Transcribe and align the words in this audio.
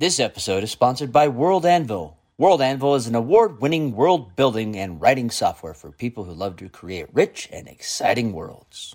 This 0.00 0.20
episode 0.20 0.62
is 0.62 0.70
sponsored 0.70 1.10
by 1.10 1.26
World 1.26 1.66
Anvil. 1.66 2.16
World 2.38 2.62
Anvil 2.62 2.94
is 2.94 3.08
an 3.08 3.16
award 3.16 3.60
winning 3.60 3.96
world 3.96 4.36
building 4.36 4.76
and 4.76 5.00
writing 5.00 5.28
software 5.28 5.74
for 5.74 5.90
people 5.90 6.22
who 6.22 6.32
love 6.32 6.54
to 6.58 6.68
create 6.68 7.08
rich 7.12 7.48
and 7.52 7.66
exciting 7.66 8.32
worlds. 8.32 8.94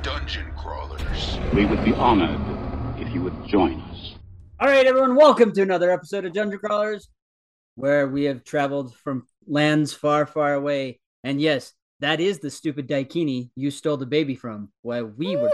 Dungeon 0.00 0.46
crawlers. 0.56 1.40
We 1.52 1.64
would 1.66 1.84
be 1.84 1.92
honored 1.94 2.40
if 3.00 3.12
you 3.12 3.20
would 3.22 3.48
join 3.48 3.80
us. 3.90 4.14
All 4.60 4.68
right, 4.68 4.86
everyone, 4.86 5.16
welcome 5.16 5.50
to 5.54 5.62
another 5.62 5.90
episode 5.90 6.24
of 6.24 6.34
Dungeon 6.34 6.60
Crawlers, 6.60 7.08
where 7.74 8.06
we 8.06 8.22
have 8.26 8.44
traveled 8.44 8.94
from 8.94 9.26
lands 9.48 9.92
far, 9.92 10.24
far 10.24 10.54
away. 10.54 11.00
And 11.24 11.40
yes, 11.40 11.72
that 11.98 12.20
is 12.20 12.38
the 12.38 12.50
stupid 12.52 12.86
Daikini 12.86 13.50
you 13.56 13.72
stole 13.72 13.96
the 13.96 14.06
baby 14.06 14.36
from 14.36 14.68
while 14.82 15.06
we 15.06 15.34
were. 15.34 15.50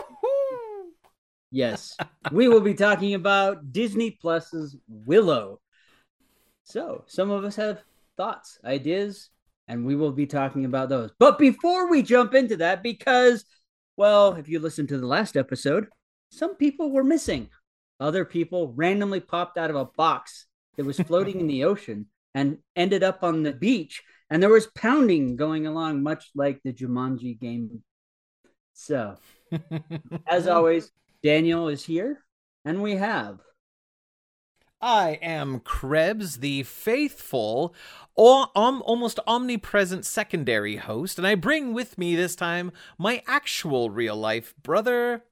Yes, 1.55 1.97
we 2.33 2.49
will 2.49 2.61
be 2.61 2.75
talking 2.75 3.15
about 3.15 3.71
Disney 3.71 4.11
Plus's 4.11 4.77
Willow. 4.89 5.61
So, 6.65 7.05
some 7.07 7.31
of 7.31 7.45
us 7.45 7.55
have 7.55 7.81
thoughts, 8.17 8.59
ideas, 8.65 9.31
and 9.69 9.87
we 9.87 9.95
will 9.95 10.11
be 10.11 10.27
talking 10.27 10.65
about 10.65 10.89
those. 10.89 11.13
But 11.17 11.39
before 11.39 11.89
we 11.89 12.03
jump 12.03 12.35
into 12.35 12.57
that, 12.57 12.83
because, 12.83 13.45
well, 13.97 14.35
if 14.35 14.49
you 14.49 14.59
listened 14.59 14.89
to 14.89 14.99
the 14.99 15.07
last 15.07 15.37
episode, 15.37 15.87
some 16.29 16.57
people 16.57 16.91
were 16.91 17.05
missing. 17.05 17.51
Other 18.01 18.25
people 18.25 18.73
randomly 18.73 19.21
popped 19.21 19.57
out 19.57 19.71
of 19.71 19.77
a 19.77 19.85
box 19.85 20.47
that 20.77 20.85
was 20.85 20.99
floating 20.99 21.39
in 21.39 21.47
the 21.47 21.63
ocean 21.71 22.07
and 22.35 22.59
ended 22.75 23.05
up 23.05 23.23
on 23.23 23.45
the 23.45 23.53
beach, 23.53 24.03
and 24.29 24.43
there 24.43 24.51
was 24.51 24.67
pounding 24.75 25.37
going 25.37 25.69
along, 25.69 26.03
much 26.03 26.31
like 26.35 26.61
the 26.65 26.73
Jumanji 26.73 27.39
game. 27.39 27.85
So, 28.73 29.15
as 30.27 30.49
always, 30.49 30.91
Daniel 31.25 31.69
is 31.69 31.87
here, 31.87 32.23
and 32.67 32.83
we 32.83 32.97
have. 32.97 33.41
I 34.79 35.19
am 35.23 35.61
Krebs, 35.61 36.41
the 36.41 36.65
faithful, 36.65 37.75
or 38.15 38.49
almost 38.55 39.19
omnipresent 39.27 40.05
secondary 40.05 40.77
host, 40.77 41.17
and 41.17 41.27
I 41.27 41.35
bring 41.35 41.73
with 41.73 41.97
me 41.97 42.15
this 42.15 42.37
time 42.37 42.73
my 42.99 43.23
actual 43.27 43.89
real 43.89 44.17
life 44.17 44.53
brother. 44.63 45.25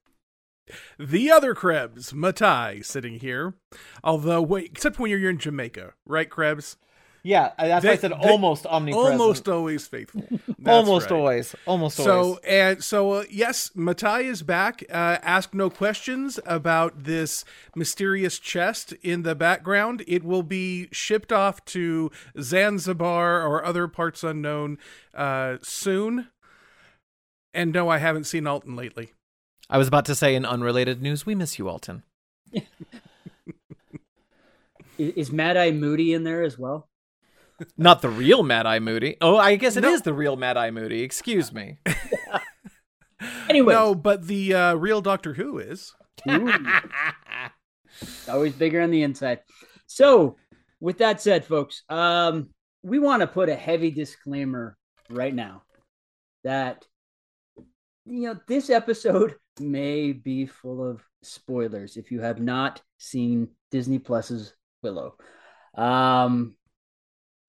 The 0.98 1.30
other 1.30 1.54
Krebs, 1.54 2.14
Matai, 2.14 2.80
sitting 2.80 3.20
here. 3.20 3.52
Although, 4.02 4.40
wait, 4.40 4.70
except 4.70 4.98
when 4.98 5.10
you're 5.10 5.28
in 5.28 5.36
Jamaica, 5.36 5.92
right, 6.06 6.30
Krebs? 6.30 6.78
Yeah, 7.24 7.52
that's 7.56 7.84
why 7.84 7.90
I 7.92 7.94
They- 7.94 8.00
said 8.00 8.10
they- 8.12 8.28
almost 8.30 8.66
omnipresent. 8.66 9.20
Almost 9.20 9.48
always 9.48 9.86
faithful. 9.86 10.24
That's 10.58 10.76
almost 10.76 11.10
right. 11.10 11.16
always, 11.16 11.54
almost 11.66 11.96
So 11.96 12.10
always. 12.22 12.34
So 12.36 12.40
and 12.48 12.84
so 12.84 13.12
uh, 13.12 13.24
yes, 13.30 13.70
Matai 13.76 14.22
is 14.22 14.42
back. 14.42 14.82
Uh, 14.90 15.18
ask 15.22 15.54
no 15.54 15.70
questions 15.70 16.38
about 16.46 17.04
this 17.04 17.44
mysterious 17.76 18.38
chest 18.40 18.92
in 19.02 19.22
the 19.22 19.34
background. 19.36 20.02
It 20.08 20.24
will 20.24 20.42
be 20.42 20.88
shipped 20.92 21.32
off 21.32 21.64
to 21.66 22.10
Zanzibar 22.40 23.46
or 23.46 23.64
other 23.64 23.86
parts 23.88 24.24
unknown 24.24 24.78
uh, 25.14 25.58
soon. 25.62 26.28
And 27.54 27.72
no, 27.72 27.88
I 27.88 27.98
haven't 27.98 28.24
seen 28.24 28.46
Alton 28.46 28.74
lately. 28.76 29.12
I 29.70 29.78
was 29.78 29.86
about 29.88 30.04
to 30.06 30.14
say 30.14 30.34
in 30.34 30.44
unrelated 30.44 31.00
news, 31.02 31.24
we 31.26 31.34
miss 31.34 31.58
you, 31.58 31.68
Alton. 31.68 32.02
i- 32.54 32.62
Is 34.98 35.32
Mad 35.32 35.56
Eye 35.56 35.70
Moody 35.72 36.12
in 36.12 36.24
there 36.24 36.42
as 36.42 36.58
well? 36.58 36.88
Not 37.76 38.02
the 38.02 38.10
real 38.10 38.42
Mad 38.42 38.66
Eye 38.66 38.78
Moody. 38.78 39.16
Oh, 39.20 39.36
I 39.36 39.56
guess 39.56 39.76
it 39.76 39.84
is 39.84 40.00
No. 40.00 40.04
the 40.04 40.14
real 40.14 40.36
Mad 40.36 40.56
Eye 40.56 40.70
Moody. 40.70 41.02
Excuse 41.02 41.52
me. 41.52 41.78
Anyway, 43.48 43.72
No, 43.72 43.94
but 43.94 44.26
the 44.26 44.52
uh, 44.52 44.74
real 44.74 45.00
Doctor 45.00 45.32
Who 45.34 45.58
is. 45.58 45.94
always 48.28 48.52
bigger 48.54 48.80
on 48.80 48.90
the 48.90 49.02
inside. 49.02 49.40
So, 49.86 50.36
with 50.80 50.98
that 50.98 51.20
said, 51.20 51.44
folks, 51.44 51.82
um, 51.88 52.50
we 52.82 52.98
want 52.98 53.20
to 53.20 53.26
put 53.26 53.48
a 53.48 53.54
heavy 53.54 53.90
disclaimer 53.90 54.76
right 55.08 55.34
now 55.34 55.62
that 56.44 56.84
you 58.04 58.22
know 58.22 58.36
this 58.48 58.70
episode 58.70 59.36
may 59.60 60.12
be 60.12 60.46
full 60.46 60.84
of 60.88 61.02
spoilers 61.22 61.96
if 61.96 62.10
you 62.10 62.20
have 62.20 62.40
not 62.40 62.82
seen 62.98 63.48
Disney 63.70 63.98
Plus's 64.00 64.54
Willow. 64.82 65.14
Um, 65.76 66.56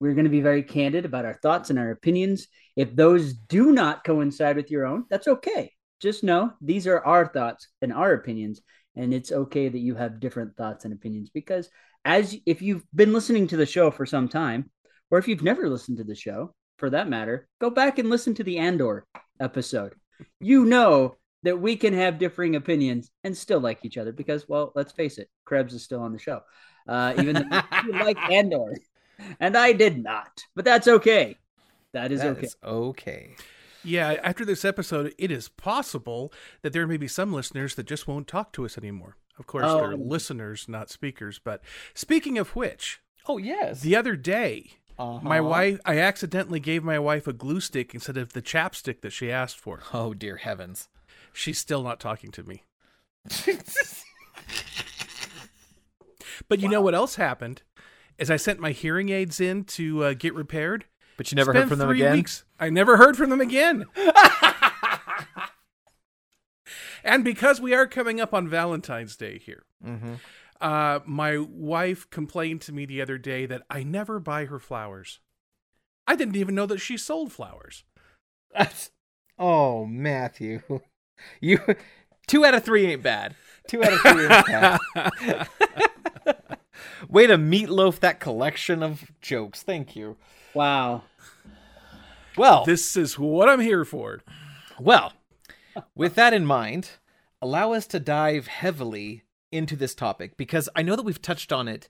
we're 0.04 0.12
going 0.12 0.24
to 0.24 0.30
be 0.30 0.42
very 0.42 0.62
candid 0.62 1.06
about 1.06 1.24
our 1.24 1.32
thoughts 1.32 1.70
and 1.70 1.78
our 1.78 1.90
opinions. 1.90 2.48
If 2.76 2.94
those 2.94 3.32
do 3.32 3.72
not 3.72 4.04
coincide 4.04 4.54
with 4.54 4.70
your 4.70 4.84
own, 4.84 5.06
that's 5.08 5.28
okay. 5.28 5.72
Just 5.98 6.22
know 6.22 6.52
these 6.60 6.86
are 6.86 7.02
our 7.02 7.26
thoughts 7.26 7.68
and 7.80 7.90
our 7.90 8.12
opinions, 8.12 8.60
and 8.94 9.14
it's 9.14 9.32
okay 9.32 9.66
that 9.66 9.78
you 9.78 9.94
have 9.94 10.20
different 10.20 10.58
thoughts 10.58 10.84
and 10.84 10.92
opinions 10.92 11.30
because 11.32 11.70
as 12.04 12.36
if 12.44 12.60
you've 12.60 12.84
been 12.94 13.14
listening 13.14 13.46
to 13.46 13.56
the 13.56 13.64
show 13.64 13.90
for 13.90 14.04
some 14.04 14.28
time, 14.28 14.70
or 15.10 15.16
if 15.16 15.26
you've 15.26 15.42
never 15.42 15.70
listened 15.70 15.96
to 15.96 16.04
the 16.04 16.14
show 16.14 16.54
for 16.76 16.90
that 16.90 17.08
matter, 17.08 17.48
go 17.58 17.70
back 17.70 17.98
and 17.98 18.10
listen 18.10 18.34
to 18.34 18.44
the 18.44 18.58
Andor 18.58 19.06
episode. 19.40 19.94
You 20.38 20.66
know 20.66 21.16
that 21.44 21.58
we 21.58 21.76
can 21.76 21.94
have 21.94 22.18
differing 22.18 22.56
opinions 22.56 23.10
and 23.22 23.34
still 23.34 23.60
like 23.60 23.86
each 23.86 23.96
other 23.96 24.12
because, 24.12 24.46
well, 24.50 24.70
let's 24.74 24.92
face 24.92 25.16
it, 25.16 25.30
Krebs 25.46 25.72
is 25.72 25.82
still 25.82 26.02
on 26.02 26.12
the 26.12 26.18
show, 26.18 26.42
uh, 26.86 27.14
even 27.16 27.36
though 27.36 27.62
you 27.86 27.92
like 27.92 28.18
Andor, 28.30 28.74
and 29.40 29.56
I 29.56 29.72
did 29.72 30.02
not, 30.02 30.42
but 30.54 30.64
that's 30.64 30.88
okay. 30.88 31.36
That 31.92 32.10
is 32.12 32.20
That 32.20 32.36
okay. 32.36 32.46
is 32.46 32.56
okay. 32.64 33.36
Yeah, 33.84 34.12
after 34.22 34.44
this 34.44 34.64
episode, 34.64 35.14
it 35.18 35.30
is 35.30 35.48
possible 35.48 36.32
that 36.62 36.72
there 36.72 36.86
may 36.86 36.96
be 36.96 37.06
some 37.08 37.32
listeners 37.32 37.74
that 37.74 37.86
just 37.86 38.08
won't 38.08 38.26
talk 38.26 38.52
to 38.54 38.64
us 38.64 38.78
anymore. 38.78 39.16
Of 39.38 39.46
course, 39.46 39.64
they're 39.66 39.92
Oh. 39.92 39.96
listeners, 39.96 40.68
not 40.68 40.88
speakers. 40.90 41.38
But 41.38 41.60
speaking 41.92 42.38
of 42.38 42.56
which, 42.56 43.00
Oh 43.26 43.36
yes. 43.38 43.82
the 43.82 43.94
other 43.96 44.16
day, 44.16 44.78
my 44.98 45.38
Uh-huh. 45.38 45.42
wife, 45.48 45.80
I 45.84 45.98
accidentally 45.98 46.60
gave 46.60 46.82
my 46.82 46.98
wife 46.98 47.26
a 47.26 47.32
glue 47.32 47.60
stick 47.60 47.94
instead 47.94 48.16
of 48.16 48.32
the 48.32 48.40
chapstick 48.42 49.00
that 49.02 49.12
she 49.12 49.30
asked 49.30 49.58
for. 49.58 49.82
Oh 49.92 50.14
dear 50.14 50.36
heavens. 50.38 50.88
She's 51.32 51.58
still 51.58 51.82
not 51.82 52.00
talking 52.00 52.30
to 52.32 52.42
me. 52.42 52.62
But 56.48 56.60
you 56.60 56.68
know 56.68 56.80
what 56.80 56.94
else 56.94 57.14
happened? 57.16 57.62
Is 58.18 58.30
I 58.30 58.36
sent 58.36 58.60
my 58.60 58.70
hearing 58.70 59.08
aids 59.08 59.40
in 59.40 59.64
to 59.64 60.04
uh, 60.04 60.14
get 60.14 60.34
repaired. 60.34 60.84
But 61.16 61.30
you 61.30 61.36
never 61.36 61.52
heard 61.52 61.68
from 61.68 61.78
them 61.78 61.90
again. 61.90 62.12
Weeks. 62.16 62.44
I 62.58 62.70
never 62.70 62.96
heard 62.96 63.16
from 63.16 63.30
them 63.30 63.40
again. 63.40 63.84
and 67.04 67.22
because 67.24 67.60
we 67.60 67.74
are 67.74 67.86
coming 67.86 68.20
up 68.20 68.32
on 68.34 68.48
Valentine's 68.48 69.16
Day 69.16 69.38
here, 69.38 69.64
Mm-hmm. 69.84 70.14
uh, 70.60 71.00
my 71.04 71.36
wife 71.38 72.08
complained 72.10 72.62
to 72.62 72.72
me 72.72 72.86
the 72.86 73.02
other 73.02 73.18
day 73.18 73.44
that 73.46 73.62
I 73.68 73.82
never 73.82 74.18
buy 74.18 74.46
her 74.46 74.58
flowers. 74.58 75.20
I 76.06 76.16
didn't 76.16 76.36
even 76.36 76.54
know 76.54 76.64
that 76.66 76.78
she 76.78 76.96
sold 76.96 77.32
flowers. 77.32 77.84
oh, 79.38 79.84
Matthew. 79.86 80.62
You 81.40 81.60
two 82.26 82.44
out 82.44 82.54
of 82.54 82.64
three 82.64 82.86
ain't 82.86 83.04
bad. 83.04 83.36
Two 83.68 83.84
out 83.84 83.92
of 83.92 84.00
three 84.00 84.26
ain't 84.26 84.46
bad. 84.46 85.48
Way 87.08 87.26
to 87.26 87.36
meatloaf 87.36 88.00
that 88.00 88.20
collection 88.20 88.82
of 88.82 89.10
jokes. 89.20 89.62
Thank 89.62 89.94
you. 89.96 90.16
Wow. 90.54 91.02
Well, 92.36 92.64
This 92.64 92.96
is 92.96 93.18
what 93.18 93.48
I'm 93.48 93.60
here 93.60 93.84
for. 93.84 94.20
well, 94.80 95.12
with 95.94 96.14
that 96.16 96.32
in 96.34 96.46
mind, 96.46 96.90
allow 97.40 97.72
us 97.72 97.86
to 97.88 98.00
dive 98.00 98.46
heavily 98.48 99.22
into 99.52 99.76
this 99.76 99.94
topic 99.94 100.36
because 100.36 100.68
I 100.74 100.82
know 100.82 100.96
that 100.96 101.04
we've 101.04 101.22
touched 101.22 101.52
on 101.52 101.68
it 101.68 101.88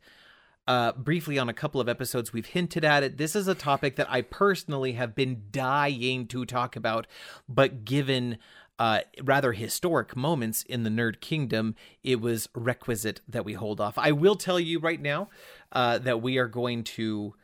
uh, 0.66 0.92
briefly 0.92 1.38
on 1.38 1.48
a 1.48 1.54
couple 1.54 1.80
of 1.80 1.88
episodes. 1.88 2.32
We've 2.32 2.46
hinted 2.46 2.84
at 2.84 3.02
it. 3.02 3.16
This 3.16 3.34
is 3.36 3.48
a 3.48 3.54
topic 3.54 3.96
that 3.96 4.10
I 4.10 4.22
personally 4.22 4.92
have 4.92 5.14
been 5.14 5.44
dying 5.50 6.26
to 6.28 6.44
talk 6.44 6.76
about, 6.76 7.06
but 7.48 7.84
given 7.84 8.38
uh, 8.78 9.00
rather 9.22 9.52
historic 9.52 10.16
moments 10.16 10.62
in 10.62 10.82
the 10.82 10.90
nerd 10.90 11.20
kingdom, 11.20 11.74
it 12.02 12.20
was 12.20 12.48
requisite 12.54 13.20
that 13.28 13.44
we 13.44 13.54
hold 13.54 13.80
off. 13.80 13.96
I 13.98 14.12
will 14.12 14.36
tell 14.36 14.58
you 14.58 14.78
right 14.78 15.00
now 15.00 15.28
uh, 15.72 15.98
that 15.98 16.22
we 16.22 16.38
are 16.38 16.48
going 16.48 16.84
to 16.84 17.34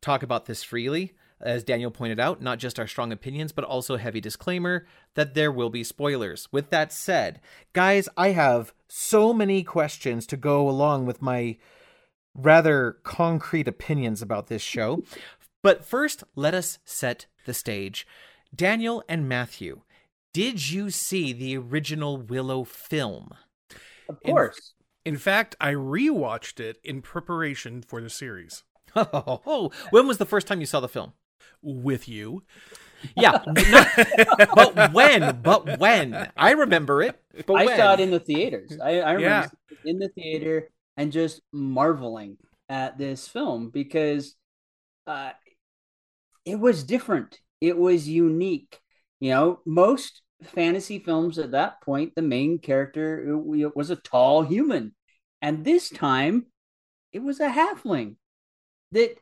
talk 0.00 0.22
about 0.22 0.46
this 0.46 0.62
freely. 0.62 1.14
As 1.40 1.62
Daniel 1.62 1.92
pointed 1.92 2.18
out, 2.18 2.42
not 2.42 2.58
just 2.58 2.80
our 2.80 2.88
strong 2.88 3.12
opinions, 3.12 3.52
but 3.52 3.64
also 3.64 3.96
heavy 3.96 4.20
disclaimer 4.20 4.86
that 5.14 5.34
there 5.34 5.52
will 5.52 5.70
be 5.70 5.84
spoilers. 5.84 6.48
With 6.50 6.70
that 6.70 6.92
said, 6.92 7.40
guys, 7.72 8.08
I 8.16 8.30
have 8.30 8.72
so 8.88 9.32
many 9.32 9.62
questions 9.62 10.26
to 10.28 10.36
go 10.36 10.68
along 10.68 11.06
with 11.06 11.22
my 11.22 11.56
rather 12.34 12.98
concrete 13.04 13.68
opinions 13.68 14.20
about 14.20 14.48
this 14.48 14.62
show. 14.62 15.04
But 15.62 15.84
first, 15.84 16.24
let 16.34 16.54
us 16.54 16.78
set 16.84 17.26
the 17.46 17.54
stage. 17.54 18.06
Daniel 18.54 19.04
and 19.08 19.28
Matthew, 19.28 19.82
did 20.32 20.70
you 20.70 20.90
see 20.90 21.32
the 21.32 21.56
original 21.56 22.16
Willow 22.16 22.64
film? 22.64 23.30
Of 24.08 24.22
course. 24.22 24.74
In 25.04 25.16
fact, 25.16 25.56
I 25.60 25.72
rewatched 25.72 26.60
it 26.60 26.78
in 26.84 27.02
preparation 27.02 27.82
for 27.82 28.00
the 28.00 28.10
series 28.10 28.62
Oh, 28.96 29.70
when 29.90 30.06
was 30.06 30.18
the 30.18 30.26
first 30.26 30.46
time 30.46 30.60
you 30.60 30.66
saw 30.66 30.80
the 30.80 30.88
film? 30.88 31.12
with 31.62 32.08
you. 32.08 32.42
Yeah, 33.16 33.42
not- 33.46 34.54
but 34.54 34.92
when? 34.92 35.40
But 35.42 35.78
when? 35.78 36.30
I 36.36 36.52
remember 36.52 37.02
it. 37.02 37.20
But 37.46 37.54
I 37.54 37.64
when? 37.66 37.76
saw 37.76 37.94
it 37.94 38.00
in 38.00 38.10
the 38.10 38.20
theaters. 38.20 38.78
I, 38.82 39.00
I 39.00 39.12
remember 39.12 39.50
Yeah. 39.70 39.80
in 39.90 39.98
the 39.98 40.08
theater 40.08 40.68
and 40.96 41.10
just 41.12 41.40
marveling 41.52 42.36
at 42.68 42.98
this 42.98 43.26
film 43.28 43.70
because 43.70 44.34
uh, 45.06 45.30
it 46.44 46.58
was 46.60 46.84
different. 46.84 47.40
It 47.60 47.76
was 47.76 48.08
unique. 48.08 48.80
You 49.20 49.30
know, 49.30 49.60
most 49.66 50.22
fantasy 50.42 50.98
films 50.98 51.38
at 51.38 51.52
that 51.52 51.80
point, 51.82 52.14
the 52.14 52.22
main 52.22 52.58
character 52.58 53.36
was 53.36 53.90
a 53.90 53.96
tall 53.96 54.42
human, 54.42 54.94
and 55.42 55.64
this 55.64 55.90
time 55.90 56.46
it 57.12 57.20
was 57.20 57.40
a 57.40 57.48
halfling 57.48 58.16
that 58.92 59.16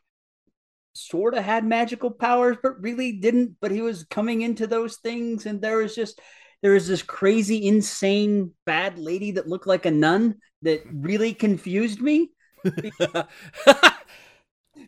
sort 0.93 1.33
of 1.33 1.43
had 1.43 1.65
magical 1.65 2.11
powers, 2.11 2.57
but 2.61 2.81
really 2.81 3.13
didn't. 3.13 3.55
But 3.59 3.71
he 3.71 3.81
was 3.81 4.03
coming 4.05 4.41
into 4.41 4.67
those 4.67 4.97
things, 4.97 5.45
and 5.45 5.61
there 5.61 5.77
was 5.77 5.95
just 5.95 6.19
there 6.61 6.73
was 6.73 6.87
this 6.87 7.03
crazy, 7.03 7.67
insane, 7.67 8.51
bad 8.65 8.97
lady 8.97 9.31
that 9.31 9.47
looked 9.47 9.67
like 9.67 9.85
a 9.85 9.91
nun 9.91 10.35
that 10.63 10.81
really 10.91 11.33
confused 11.33 12.01
me 12.01 12.31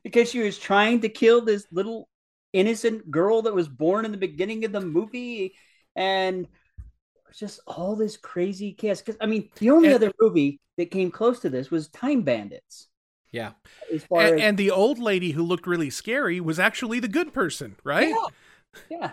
because 0.03 0.29
she 0.29 0.39
was 0.39 0.57
trying 0.57 1.01
to 1.01 1.09
kill 1.09 1.45
this 1.45 1.67
little 1.71 2.09
innocent 2.53 3.09
girl 3.11 3.43
that 3.43 3.53
was 3.53 3.67
born 3.67 4.05
in 4.05 4.11
the 4.11 4.17
beginning 4.17 4.65
of 4.65 4.71
the 4.71 4.81
movie, 4.81 5.53
and 5.95 6.47
just 7.35 7.59
all 7.67 7.95
this 7.95 8.17
crazy 8.17 8.73
chaos. 8.73 9.01
Because 9.01 9.17
I 9.21 9.25
mean, 9.27 9.49
the 9.59 9.69
only 9.71 9.89
And- 9.89 9.95
other 9.95 10.11
movie 10.19 10.59
that 10.77 10.91
came 10.91 11.11
close 11.11 11.39
to 11.41 11.49
this 11.49 11.69
was 11.69 11.87
Time 11.89 12.21
Bandits. 12.23 12.87
yeah. 13.31 13.51
As 13.93 14.03
far 14.05 14.21
and, 14.21 14.35
as 14.35 14.41
and 14.41 14.57
the 14.57 14.71
old 14.71 14.97
lady 14.99 15.31
who 15.31 15.43
looked 15.43 15.67
really 15.67 15.89
scary 15.91 16.39
was 16.39 16.57
actually 16.59 16.99
the 16.99 17.07
good 17.07 17.33
person, 17.33 17.75
right? 17.83 18.07
yeah, 18.09 18.87
yeah, 18.89 19.11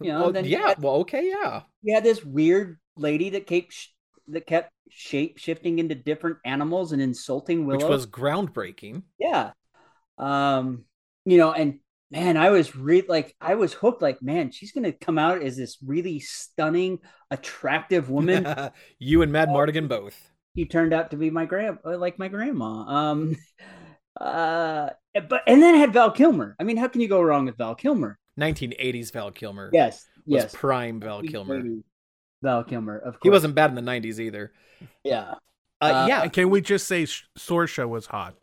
you 0.00 0.12
know, 0.12 0.20
Well, 0.22 0.32
then 0.32 0.44
yeah. 0.46 0.68
had- 0.68 0.82
Well, 0.82 0.94
okay. 0.96 1.28
Yeah. 1.28 1.62
you 1.82 1.94
had 1.94 2.02
this 2.04 2.24
weird 2.24 2.78
lady 2.96 3.30
that 3.30 3.46
kept 3.46 3.72
sh- 3.72 3.88
that 4.28 4.46
kept 4.46 4.72
shape 4.88 5.36
shifting 5.38 5.78
into 5.78 5.94
different 5.94 6.38
animals 6.44 6.92
and 6.92 7.02
insulting 7.02 7.66
Willow. 7.66 7.78
Which 7.78 7.86
was 7.88 8.06
groundbreaking. 8.06 9.02
yeah, 9.18 9.52
um, 10.18 10.84
you 11.26 11.36
know, 11.38 11.52
and 11.52 11.80
man, 12.10 12.36
I 12.36 12.50
was 12.50 12.74
re- 12.76 13.04
like, 13.08 13.34
I 13.40 13.54
was 13.56 13.72
hooked. 13.72 14.02
Like, 14.02 14.22
man, 14.22 14.50
she's 14.50 14.72
gonna 14.72 14.92
come 14.92 15.18
out 15.18 15.42
as 15.42 15.56
this 15.56 15.78
really 15.84 16.20
stunning, 16.20 17.00
attractive 17.30 18.10
woman. 18.10 18.46
you 18.98 19.22
and 19.22 19.32
Madmartigan 19.32 19.88
both. 19.88 20.30
he 20.54 20.66
turned 20.66 20.92
out 20.94 21.10
to 21.10 21.16
be 21.16 21.30
my 21.30 21.44
grand, 21.46 21.78
uh, 21.84 21.96
like 21.98 22.18
my 22.18 22.28
grandma. 22.28 22.66
Um, 22.86 23.36
uh, 24.20 24.90
but 25.28 25.42
and 25.46 25.62
then 25.62 25.74
I 25.74 25.78
had 25.78 25.92
Val 25.92 26.10
Kilmer. 26.10 26.56
I 26.60 26.64
mean, 26.64 26.76
how 26.76 26.88
can 26.88 27.00
you 27.00 27.08
go 27.08 27.22
wrong 27.22 27.46
with 27.46 27.56
Val 27.58 27.74
Kilmer? 27.74 28.18
1980s 28.38 29.12
Val 29.12 29.30
Kilmer. 29.30 29.70
Yes, 29.72 30.06
Was 30.26 30.42
yes, 30.42 30.54
prime 30.54 31.00
Val 31.00 31.22
Kilmer. 31.22 31.62
Val 32.42 32.64
Kilmer. 32.64 32.98
Of 32.98 33.14
course, 33.14 33.20
He 33.22 33.30
wasn't 33.30 33.54
bad 33.54 33.70
in 33.70 33.76
the 33.76 33.82
90s 33.90 34.18
either. 34.18 34.52
Yeah, 35.04 35.34
Uh, 35.80 35.84
Uh, 35.84 36.06
yeah. 36.08 36.26
Can 36.28 36.50
we 36.50 36.60
just 36.60 36.86
say 36.86 37.06
Sh- 37.06 37.24
Sorsha 37.38 37.88
was 37.88 38.06
hot? 38.06 38.34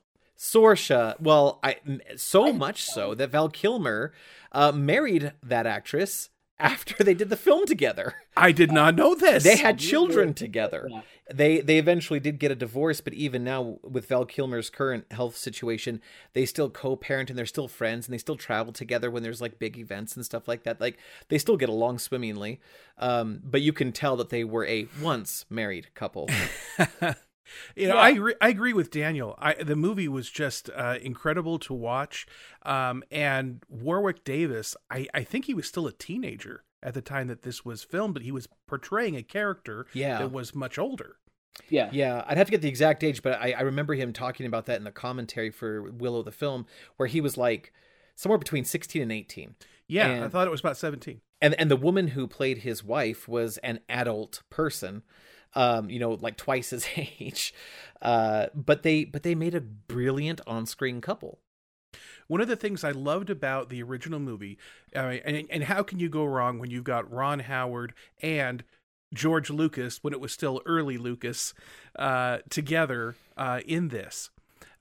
Sorsha, 0.41 1.21
well, 1.21 1.59
I 1.61 1.75
so 2.15 2.51
much 2.51 2.81
so 2.81 3.13
that 3.13 3.29
Val 3.29 3.47
Kilmer 3.47 4.11
uh, 4.51 4.71
married 4.71 5.33
that 5.43 5.67
actress 5.67 6.31
after 6.57 7.03
they 7.03 7.13
did 7.13 7.29
the 7.29 7.38
film 7.38 7.67
together. 7.67 8.15
I 8.35 8.51
did 8.51 8.71
not 8.71 8.95
know 8.95 9.13
this. 9.13 9.43
They 9.43 9.57
had 9.57 9.77
children 9.77 10.33
together. 10.33 10.89
They 11.31 11.61
they 11.61 11.77
eventually 11.77 12.19
did 12.19 12.39
get 12.39 12.49
a 12.49 12.55
divorce, 12.55 13.01
but 13.01 13.13
even 13.13 13.43
now 13.43 13.77
with 13.83 14.07
Val 14.07 14.25
Kilmer's 14.25 14.71
current 14.71 15.05
health 15.11 15.38
situation, 15.38 16.01
they 16.33 16.47
still 16.47 16.71
co-parent 16.71 17.29
and 17.29 17.38
they're 17.38 17.45
still 17.45 17.67
friends 17.67 18.07
and 18.07 18.13
they 18.15 18.17
still 18.17 18.35
travel 18.35 18.73
together 18.73 19.11
when 19.11 19.21
there's 19.21 19.41
like 19.41 19.59
big 19.59 19.77
events 19.77 20.15
and 20.15 20.25
stuff 20.25 20.47
like 20.47 20.63
that. 20.63 20.81
Like 20.81 20.97
they 21.29 21.38
still 21.38 21.55
get 21.55 21.69
along 21.69 21.99
swimmingly. 21.99 22.59
Um, 22.97 23.41
but 23.43 23.61
you 23.61 23.73
can 23.73 23.91
tell 23.91 24.17
that 24.17 24.31
they 24.31 24.43
were 24.43 24.65
a 24.65 24.88
once 25.03 25.45
married 25.51 25.93
couple. 25.93 26.27
You 27.75 27.88
know, 27.88 27.95
Yeah. 27.95 28.01
I 28.01 28.09
agree, 28.09 28.35
I 28.41 28.49
agree 28.49 28.73
with 28.73 28.91
Daniel. 28.91 29.35
I, 29.39 29.53
the 29.55 29.75
movie 29.75 30.07
was 30.07 30.29
just 30.29 30.69
uh, 30.75 30.97
incredible 31.01 31.59
to 31.59 31.73
watch. 31.73 32.25
Um, 32.63 33.03
and 33.11 33.63
Warwick 33.69 34.23
Davis, 34.23 34.75
I, 34.89 35.07
I 35.13 35.23
think 35.23 35.45
he 35.45 35.53
was 35.53 35.67
still 35.67 35.88
a 35.88 35.91
teenager 35.91 36.63
at 36.83 36.93
the 36.93 37.01
time 37.01 37.27
that 37.27 37.43
this 37.43 37.63
was 37.65 37.83
filmed, 37.83 38.13
but 38.13 38.23
he 38.23 38.31
was 38.31 38.47
portraying 38.67 39.15
a 39.15 39.23
character 39.23 39.85
Yeah. 39.93 40.17
that 40.19 40.31
was 40.31 40.55
much 40.55 40.77
older. 40.79 41.17
yeah, 41.69 41.89
Yeah, 41.91 42.23
I'd 42.27 42.38
have 42.38 42.47
to 42.47 42.51
get 42.51 42.61
the 42.61 42.69
exact 42.69 43.03
age, 43.03 43.21
but 43.21 43.39
I, 43.39 43.51
I 43.57 43.61
remember 43.61 43.93
him 43.93 44.13
talking 44.13 44.45
about 44.45 44.65
that 44.67 44.77
in 44.77 44.83
the 44.83 44.91
commentary 44.91 45.51
for 45.51 45.83
Willow 45.91 46.23
the 46.23 46.31
film, 46.31 46.65
where 46.97 47.07
he 47.07 47.21
was 47.21 47.38
like 47.38 47.73
somewhere 48.15 48.39
between 48.39 48.63
16 48.65 49.01
and 49.01 49.11
18. 49.11 49.55
Yeah, 49.88 50.23
I 50.25 50.29
thought 50.29 50.47
it 50.47 50.51
was 50.51 50.61
about 50.61 50.77
17. 50.77 51.19
And 51.41 51.53
and 51.55 51.69
the 51.69 51.75
woman 51.75 52.09
who 52.09 52.27
played 52.27 52.59
his 52.59 52.83
wife 52.83 53.27
was 53.27 53.57
an 53.59 53.79
adult 53.89 54.41
person, 54.49 55.01
um, 55.53 55.89
you 55.89 56.00
know, 56.00 56.12
like 56.12 56.38
twice 56.38 56.69
his 56.71 56.88
age. 56.95 57.53
Uh, 58.01 58.48
but 58.56 58.83
they 58.83 59.06
but 59.06 59.24
they 59.24 59.36
made 59.36 59.56
a 59.56 59.62
brilliant 59.62 60.42
on-screen 60.48 61.01
couple. 61.01 61.39
One 62.27 62.42
of 62.42 62.48
the 62.48 62.56
things 62.56 62.83
I 62.83 62.92
loved 62.92 63.30
about 63.30 63.69
the 63.69 63.83
original 63.83 64.19
movie, 64.19 64.57
uh, 64.95 65.18
and, 65.25 65.45
and 65.50 65.63
how 65.65 65.83
can 65.83 66.00
you 66.00 66.07
go 66.07 66.24
wrong 66.24 66.59
when 66.59 66.71
you've 66.71 66.86
got 66.86 67.12
Ron 67.12 67.39
Howard 67.39 67.94
and 68.21 68.63
George 69.13 69.50
Lucas, 69.50 70.00
when 70.01 70.13
it 70.13 70.21
was 70.21 70.31
still 70.31 70.62
early 70.65 70.98
Lucas, 70.98 71.53
uh, 71.98 72.38
together 72.50 73.15
uh, 73.36 73.59
in 73.65 73.89
this? 73.89 74.30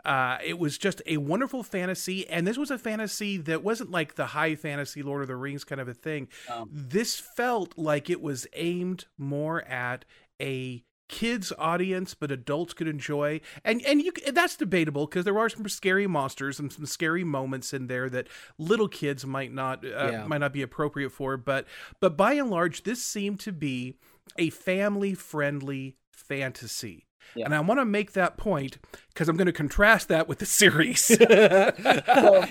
Uh, 0.04 0.38
it 0.44 0.58
was 0.58 0.78
just 0.78 1.02
a 1.06 1.16
wonderful 1.18 1.62
fantasy, 1.62 2.26
and 2.28 2.46
this 2.46 2.56
was 2.56 2.70
a 2.70 2.78
fantasy 2.78 3.36
that 3.36 3.62
wasn't 3.62 3.90
like 3.90 4.14
the 4.14 4.26
high 4.26 4.54
fantasy 4.54 5.02
Lord 5.02 5.22
of 5.22 5.28
the 5.28 5.36
Rings 5.36 5.64
kind 5.64 5.80
of 5.80 5.88
a 5.88 5.94
thing. 5.94 6.28
Um, 6.48 6.70
This 6.72 7.18
felt 7.18 7.76
like 7.76 8.08
it 8.08 8.22
was 8.22 8.46
aimed 8.54 9.06
more 9.18 9.62
at 9.62 10.04
a 10.40 10.82
kids 11.08 11.52
audience 11.58 12.14
but 12.14 12.30
adults 12.30 12.72
could 12.72 12.86
enjoy 12.86 13.40
and 13.64 13.82
and 13.84 14.00
you 14.00 14.12
that's 14.32 14.56
debatable 14.56 15.06
because 15.06 15.24
there 15.24 15.36
are 15.40 15.48
some 15.48 15.68
scary 15.68 16.06
monsters 16.06 16.60
and 16.60 16.72
some 16.72 16.86
scary 16.86 17.24
moments 17.24 17.74
in 17.74 17.88
there 17.88 18.08
that 18.08 18.28
little 18.58 18.86
kids 18.86 19.26
might 19.26 19.52
not 19.52 19.84
uh, 19.84 20.08
Yeah. 20.12 20.26
might 20.28 20.38
not 20.38 20.52
be 20.52 20.62
appropriate 20.62 21.10
for 21.10 21.36
but 21.36 21.66
but 21.98 22.16
by 22.16 22.34
and 22.34 22.48
large 22.48 22.84
this 22.84 23.02
seemed 23.02 23.40
to 23.40 23.50
be 23.52 23.96
a 24.38 24.50
family 24.50 25.14
friendly 25.14 25.96
fantasy 26.12 27.06
Yeah. 27.34 27.46
and 27.46 27.56
i 27.56 27.60
want 27.60 27.80
to 27.80 27.84
make 27.84 28.12
that 28.12 28.36
point 28.36 28.78
because 29.08 29.28
i'm 29.28 29.36
going 29.36 29.46
to 29.46 29.52
contrast 29.52 30.06
that 30.10 30.28
with 30.28 30.38
the 30.38 30.46
series 30.46 31.10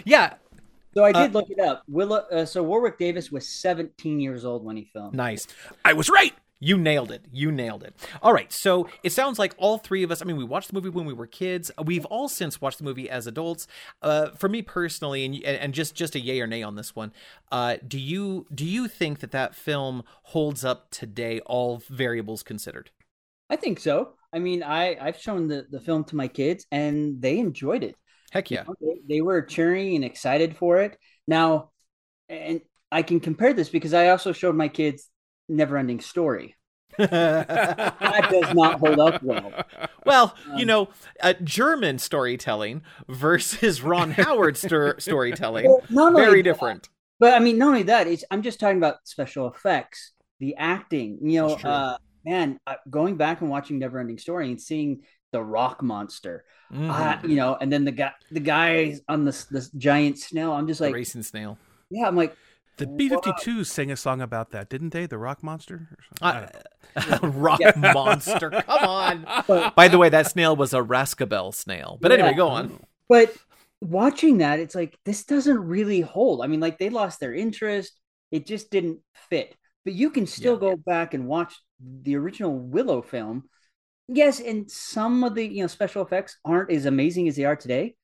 yeah, 0.06 0.34
So 0.94 1.04
I 1.06 1.12
Uh, 1.12 1.24
did 1.24 1.34
look 1.34 1.50
it 1.50 1.60
up. 1.60 1.84
Willow, 1.88 2.26
uh, 2.32 2.46
so 2.46 2.62
Warwick 2.64 2.98
Davis 2.98 3.32
was 3.32 3.48
17 3.48 4.20
years 4.20 4.44
old 4.44 4.66
when 4.66 4.76
he 4.76 4.84
filmed. 4.92 5.14
nice. 5.16 5.48
i 5.86 5.94
was 5.94 6.10
right 6.10 6.34
You 6.60 6.78
nailed 6.78 7.12
it. 7.12 7.26
You 7.32 7.52
nailed 7.52 7.84
it. 7.84 7.96
All 8.22 8.34
right. 8.34 8.52
So 8.52 8.90
it 9.02 9.12
sounds 9.12 9.40
like 9.40 9.54
all 9.58 9.78
three 9.78 10.04
of 10.04 10.12
us, 10.12 10.22
I 10.22 10.26
mean, 10.26 10.36
we 10.36 10.44
watched 10.44 10.68
the 10.68 10.74
movie 10.74 10.90
when 10.90 11.06
we 11.06 11.14
were 11.14 11.28
kids. 11.28 11.72
We've 11.84 12.06
all 12.06 12.28
since 12.28 12.60
watched 12.60 12.80
the 12.80 12.84
movie 12.84 13.10
as 13.10 13.28
adults. 13.28 13.66
Uh, 14.02 14.32
for 14.32 14.50
me 14.50 14.62
personally, 14.62 15.24
and, 15.24 15.42
and 15.44 15.74
just, 15.74 15.96
just 15.96 16.16
a 16.16 16.20
yay 16.20 16.42
or 16.42 16.48
nay 16.48 16.62
on 16.62 16.76
this 16.76 16.96
one, 16.96 17.14
uh, 17.52 17.78
do 17.88 17.98
you, 17.98 18.46
do 18.54 18.66
you 18.66 18.88
think 18.90 19.20
that 19.20 19.32
that 19.32 19.56
film 19.56 20.04
holds 20.24 20.66
up 20.66 20.92
today, 20.92 21.40
all 21.46 21.82
variables 21.90 22.44
considered? 22.44 22.92
I 23.50 23.56
think 23.56 23.80
so. 23.80 24.14
I 24.32 24.40
mean, 24.40 24.62
I 24.64 24.96
I've 25.00 25.20
shown 25.20 25.48
the 25.48 25.66
the 25.70 25.80
film 25.80 26.04
to 26.06 26.16
my 26.16 26.28
kids 26.28 26.66
and 26.72 27.22
they 27.22 27.40
enjoyed 27.40 27.84
it. 27.84 27.96
Heck 28.32 28.52
You 28.52 28.58
yeah. 28.58 28.64
know, 28.68 28.76
They, 28.80 29.16
they 29.16 29.22
were 29.22 29.42
cheering 29.42 29.96
and 29.96 30.06
excited 30.06 30.56
for 30.56 30.82
it. 30.82 30.98
Now, 31.28 31.72
and 32.28 32.62
I 32.92 33.02
can 33.02 33.20
compare 33.20 33.54
this 33.54 33.70
because 33.70 33.94
I 33.94 34.10
also 34.10 34.34
showed 34.34 34.56
my 34.56 34.68
kids 34.68 35.09
Neverending 35.50 36.02
Story. 36.02 36.56
That 36.98 38.28
does 38.32 38.54
not 38.56 38.80
hold 38.80 39.00
up 39.00 39.22
well. 39.24 39.52
Well, 40.06 40.36
you 40.56 40.62
Um, 40.62 40.68
know, 40.68 40.90
uh, 41.22 41.34
German 41.44 42.00
storytelling 42.00 42.82
versus 43.08 43.82
Ron 43.82 44.12
Howard 44.18 44.58
stor- 44.58 45.00
storytelling, 45.00 45.66
well, 45.90 46.12
very 46.14 46.42
that, 46.42 46.44
different. 46.44 46.90
But 47.20 47.34
I 47.34 47.40
mean, 47.40 47.58
not 47.58 47.68
only 47.70 47.84
that, 47.84 48.08
it's 48.08 48.24
I'm 48.32 48.42
just 48.42 48.60
talking 48.60 48.78
about 48.78 48.96
special 49.06 49.48
effects, 49.48 50.14
the 50.40 50.56
acting. 50.56 51.20
You 51.22 51.42
know, 51.42 51.54
uh, 51.56 51.98
man, 52.26 52.60
uh, 52.68 52.76
going 52.90 53.18
back 53.18 53.42
and 53.42 53.50
watching 53.50 53.80
Neverending 53.80 54.20
Story 54.20 54.50
and 54.50 54.60
seeing 54.60 55.02
the 55.32 55.42
rock 55.44 55.84
monster, 55.84 56.44
Mhm. 56.74 56.90
uh, 56.90 57.28
you 57.28 57.36
know, 57.36 57.56
and 57.60 57.72
then 57.72 57.86
the 57.86 57.92
guy, 57.92 58.12
the 58.32 58.40
guy 58.40 58.96
on 59.08 59.26
this 59.26 59.46
this 59.46 59.70
giant 59.72 60.18
snail. 60.18 60.52
I'm 60.54 60.68
just 60.68 60.80
The 60.80 60.86
like, 60.88 60.96
racing 60.96 61.24
snail. 61.24 61.58
yeah, 61.90 62.08
I'm 62.08 62.16
like, 62.16 62.36
the 62.80 62.88
b-52s 62.88 63.68
sang 63.68 63.92
a 63.92 63.96
song 63.96 64.22
about 64.22 64.52
that 64.52 64.70
didn't 64.70 64.90
they 64.92 65.06
the 65.06 65.18
rock 65.18 65.44
monster 65.44 65.88
or 65.92 65.98
something? 66.20 66.22
I 66.22 66.32
don't 66.34 67.22
know. 67.22 67.28
Uh, 67.28 67.32
rock 67.40 67.60
Yeah. 67.60 67.74
monster. 67.94 68.50
Come 68.50 68.64
on. 68.84 69.44
but, 69.48 69.76
By 69.82 69.88
the 69.88 69.98
way, 69.98 70.10
that 70.10 70.28
snail 70.28 70.56
was 70.56 70.74
a 70.74 70.82
Rascabel 70.82 71.52
snail. 71.54 71.98
But 72.02 72.12
anyway, 72.12 72.34
go 72.34 72.48
on. 72.50 72.80
but 73.08 73.36
watching 73.82 74.40
that, 74.40 74.60
it's 74.60 74.76
like 74.76 74.98
this 75.06 75.24
doesn't 75.26 75.60
really 75.60 76.02
hold. 76.02 76.42
I 76.44 76.48
mean, 76.48 76.60
like 76.60 76.78
they 76.80 76.90
lost 76.90 77.20
their 77.20 77.34
interest. 77.34 77.94
It 78.32 78.46
just 78.48 78.72
didn't 78.72 79.00
fit. 79.30 79.56
But 79.86 79.94
you 79.94 80.10
can 80.10 80.26
still 80.28 80.54
Yeah. 80.56 80.72
go 80.72 80.76
back 80.76 81.14
and 81.14 81.28
watch 81.28 81.54
the 81.80 82.16
original 82.18 82.58
Willow 82.58 83.02
film. 83.02 83.50
Yes, 84.08 84.40
and 84.40 84.70
some 84.70 85.24
of 85.24 85.36
the 85.36 85.46
you 85.48 85.62
know 85.62 85.68
special 85.68 86.04
effects 86.04 86.38
aren't 86.44 86.72
as 86.72 86.86
amazing 86.86 87.28
as 87.28 87.36
they 87.36 87.46
are 87.46 87.56
today, 87.56 87.96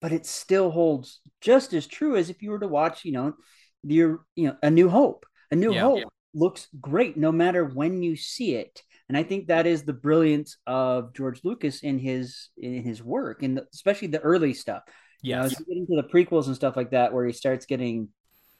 but 0.00 0.12
it 0.12 0.24
still 0.26 0.70
holds 0.70 1.20
just 1.40 1.72
as 1.74 1.86
true 1.86 2.16
as 2.16 2.30
if 2.30 2.42
you 2.42 2.50
were 2.50 2.60
to 2.60 2.68
watch, 2.68 3.04
you 3.04 3.12
know, 3.12 3.34
the 3.84 3.94
you 3.94 4.20
know 4.36 4.56
a 4.62 4.70
New 4.70 4.88
Hope. 4.88 5.26
A 5.50 5.56
New 5.56 5.74
Yeah. 5.74 5.80
Hope 5.82 6.12
looks 6.34 6.68
great 6.80 7.16
no 7.16 7.30
matter 7.30 7.64
when 7.64 8.02
you 8.02 8.16
see 8.16 8.54
it, 8.54 8.82
and 9.08 9.16
I 9.18 9.22
think 9.22 9.48
that 9.48 9.66
is 9.66 9.82
the 9.82 9.92
brilliance 9.92 10.56
of 10.66 11.12
George 11.14 11.40
Lucas 11.44 11.82
in 11.82 11.98
his 11.98 12.48
in 12.56 12.82
his 12.82 13.02
work, 13.02 13.42
and 13.42 13.60
especially 13.74 14.08
the 14.08 14.20
early 14.20 14.54
stuff. 14.54 14.82
You 15.22 15.36
know, 15.36 15.42
Yes. 15.42 15.52
as 15.52 15.60
you 15.60 15.66
get 15.66 15.76
into 15.76 15.96
the 15.96 16.08
prequels 16.08 16.46
and 16.46 16.56
stuff 16.56 16.76
like 16.76 16.90
that, 16.92 17.12
where 17.12 17.26
he 17.26 17.32
starts 17.32 17.66
getting 17.66 18.08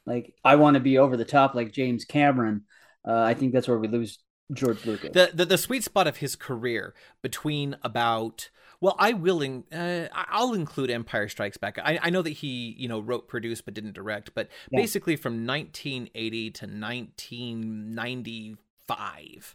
like, 0.06 0.34
I 0.44 0.56
want 0.56 0.74
to 0.74 0.80
be 0.80 0.98
over 0.98 1.16
the 1.16 1.24
top 1.24 1.54
like 1.54 1.72
James 1.72 2.04
Cameron. 2.04 2.64
Uh, 3.06 3.20
I 3.20 3.34
think 3.34 3.52
that's 3.52 3.66
where 3.68 3.78
we 3.78 3.88
lose 3.88 4.18
George 4.52 4.84
Lucas. 4.86 5.10
the, 5.12 5.30
the 5.34 5.44
the 5.44 5.58
sweet 5.58 5.82
spot 5.84 6.06
of 6.06 6.18
his 6.18 6.36
career 6.36 6.94
between 7.22 7.76
about 7.82 8.50
well 8.80 8.94
i 8.98 9.12
will 9.12 9.42
in, 9.42 9.64
uh, 9.72 10.08
i'll 10.14 10.54
include 10.54 10.90
empire 10.90 11.28
strikes 11.28 11.56
back 11.56 11.78
I, 11.78 11.98
I 12.02 12.10
know 12.10 12.22
that 12.22 12.30
he 12.30 12.74
you 12.78 12.88
know 12.88 13.00
wrote 13.00 13.28
produced 13.28 13.64
but 13.64 13.74
didn't 13.74 13.92
direct 13.94 14.34
but 14.34 14.48
Yeah. 14.70 14.80
basically 14.80 15.16
from 15.16 15.46
1980 15.46 16.50
to 16.52 16.66
1995 16.66 19.54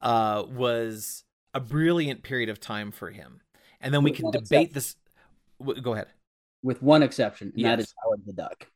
uh 0.00 0.44
was 0.48 1.24
a 1.54 1.60
brilliant 1.60 2.22
period 2.22 2.48
of 2.48 2.58
time 2.60 2.90
for 2.90 3.10
him 3.10 3.40
and 3.80 3.92
then 3.92 4.02
we 4.02 4.12
can 4.12 4.30
debate 4.30 4.70
exception. 4.70 4.72
this 4.72 4.96
w- 5.60 5.82
go 5.82 5.92
ahead 5.94 6.06
with 6.64 6.80
one 6.80 7.02
exception, 7.02 7.52
and 7.56 7.64
that 7.64 7.80
Yes. 7.80 7.88
is 7.88 7.94
Howard 8.04 8.20
the 8.24 8.32
Duck. 8.32 8.68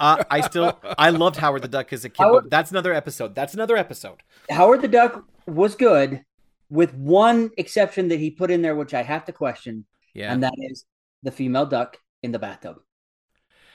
Uh, 0.00 0.22
i 0.30 0.40
still 0.40 0.78
i 0.98 1.10
loved 1.10 1.36
howard 1.36 1.62
the 1.62 1.68
duck 1.68 1.92
as 1.92 2.04
a 2.04 2.08
kid 2.08 2.22
Howard- 2.22 2.44
but 2.44 2.50
that's 2.50 2.70
another 2.70 2.92
episode 2.92 3.34
that's 3.34 3.54
another 3.54 3.76
episode 3.76 4.22
Howard 4.50 4.82
the 4.82 4.88
Duck 4.88 5.24
was 5.46 5.74
good, 5.74 6.24
with 6.70 6.92
one 6.94 7.50
exception 7.56 8.08
that 8.08 8.18
he 8.18 8.30
put 8.30 8.50
in 8.50 8.60
there, 8.62 8.74
which 8.76 8.94
I 8.94 9.02
have 9.02 9.24
to 9.26 9.32
question, 9.32 9.84
yeah 10.14 10.32
and 10.32 10.42
that 10.42 10.52
is 10.58 10.84
the 11.22 11.30
female 11.30 11.66
duck 11.66 11.98
in 12.22 12.32
the 12.32 12.38
bathtub. 12.38 12.76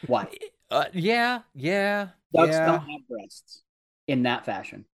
Why? 0.07 0.27
uh, 0.69 0.85
yeah 0.93 1.41
yeah 1.55 2.09
Ducks 2.35 2.51
yeah. 2.53 2.65
don't 2.65 2.79
have 2.81 3.07
breasts 3.09 3.63
in 4.07 4.23
that 4.23 4.45
fashion. 4.45 4.85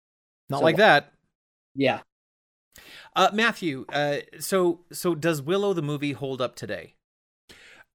not 0.50 0.60
So 0.60 0.63
like 0.65 0.75
why- 0.75 0.84
that 0.86 1.13
Yeah. 1.75 2.00
Uh, 3.15 3.29
Matthew, 3.34 3.86
uh, 3.91 4.17
so 4.39 4.81
so 4.91 5.15
does 5.15 5.41
Willow 5.41 5.74
the 5.74 5.81
movie 5.81 6.12
hold 6.13 6.41
up 6.41 6.55
today? 6.55 6.93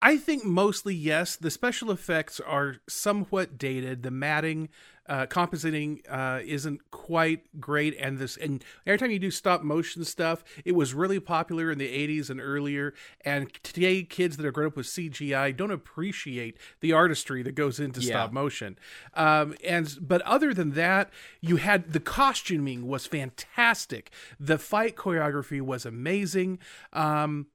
I 0.04 0.16
think 0.16 0.44
mostly 0.44 0.94
yes. 0.94 1.36
The 1.36 1.50
special 1.50 1.90
effects 1.92 2.40
are 2.40 2.76
somewhat 2.88 3.56
dated. 3.56 4.02
The 4.02 4.10
matting, 4.10 4.68
uh, 5.08 5.26
compositing 5.26 6.00
uh, 6.08 6.40
isn't 6.44 6.90
quite 6.90 7.60
great, 7.60 7.96
and 8.00 8.18
this 8.18 8.36
and 8.36 8.64
every 8.84 8.98
time 8.98 9.12
you 9.12 9.20
do 9.20 9.30
stop 9.30 9.62
motion 9.62 10.04
stuff, 10.04 10.42
it 10.64 10.72
was 10.72 10.92
really 10.92 11.20
popular 11.20 11.70
in 11.70 11.78
the 11.78 11.86
'80s 11.88 12.30
and 12.30 12.40
earlier. 12.40 12.94
And 13.24 13.52
today, 13.62 14.02
kids 14.02 14.36
that 14.36 14.46
are 14.46 14.50
grown 14.50 14.68
up 14.68 14.76
with 14.76 14.86
CGI 14.86 15.56
don't 15.56 15.70
appreciate 15.70 16.56
the 16.80 16.92
artistry 16.92 17.42
that 17.44 17.54
goes 17.54 17.78
into 17.78 18.00
Yeah. 18.00 18.06
stop 18.08 18.32
motion. 18.32 18.78
Um, 19.14 19.54
and 19.64 19.96
but 20.00 20.20
other 20.22 20.52
than 20.52 20.72
that, 20.72 21.10
you 21.40 21.56
had 21.56 21.92
the 21.92 22.00
costuming 22.00 22.88
was 22.88 23.06
fantastic. 23.06 24.10
The 24.40 24.58
fight 24.58 24.96
choreography 24.96 25.60
was 25.60 25.86
amazing. 25.86 26.58
Um, 26.92 27.46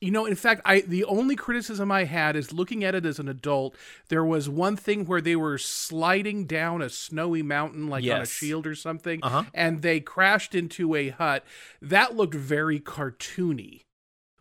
you 0.00 0.10
know, 0.10 0.24
in 0.24 0.34
fact, 0.34 0.62
I 0.64 0.80
the 0.80 1.04
only 1.04 1.36
criticism 1.36 1.92
I 1.92 2.04
had 2.04 2.34
is 2.36 2.52
looking 2.52 2.84
at 2.84 2.94
it 2.94 3.04
as 3.04 3.18
an 3.18 3.28
adult. 3.28 3.76
There 4.08 4.24
was 4.24 4.48
one 4.48 4.76
thing 4.76 5.04
where 5.04 5.20
they 5.20 5.36
were 5.36 5.58
sliding 5.58 6.46
down 6.46 6.80
a 6.80 6.88
snowy 6.88 7.42
mountain, 7.42 7.88
like 7.88 8.02
on 8.04 8.08
a 8.22 8.26
shield 8.26 8.66
or 8.66 8.74
something, 8.74 9.20
Uh-huh. 9.22 9.44
and 9.52 9.82
they 9.82 10.00
crashed 10.00 10.54
into 10.54 10.94
a 10.94 11.10
hut. 11.10 11.44
That 11.82 12.16
looked 12.16 12.34
very 12.34 12.80
cartoony. 12.80 13.82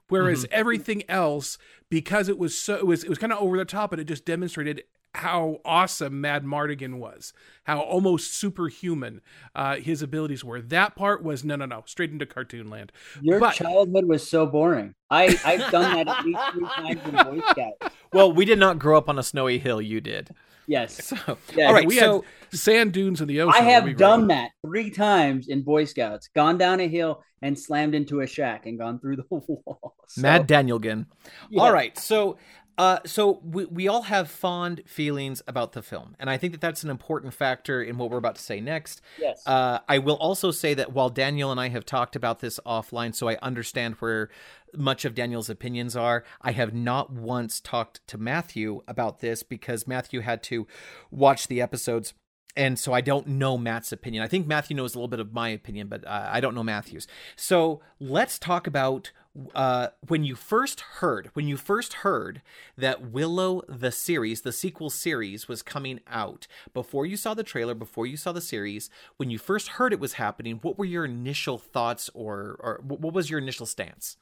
Whereas 0.07 0.45
everything 0.49 1.03
else, 1.07 1.57
because 1.89 2.29
it 2.29 2.39
was 2.39 2.57
so, 2.57 2.75
it 2.75 2.87
was 2.87 3.03
it 3.03 3.09
was 3.09 3.19
kind 3.19 3.31
of 3.31 3.39
over 3.39 3.57
the 3.57 3.65
top, 3.65 3.91
and 3.91 4.01
it 4.01 4.05
just 4.05 4.25
demonstrated 4.25 4.83
how 5.15 5.57
awesome 5.65 6.21
Madmartigan 6.21 6.99
was, 6.99 7.33
how 7.63 7.79
almost 7.79 8.33
superhuman 8.33 9.21
uh, 9.55 9.77
his 9.77 10.01
abilities 10.01 10.43
were. 10.43 10.61
That 10.61 10.95
part 10.95 11.23
was 11.23 11.43
no, 11.43 11.55
no, 11.55 11.65
no, 11.65 11.83
straight 11.85 12.11
into 12.11 12.25
cartoon 12.25 12.69
land. 12.69 12.91
Your 13.21 13.39
But- 13.39 13.55
childhood 13.55 14.05
was 14.05 14.27
so 14.27 14.45
boring. 14.45 14.93
I, 15.09 15.37
I've 15.43 15.71
done 15.71 15.95
that 15.95 16.07
at 16.07 16.25
least 16.25 16.39
three 16.53 16.65
times 16.75 17.01
in 17.05 17.11
Boy 17.39 17.41
Scouts. 17.49 17.95
Well, 18.13 18.31
we 18.31 18.45
did 18.45 18.59
not 18.59 18.77
grow 18.79 18.97
up 18.97 19.09
on 19.09 19.17
a 19.17 19.23
snowy 19.23 19.57
hill. 19.57 19.81
You 19.81 19.99
did. 20.01 20.29
Yes. 20.67 21.05
So, 21.05 21.37
Yeah, 21.55 21.67
all 21.69 21.73
right. 21.73 21.87
we 21.87 21.97
so, 21.97 22.23
had 22.51 22.59
sand 22.59 22.91
dunes 22.93 23.19
in 23.21 23.27
the 23.27 23.41
ocean. 23.41 23.59
I 23.59 23.69
have 23.71 23.97
done 23.97 24.27
that 24.27 24.51
three 24.63 24.91
times 24.91 25.47
in 25.47 25.63
Boy 25.63 25.85
Scouts. 25.85 26.29
Gone 26.35 26.59
down 26.59 26.79
a 26.79 26.87
hill 26.87 27.23
and 27.41 27.57
slammed 27.57 27.95
into 27.95 28.19
a 28.21 28.27
shack 28.27 28.67
and 28.67 28.77
gone 28.77 28.99
through 28.99 29.15
the 29.15 29.23
wall. 29.31 29.95
So, 30.07 30.21
Mad 30.21 30.47
Danielgan. 30.47 31.07
yeah. 31.49 31.61
All 31.63 31.73
right. 31.73 31.97
So, 31.97 32.37
uh, 32.79 33.00
so 33.05 33.41
we, 33.43 33.65
we 33.65 33.88
all 33.89 34.03
have 34.03 34.31
fond 34.31 34.81
feelings 34.86 35.43
about 35.48 35.74
the 35.74 35.81
film, 35.81 36.15
and 36.17 36.29
I 36.29 36.38
think 36.38 36.53
that 36.53 36.62
that's 36.62 36.81
an 36.81 36.89
important 36.89 37.33
factor 37.33 37.83
in 37.83 37.98
what 37.98 38.09
we're 38.09 38.17
about 38.17 38.36
to 38.36 38.41
say 38.41 38.62
next. 38.62 39.01
Yes. 39.19 39.45
Uh, 39.45 39.79
I 39.89 39.98
will 39.98 40.15
also 40.15 40.50
say 40.50 40.74
that 40.75 40.93
while 40.93 41.09
Daniel 41.09 41.51
and 41.51 41.59
I 41.59 41.67
have 41.67 41.86
talked 41.86 42.15
about 42.15 42.39
this 42.39 42.57
offline, 42.65 43.13
so 43.13 43.27
I 43.27 43.36
understand 43.41 43.95
where 43.95 44.29
much 44.74 45.03
of 45.03 45.13
Daniel's 45.13 45.50
opinions 45.50 45.98
are, 45.98 46.24
I 46.41 46.53
have 46.53 46.74
not 46.74 47.12
once 47.12 47.59
talked 47.59 48.00
to 48.07 48.17
Matthew 48.17 48.81
about 48.88 49.19
this 49.19 49.43
because 49.43 49.86
Matthew 49.86 50.21
had 50.21 50.41
to 50.43 50.65
watch 51.12 51.50
the 51.50 51.62
episodes. 51.62 52.13
And 52.55 52.79
so 52.79 52.93
I 52.93 53.01
don't 53.01 53.27
know 53.27 53.57
Matt's 53.57 53.91
opinion. 53.91 54.24
I 54.24 54.27
think 54.27 54.48
Matthew 54.48 54.75
knows 54.75 54.95
a 54.95 54.98
little 54.98 55.09
bit 55.09 55.19
of 55.19 55.33
my 55.33 55.50
opinion, 55.50 55.88
but 55.88 56.05
uh, 56.07 56.29
I 56.31 56.39
don't 56.39 56.55
know 56.55 56.63
Matthew's. 56.63 57.07
So 57.36 57.81
let's 58.00 58.39
talk 58.39 58.67
about 58.67 59.12
uh, 59.53 59.89
when 60.07 60.24
you 60.24 60.36
first 60.36 60.81
heard, 60.81 61.29
when 61.33 61.48
you 61.48 61.55
first 61.55 61.93
heard 61.93 62.41
that 62.77 63.12
Willow 63.12 63.62
the 63.67 63.91
series, 63.91 64.41
the 64.41 64.51
sequel 64.51 64.89
series, 64.89 65.48
was 65.48 65.62
coming 65.62 66.00
out. 66.07 66.48
Before 66.74 67.05
you 67.05 67.15
saw 67.15 67.33
the 67.33 67.43
trailer, 67.43 67.75
before 67.75 68.05
you 68.05 68.17
saw 68.17 68.31
the 68.31 68.41
series, 68.41 68.89
when 69.17 69.29
you 69.29 69.38
first 69.38 69.69
heard 69.69 69.93
it 69.93 70.00
was 70.00 70.13
happening, 70.13 70.59
what 70.62 70.77
were 70.77 70.86
your 70.86 71.05
initial 71.05 71.57
thoughts, 71.57 72.09
or 72.13 72.57
or 72.59 72.81
what 72.83 73.13
was 73.13 73.29
your 73.29 73.39
initial 73.39 73.65
stance? 73.65 74.17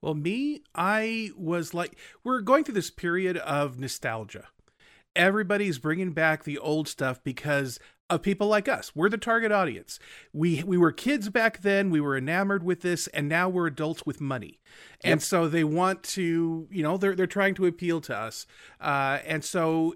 Well, 0.00 0.14
me, 0.14 0.62
I 0.74 1.30
was 1.36 1.72
like, 1.72 1.96
we're 2.22 2.42
going 2.42 2.64
through 2.64 2.74
this 2.74 2.90
period 2.90 3.38
of 3.38 3.78
nostalgia. 3.78 4.48
Everybody's 5.16 5.78
bringing 5.78 6.12
back 6.12 6.44
the 6.44 6.58
old 6.58 6.88
stuff 6.88 7.22
because 7.22 7.78
of 8.10 8.22
people 8.22 8.46
like 8.48 8.68
us. 8.68 8.92
We're 8.94 9.08
the 9.08 9.18
target 9.18 9.52
audience. 9.52 9.98
We 10.32 10.62
we 10.62 10.76
were 10.76 10.92
kids 10.92 11.28
back 11.28 11.62
then. 11.62 11.90
We 11.90 12.00
were 12.00 12.16
enamored 12.16 12.62
with 12.62 12.82
this, 12.82 13.06
and 13.08 13.28
now 13.28 13.48
we're 13.48 13.66
adults 13.66 14.04
with 14.04 14.20
money, 14.20 14.60
and 15.02 15.22
so 15.22 15.48
they 15.48 15.64
want 15.64 16.02
to, 16.02 16.68
you 16.70 16.82
know, 16.82 16.96
they're 16.96 17.14
they're 17.14 17.26
trying 17.26 17.54
to 17.54 17.66
appeal 17.66 18.00
to 18.02 18.16
us, 18.16 18.46
uh, 18.80 19.18
and 19.26 19.44
so 19.44 19.94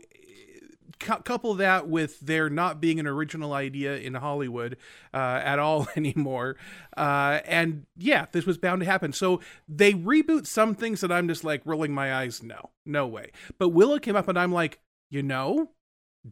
cou- 0.98 1.20
couple 1.20 1.54
that 1.54 1.88
with 1.88 2.20
there 2.20 2.50
not 2.50 2.80
being 2.80 2.98
an 2.98 3.06
original 3.06 3.52
idea 3.52 3.96
in 3.96 4.14
Hollywood 4.14 4.76
uh, 5.14 5.40
at 5.42 5.58
all 5.58 5.88
anymore. 5.96 6.56
Uh, 6.96 7.40
and 7.44 7.86
yeah, 7.96 8.26
this 8.32 8.46
was 8.46 8.58
bound 8.58 8.80
to 8.80 8.86
happen. 8.86 9.12
So 9.12 9.40
they 9.68 9.92
reboot 9.92 10.46
some 10.46 10.74
things 10.74 11.00
that 11.00 11.12
I'm 11.12 11.28
just 11.28 11.44
like 11.44 11.62
rolling 11.64 11.92
my 11.92 12.14
eyes. 12.14 12.42
No, 12.42 12.70
no 12.84 13.06
way. 13.06 13.32
But 13.58 13.70
Willow 13.70 13.98
came 13.98 14.16
up 14.16 14.28
and 14.28 14.38
I'm 14.38 14.52
like, 14.52 14.80
you 15.10 15.22
know, 15.22 15.70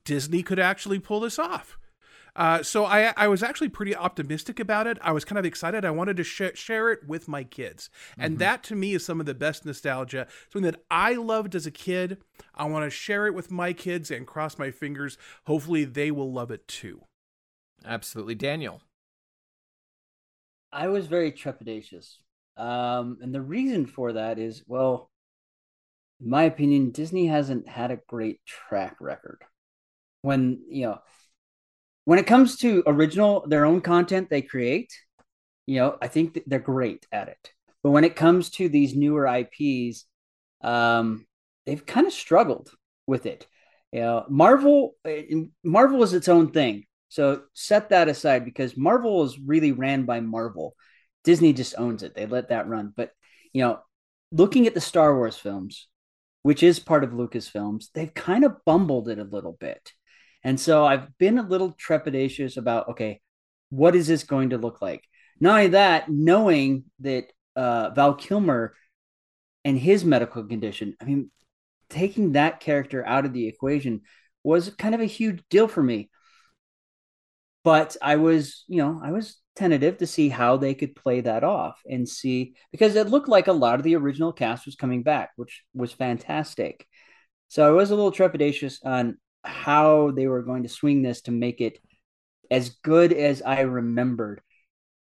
Disney 0.05 0.43
could 0.43 0.59
actually 0.59 0.99
pull 0.99 1.21
this 1.21 1.39
off. 1.39 1.79
Uh, 2.37 2.63
so 2.63 2.85
I, 2.85 3.15
I 3.17 3.29
was 3.29 3.43
actually 3.43 3.71
pretty 3.71 3.97
optimistic 3.97 4.61
about 4.61 4.87
it. 4.87 4.99
I 5.01 5.13
was 5.13 5.25
kind 5.25 5.39
of 5.39 5.47
excited. 5.47 5.87
I 5.87 5.91
wanted 5.91 6.19
to 6.19 6.25
sh- 6.25 6.43
share 6.55 6.93
it 6.93 7.09
with 7.09 7.29
my 7.29 7.45
kids, 7.45 7.89
and 8.19 8.39
that 8.39 8.63
to 8.65 8.77
me 8.77 8.93
is 8.93 9.07
some 9.07 9.21
of 9.21 9.27
the 9.27 9.35
best 9.35 9.65
nostalgia. 9.65 10.27
Something 10.53 10.71
that 10.71 10.85
I 10.91 11.15
loved 11.15 11.55
as 11.55 11.67
a 11.67 11.71
kid. 11.71 12.19
I 12.55 12.67
want 12.67 12.85
to 12.85 12.91
share 12.91 13.27
it 13.27 13.35
with 13.35 13.51
my 13.51 13.73
kids 13.73 14.11
and 14.11 14.27
cross 14.27 14.59
my 14.59 14.71
fingers. 14.71 15.17
Hopefully, 15.47 15.85
they 15.85 16.11
will 16.11 16.31
love 16.31 16.51
it 16.51 16.69
too. 16.69 17.05
Absolutely, 17.87 18.35
Daniel. 18.35 18.83
I 20.71 20.89
was 20.89 21.07
very 21.07 21.33
trepidatious. 21.33 22.19
Um, 22.59 23.17
and 23.23 23.35
the 23.35 23.41
reason 23.41 23.87
for 23.87 24.13
that 24.13 24.39
is, 24.39 24.63
well, 24.67 25.11
in 26.21 26.29
my 26.29 26.45
opinion, 26.45 26.91
Disney 26.91 27.29
hasn't 27.29 27.67
had 27.67 27.91
a 27.91 28.01
great 28.09 28.45
track 28.45 28.97
record. 29.01 29.43
When, 30.27 30.65
you 30.69 30.87
know, 30.87 30.99
when 32.05 32.19
it 32.19 32.27
comes 32.27 32.57
to 32.59 32.83
original, 32.87 33.47
their 33.47 33.65
own 33.65 33.81
content 33.81 34.29
they 34.29 34.43
create, 34.43 34.93
you 35.67 35.79
know, 35.79 35.97
I 36.03 36.09
think 36.09 36.41
they're 36.47 36.59
great 36.59 37.07
at 37.13 37.29
it. 37.29 37.53
But 37.83 37.91
when 37.91 38.03
it 38.03 38.17
comes 38.17 38.51
to 38.51 38.69
these 38.69 38.97
newer 38.97 39.27
IPs, 39.27 40.05
um, 40.63 41.27
they've 41.65 41.87
kind 41.87 42.07
of 42.07 42.13
struggled 42.13 42.71
with 43.07 43.27
it. 43.27 43.47
You 43.93 44.01
know, 44.01 44.25
Marvel, 44.29 44.97
Marvel 45.63 46.03
is 46.03 46.13
its 46.13 46.29
own 46.29 46.51
thing. 46.51 46.87
So 47.09 47.43
set 47.55 47.91
that 47.91 48.09
aside 48.09 48.45
because 48.45 48.77
Marvel 48.77 49.23
is 49.23 49.39
really 49.39 49.71
ran 49.71 50.07
by 50.07 50.19
Marvel. 50.19 50.75
Disney 51.23 51.53
just 51.53 51.79
owns 51.79 52.03
it. 52.03 52.15
They 52.15 52.27
let 52.27 52.49
that 52.49 52.69
run. 52.69 52.93
But 52.97 53.13
you 53.53 53.63
know, 53.63 53.79
looking 54.33 54.67
at 54.67 54.75
the 54.75 54.81
Star 54.81 55.15
Wars 55.15 55.37
films, 55.37 55.87
which 56.43 56.63
is 56.63 56.79
part 56.79 57.05
of 57.05 57.11
Lucasfilms, 57.11 57.87
they've 57.95 58.13
kind 58.13 58.45
of 58.45 58.65
bumbled 58.65 59.09
it 59.09 59.19
a 59.19 59.25
little 59.25 59.57
bit. 59.59 59.93
And 60.47 60.61
so 60.61 60.87
I've 60.87 61.19
been 61.19 61.39
a 61.39 61.43
little 61.43 61.73
trepidatious 61.73 62.57
about 62.57 62.91
okay, 62.91 63.21
what 63.71 63.97
is 63.97 64.07
this 64.07 64.23
going 64.23 64.51
to 64.51 64.59
look 64.59 64.81
like? 64.81 65.03
Not 65.41 65.57
only 65.57 65.69
that, 65.71 66.09
knowing 66.09 66.85
that 67.01 67.25
uh, 67.57 67.91
Val 67.91 68.15
Kilmer 68.15 68.77
and 69.65 69.77
his 69.77 70.05
medical 70.05 70.45
condition, 70.45 70.95
I 71.01 71.05
mean, 71.05 71.33
taking 71.91 72.33
that 72.33 72.61
character 72.61 73.05
out 73.05 73.25
of 73.25 73.33
the 73.33 73.49
equation 73.49 74.03
was 74.45 74.71
kind 74.71 74.95
of 74.95 75.01
a 75.01 75.07
huge 75.07 75.43
deal 75.51 75.67
for 75.67 75.83
me. 75.83 76.11
But 77.65 77.97
I 78.01 78.15
was, 78.15 78.63
you 78.69 78.77
know, 78.77 79.01
I 79.03 79.11
was 79.11 79.41
tentative 79.57 79.99
to 79.99 80.07
see 80.07 80.29
how 80.29 80.59
they 80.59 80.75
could 80.75 80.95
play 80.95 81.23
that 81.23 81.43
off 81.43 81.81
and 81.91 82.09
see 82.09 82.55
because 82.71 82.95
it 82.95 83.09
looked 83.09 83.29
like 83.29 83.49
a 83.49 83.53
lot 83.53 83.81
of 83.81 83.83
the 83.83 83.97
original 83.97 84.33
cast 84.33 84.65
was 84.65 84.77
coming 84.77 85.03
back, 85.03 85.31
which 85.35 85.65
was 85.75 85.91
fantastic. 85.91 86.87
So 87.49 87.67
I 87.67 87.71
was 87.71 87.91
a 87.91 87.97
little 87.97 88.13
trepidatious 88.13 88.79
on 88.87 89.19
how 89.47 90.11
they 90.11 90.27
were 90.27 90.43
going 90.43 90.65
to 90.65 90.69
swing 90.69 91.03
this 91.03 91.23
to 91.23 91.31
make 91.31 91.61
it 91.61 91.79
as 92.51 92.71
good 92.83 93.13
as 93.13 93.43
I 93.43 93.61
remembered 93.61 94.41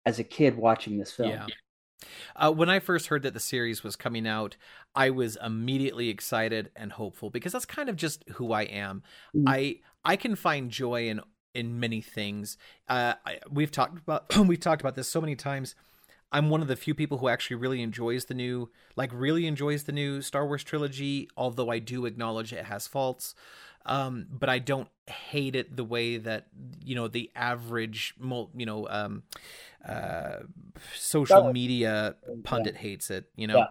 as 0.07 0.19
a 0.19 0.25
kid 0.25 0.57
watching 0.57 0.99
this 0.99 1.13
film. 1.13 1.31
Yeah. 1.31 1.47
Uh, 2.37 2.53
when 2.53 2.69
I 2.71 2.79
first 2.79 3.09
heard 3.09 3.23
that 3.25 3.35
the 3.35 3.41
series 3.41 3.83
was 3.83 3.97
coming 3.97 4.27
out, 4.27 4.57
I 4.95 5.11
was 5.11 5.37
immediately 5.45 6.09
excited 6.09 6.71
and 6.77 6.93
hopeful 6.93 7.29
because 7.31 7.53
that's 7.53 7.65
kind 7.65 7.89
of 7.89 7.97
just 7.97 8.25
who 8.35 8.53
I 8.53 8.63
am. 8.63 9.03
Mhm. 9.35 9.45
I 9.47 9.81
I 10.05 10.17
can 10.17 10.37
find 10.37 10.71
joy 10.71 11.09
in 11.09 11.21
in 11.55 11.81
many 11.81 12.01
things. 12.01 12.57
Uh, 12.89 13.15
I, 13.27 13.41
we've 13.51 13.73
talked 13.73 13.99
about 13.99 14.35
we've 14.47 14.61
talked 14.61 14.81
about 14.81 14.95
this 14.95 15.09
so 15.09 15.21
many 15.21 15.35
times. 15.35 15.75
I'm 16.31 16.51
one 16.51 16.61
of 16.61 16.69
the 16.69 16.77
few 16.77 16.95
people 16.95 17.19
who 17.19 17.29
actually 17.29 17.57
really 17.57 17.83
enjoys 17.83 18.27
the 18.27 18.35
new, 18.35 18.71
like 18.97 19.11
really 19.15 19.47
enjoys 19.47 19.85
the 19.85 19.93
new 19.93 20.21
Star 20.21 20.47
Wars 20.47 20.63
trilogy. 20.63 21.29
Although 21.37 21.71
I 21.71 21.79
do 21.79 22.07
acknowledge 22.07 22.53
it 22.53 22.67
has 22.67 22.87
faults, 22.87 23.35
um, 23.89 24.27
but 24.31 24.49
I 24.49 24.59
don't 24.59 24.89
hate 25.07 25.57
it 25.57 25.77
the 25.77 25.85
way 25.85 26.19
that 26.19 26.47
you 26.85 26.95
know 26.95 27.09
the 27.09 27.31
average, 27.35 28.15
you 28.21 28.67
know, 28.67 28.87
um, 28.89 29.23
uh, 29.87 30.41
social 30.95 31.45
Well, 31.45 31.53
media 31.53 32.17
pundit 32.45 32.77
hates 32.77 33.11
it. 33.11 33.27
You 33.37 33.47
know. 33.49 33.57
Yeah. 33.59 33.67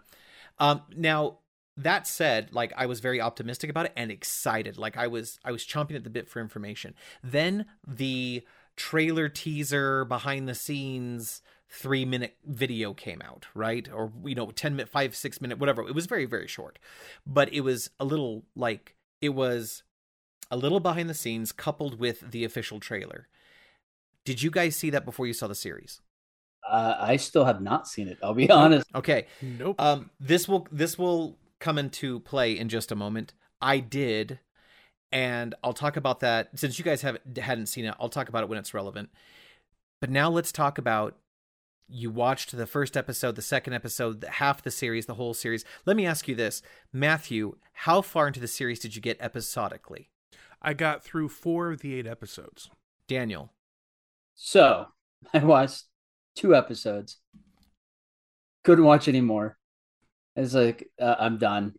Um, 0.60 0.82
now 0.96 1.40
that 1.78 2.08
said, 2.08 2.54
like 2.54 2.74
I 2.76 2.88
was 2.88 3.00
very 3.00 3.22
optimistic 3.22 3.70
about 3.70 3.86
it 3.86 3.94
and 3.96 4.12
excited. 4.12 4.78
Like 4.78 4.98
I 4.98 5.08
was, 5.08 5.40
I 5.46 5.52
was 5.52 5.64
chomping 5.64 5.96
at 5.96 6.04
the 6.04 6.10
bit 6.10 6.28
for 6.28 6.42
information. 6.42 6.96
Then 7.24 7.66
the 7.88 8.44
trailer 8.76 9.30
teaser 9.30 10.04
behind 10.06 10.48
the 10.48 10.56
scenes 10.56 11.42
three 11.70 12.06
minute 12.06 12.38
video 12.46 12.94
came 12.94 13.22
out 13.22 13.46
right 13.54 13.90
or 13.92 14.14
you 14.24 14.36
know 14.36 14.52
10 14.52 14.74
minute 14.74 14.88
5 14.88 15.16
6 15.16 15.42
minute 15.42 15.60
whatever 15.60 15.82
it 15.86 15.94
was 15.94 16.06
very 16.06 16.24
very 16.26 16.48
short 16.48 16.80
but 17.26 17.52
it 17.52 17.60
was 17.62 17.90
a 18.00 18.06
little 18.06 18.46
like 18.56 18.96
it 19.20 19.30
was 19.30 19.84
a 20.52 20.58
little 20.58 20.80
behind 20.80 21.10
the 21.10 21.14
scenes 21.14 21.52
coupled 21.52 22.00
with 22.00 22.32
the 22.32 22.44
official 22.44 22.80
trailer. 22.80 23.28
Did 24.26 24.42
you 24.42 24.52
guys 24.52 24.76
see 24.76 24.90
that 24.90 25.06
before 25.06 25.26
you 25.28 25.34
saw 25.34 25.48
the 25.48 25.56
series? 25.56 26.02
Uh, 26.70 26.96
I 27.00 27.16
still 27.16 27.46
have 27.46 27.62
not 27.62 27.88
seen 27.88 28.08
it. 28.10 28.18
I'll 28.22 28.34
be 28.34 28.50
honest. 28.52 28.88
okay 28.94 29.28
Nope. 29.42 29.80
um 29.80 30.10
this 30.20 30.48
will 30.50 30.68
this 30.72 30.98
will 30.98 31.38
come 31.60 31.78
into 31.78 32.20
play 32.22 32.58
in 32.58 32.68
just 32.70 32.92
a 32.92 32.96
moment. 32.96 33.34
I 33.62 33.80
did 33.80 34.40
and 35.12 35.56
i'll 35.64 35.72
talk 35.74 35.96
about 35.96 36.20
that. 36.20 36.50
Since 36.60 36.78
you 36.78 36.84
guys 36.84 37.02
haven't 37.02 37.38
hadn't 37.38 37.68
seen 37.68 37.86
it 37.86 37.96
i'll 38.00 38.10
talk 38.10 38.28
about 38.28 38.44
it 38.44 38.50
when 38.50 38.60
it's 38.60 38.74
relevant. 38.74 39.10
But 40.02 40.10
now 40.10 40.30
let's 40.30 40.52
talk 40.52 40.78
about 40.78 41.16
you 41.88 42.12
watched 42.12 42.52
the 42.56 42.68
first 42.68 42.98
episode 42.98 43.36
the 43.38 43.42
second 43.42 43.72
episode 43.74 44.26
half 44.30 44.62
the 44.62 44.70
series 44.72 45.06
the 45.06 45.14
whole 45.14 45.34
series. 45.34 45.64
Let 45.86 45.96
me 45.96 46.06
ask 46.06 46.28
you 46.28 46.36
this. 46.36 46.62
Matthew 46.92 47.56
how 47.72 48.02
far 48.02 48.28
into 48.28 48.42
the 48.42 48.48
series 48.50 48.80
did 48.80 48.94
you 48.94 49.02
get 49.02 49.16
episodically 49.22 50.10
I 50.62 50.74
got 50.74 51.04
through 51.04 51.30
four 51.30 51.72
of 51.72 51.82
the 51.82 51.96
eight 51.96 52.08
episodes. 52.08 52.70
daniel 53.08 53.54
So 54.36 54.88
I 55.34 55.40
watched 55.40 55.84
two 56.36 56.56
episodes. 56.56 57.18
Couldn't 58.64 58.86
watch 58.86 59.08
anymore. 59.08 59.58
It's 60.36 60.54
like 60.54 60.90
uh, 61.02 61.16
I'm 61.20 61.38
done. 61.38 61.74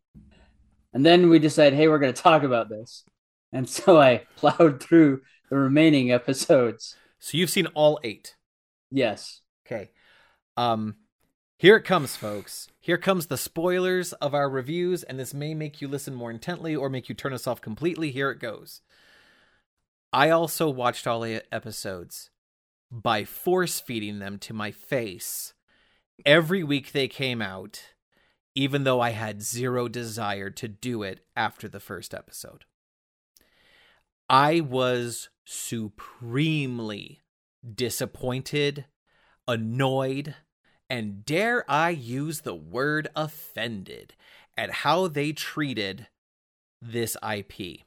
And 0.93 1.05
then 1.05 1.29
we 1.29 1.39
decided, 1.39 1.77
hey, 1.77 1.87
we're 1.87 1.99
going 1.99 2.13
to 2.13 2.23
talk 2.23 2.43
about 2.43 2.69
this. 2.69 3.05
And 3.53 3.69
so 3.77 4.01
I 4.01 4.27
plowed 4.37 4.83
through 4.83 5.23
the 5.51 5.57
remaining 5.57 6.11
episodes. 6.21 6.97
so 7.19 7.37
you've 7.39 7.51
seen 7.51 7.67
all 7.69 8.01
eight 8.03 8.35
Yes. 8.91 9.43
Okay. 9.67 9.91
Um 10.57 10.97
here 11.59 11.77
it 11.77 11.83
comes, 11.83 12.17
folks. 12.17 12.69
Here 12.79 12.97
comes 12.99 13.27
the 13.27 13.37
spoilers 13.37 14.13
of 14.15 14.33
our 14.33 14.49
reviews, 14.49 15.03
and 15.03 15.19
this 15.19 15.35
may 15.35 15.55
make 15.55 15.81
you 15.81 15.89
listen 15.89 16.15
more 16.15 16.31
intently 16.31 16.75
or 16.75 16.89
make 16.89 17.09
you 17.09 17.15
turn 17.15 17.33
us 17.33 17.47
off 17.47 17.61
completely. 17.61 18.13
Here 18.13 18.31
it 18.31 18.39
goes. 18.39 18.81
I 20.13 20.31
also 20.31 20.71
watched 20.71 21.07
all 21.07 21.25
eight 21.25 21.43
episodes 21.53 22.31
by 22.91 23.25
force 23.25 23.81
feeding 23.81 24.21
them 24.21 24.39
to 24.39 24.55
my 24.55 24.71
face 24.71 25.53
every 26.25 26.63
week 26.63 26.93
they 26.93 27.09
came 27.09 27.43
out, 27.43 27.83
even 28.55 28.85
though 28.85 29.01
I 29.01 29.11
had 29.11 29.43
zero 29.43 29.89
desire 29.89 30.51
to 30.51 30.69
do 30.69 31.03
it 31.03 31.27
after 31.37 31.69
the 31.69 31.81
first 31.81 32.15
episode. 32.15 32.65
I 34.29 34.61
was 34.61 35.29
supremely 35.45 37.23
disappointed, 37.75 38.87
annoyed, 39.47 40.35
and 40.91 41.25
dare 41.25 41.65
I 41.71 41.91
use 41.91 42.41
the 42.41 42.55
word 42.55 43.09
offended 43.15 44.15
at 44.57 44.71
how 44.71 45.09
they 45.09 45.33
treated 45.33 46.09
this 46.81 47.17
IP. 47.23 47.81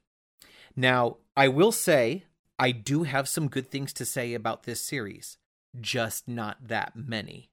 Now, 0.76 1.18
I 1.36 1.48
will 1.48 1.72
say 1.72 2.26
I 2.60 2.72
do 2.72 3.04
have 3.04 3.28
some 3.28 3.48
good 3.48 3.70
things 3.70 3.94
to 3.94 4.06
say 4.06 4.34
about 4.34 4.64
this 4.64 4.82
series, 4.82 5.38
just 5.80 6.28
not 6.28 6.68
that 6.68 6.96
many. 6.96 7.50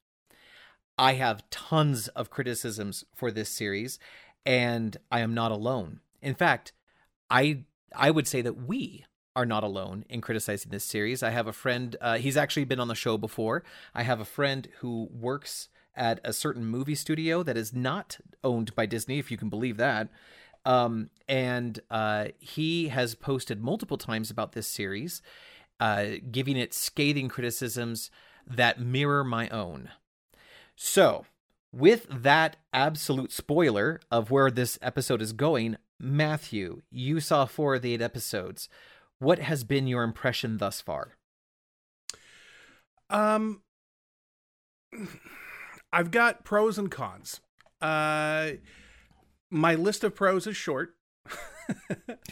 I 0.98 1.14
have 1.14 1.48
tons 1.50 2.08
of 2.08 2.30
criticisms 2.30 3.04
for 3.14 3.30
this 3.30 3.48
series, 3.48 3.98
and 4.44 4.96
I 5.10 5.20
am 5.20 5.32
not 5.32 5.52
alone. 5.52 6.00
In 6.20 6.34
fact, 6.34 6.72
I 7.30 7.64
I 7.94 8.10
would 8.10 8.26
say 8.26 8.42
that 8.42 8.66
we 8.66 9.04
are 9.38 9.46
not 9.46 9.62
alone 9.62 10.04
in 10.08 10.20
criticizing 10.20 10.72
this 10.72 10.82
series. 10.82 11.22
I 11.22 11.30
have 11.30 11.46
a 11.46 11.52
friend, 11.52 11.94
uh, 12.00 12.18
he's 12.18 12.36
actually 12.36 12.64
been 12.64 12.80
on 12.80 12.88
the 12.88 12.96
show 12.96 13.16
before. 13.16 13.62
I 13.94 14.02
have 14.02 14.18
a 14.18 14.24
friend 14.24 14.66
who 14.80 15.08
works 15.12 15.68
at 15.94 16.20
a 16.24 16.32
certain 16.32 16.64
movie 16.66 16.96
studio 16.96 17.44
that 17.44 17.56
is 17.56 17.72
not 17.72 18.18
owned 18.42 18.74
by 18.74 18.84
Disney, 18.84 19.20
if 19.20 19.30
you 19.30 19.36
can 19.36 19.48
believe 19.48 19.76
that. 19.76 20.08
Um, 20.64 21.10
and 21.28 21.78
uh, 21.88 22.26
he 22.40 22.88
has 22.88 23.14
posted 23.14 23.62
multiple 23.62 23.96
times 23.96 24.28
about 24.28 24.52
this 24.52 24.66
series, 24.66 25.22
uh, 25.78 26.06
giving 26.32 26.56
it 26.56 26.74
scathing 26.74 27.28
criticisms 27.28 28.10
that 28.44 28.80
mirror 28.80 29.22
my 29.22 29.48
own. 29.50 29.88
So, 30.74 31.26
with 31.70 32.08
that 32.10 32.56
absolute 32.72 33.30
spoiler 33.30 34.00
of 34.10 34.32
where 34.32 34.50
this 34.50 34.80
episode 34.82 35.22
is 35.22 35.32
going, 35.32 35.76
Matthew, 36.00 36.82
you 36.90 37.20
saw 37.20 37.44
four 37.44 37.76
of 37.76 37.82
the 37.82 37.94
eight 37.94 38.02
episodes. 38.02 38.68
What 39.18 39.38
has 39.40 39.64
been 39.64 39.86
your 39.86 40.02
impression 40.02 40.58
thus 40.58 40.80
far? 40.80 41.16
Um, 43.10 43.62
I've 45.92 46.10
got 46.10 46.44
pros 46.44 46.78
and 46.78 46.90
cons. 46.90 47.40
Uh, 47.80 48.52
my 49.50 49.74
list 49.74 50.04
of 50.04 50.14
pros 50.14 50.46
is 50.46 50.56
short. 50.56 50.94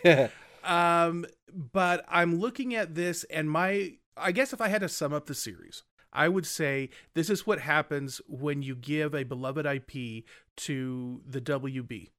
um, 0.65 1.27
but 1.53 2.05
I'm 2.09 2.39
looking 2.39 2.75
at 2.75 2.95
this, 2.95 3.25
and 3.25 3.51
my 3.51 3.95
I 4.17 4.33
guess 4.33 4.53
if 4.53 4.61
I 4.61 4.69
had 4.69 4.81
to 4.81 4.89
sum 4.89 5.13
up 5.13 5.27
the 5.27 5.35
series, 5.35 5.83
I 6.13 6.29
would 6.29 6.47
say 6.47 6.91
this 7.15 7.29
is 7.29 7.47
what 7.47 7.61
happens 7.61 8.21
when 8.27 8.63
you 8.63 8.75
give 8.75 9.15
a 9.15 9.25
beloved 9.25 9.67
IP 9.67 10.25
to 10.57 11.21
the 11.27 11.41
WB. 11.41 12.11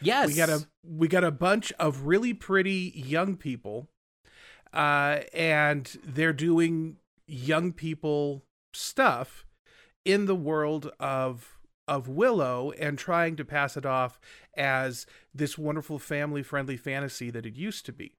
Yes. 0.00 0.28
We 0.28 0.34
got 0.34 0.48
a 0.48 0.66
we 0.84 1.08
got 1.08 1.24
a 1.24 1.30
bunch 1.30 1.72
of 1.78 2.06
really 2.06 2.34
pretty 2.34 2.92
young 2.94 3.36
people, 3.36 3.88
uh, 4.72 5.20
and 5.32 5.96
they're 6.04 6.32
doing 6.32 6.96
young 7.26 7.72
people 7.72 8.44
stuff 8.72 9.44
in 10.04 10.26
the 10.26 10.34
world 10.34 10.90
of 10.98 11.58
of 11.86 12.08
Willow 12.08 12.70
and 12.72 12.98
trying 12.98 13.36
to 13.36 13.44
pass 13.44 13.76
it 13.76 13.86
off 13.86 14.20
as 14.56 15.06
this 15.34 15.56
wonderful 15.56 15.98
family 15.98 16.42
friendly 16.42 16.76
fantasy 16.76 17.30
that 17.30 17.46
it 17.46 17.56
used 17.56 17.86
to 17.86 17.92
be. 17.92 18.14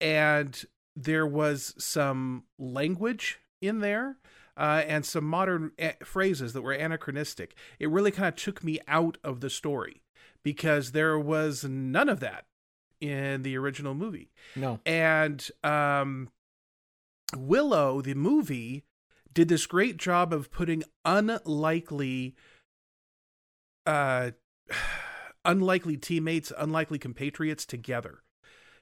And 0.00 0.60
there 0.96 1.26
was 1.26 1.74
some 1.78 2.44
language 2.58 3.38
in 3.62 3.78
there 3.78 4.16
uh, 4.56 4.82
and 4.86 5.06
some 5.06 5.24
modern 5.24 5.70
uh, 5.80 5.92
phrases 6.04 6.52
that 6.52 6.62
were 6.62 6.72
anachronistic. 6.72 7.54
It 7.78 7.88
really 7.88 8.10
kind 8.10 8.28
of 8.28 8.36
took 8.36 8.64
me 8.64 8.80
out 8.88 9.16
of 9.22 9.40
the 9.40 9.50
story 9.50 10.02
because 10.52 10.92
there 10.92 11.18
was 11.18 11.62
none 11.62 12.08
of 12.08 12.20
that 12.20 12.46
in 13.02 13.42
the 13.42 13.54
original 13.54 13.94
movie. 13.94 14.30
no. 14.56 14.80
And 14.86 15.46
um, 15.62 16.30
Willow, 17.36 18.00
the 18.00 18.14
movie, 18.14 18.84
did 19.30 19.48
this 19.48 19.66
great 19.66 19.98
job 19.98 20.32
of 20.32 20.50
putting 20.50 20.84
unlikely, 21.04 22.34
uh, 23.84 24.30
unlikely 25.44 25.98
teammates, 25.98 26.50
unlikely 26.56 26.98
compatriots 26.98 27.66
together. 27.66 28.22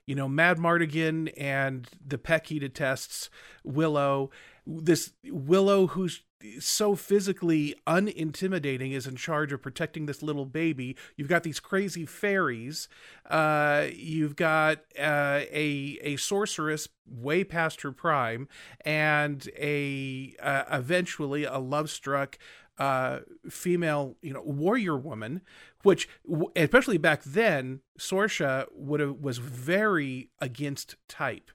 You 0.07 0.15
know, 0.15 0.29
Madmartigan 0.29 1.33
and 1.37 1.89
the 2.07 2.17
Peck 2.17 2.47
he 2.47 2.61
detests, 2.61 3.29
Willow, 3.65 4.31
this 4.67 5.13
Willow 5.25 5.89
who's 5.89 6.23
so 6.59 6.95
physically 6.95 7.75
unintimidating 7.87 8.93
is 8.93 9.07
in 9.07 9.17
charge 9.17 9.53
of 9.53 9.63
protecting 9.63 10.07
this 10.07 10.23
little 10.23 10.45
baby. 10.45 10.97
You've 11.17 11.29
got 11.29 11.43
these 11.43 11.61
crazy 11.61 12.05
fairies. 12.05 12.89
Uh, 13.29 13.87
you've 13.95 14.37
got 14.37 14.79
uh, 14.99 15.41
a 15.51 15.99
a 16.03 16.17
sorceress 16.17 16.89
way 17.07 17.45
past 17.45 17.83
her 17.83 17.93
prime, 17.93 18.49
and 18.85 19.49
a 19.59 20.35
uh, 20.43 20.65
eventually 20.71 21.45
a 21.45 21.59
love 21.59 21.91
struck 21.91 22.39
uh, 22.79 23.21
female, 23.49 24.17
you 24.21 24.33
know, 24.33 24.43
warrior 24.43 24.97
woman, 24.97 25.41
which 25.83 26.09
especially 26.55 26.99
back 26.99 27.23
then, 27.25 27.81
Sorsha 27.99 28.67
would 28.73 29.01
have 29.01 29.17
was 29.17 29.39
very 29.39 30.31
against 30.41 30.97
type. 31.09 31.51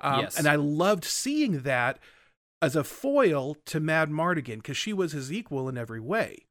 Um, 0.00 0.22
Yes. 0.22 0.36
And 0.36 0.48
I 0.48 0.56
loved 0.56 1.04
seeing 1.04 1.60
that 1.62 1.98
as 2.64 2.74
a 2.74 2.82
foil 2.82 3.56
to 3.66 3.78
Madmartigan 3.78 4.56
because 4.56 4.76
she 4.76 4.92
was 4.92 5.12
his 5.12 5.30
equal 5.30 5.68
in 5.68 5.76
every 5.76 6.00
way. 6.00 6.46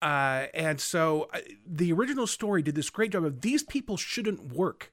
Uh, 0.00 0.46
and 0.54 0.80
so 0.80 1.28
uh, 1.34 1.40
the 1.66 1.92
original 1.92 2.26
story 2.26 2.62
did 2.62 2.76
this 2.76 2.90
great 2.90 3.12
job 3.12 3.24
of 3.24 3.40
these 3.40 3.64
people 3.64 3.96
shouldn't 3.96 4.52
work. 4.52 4.92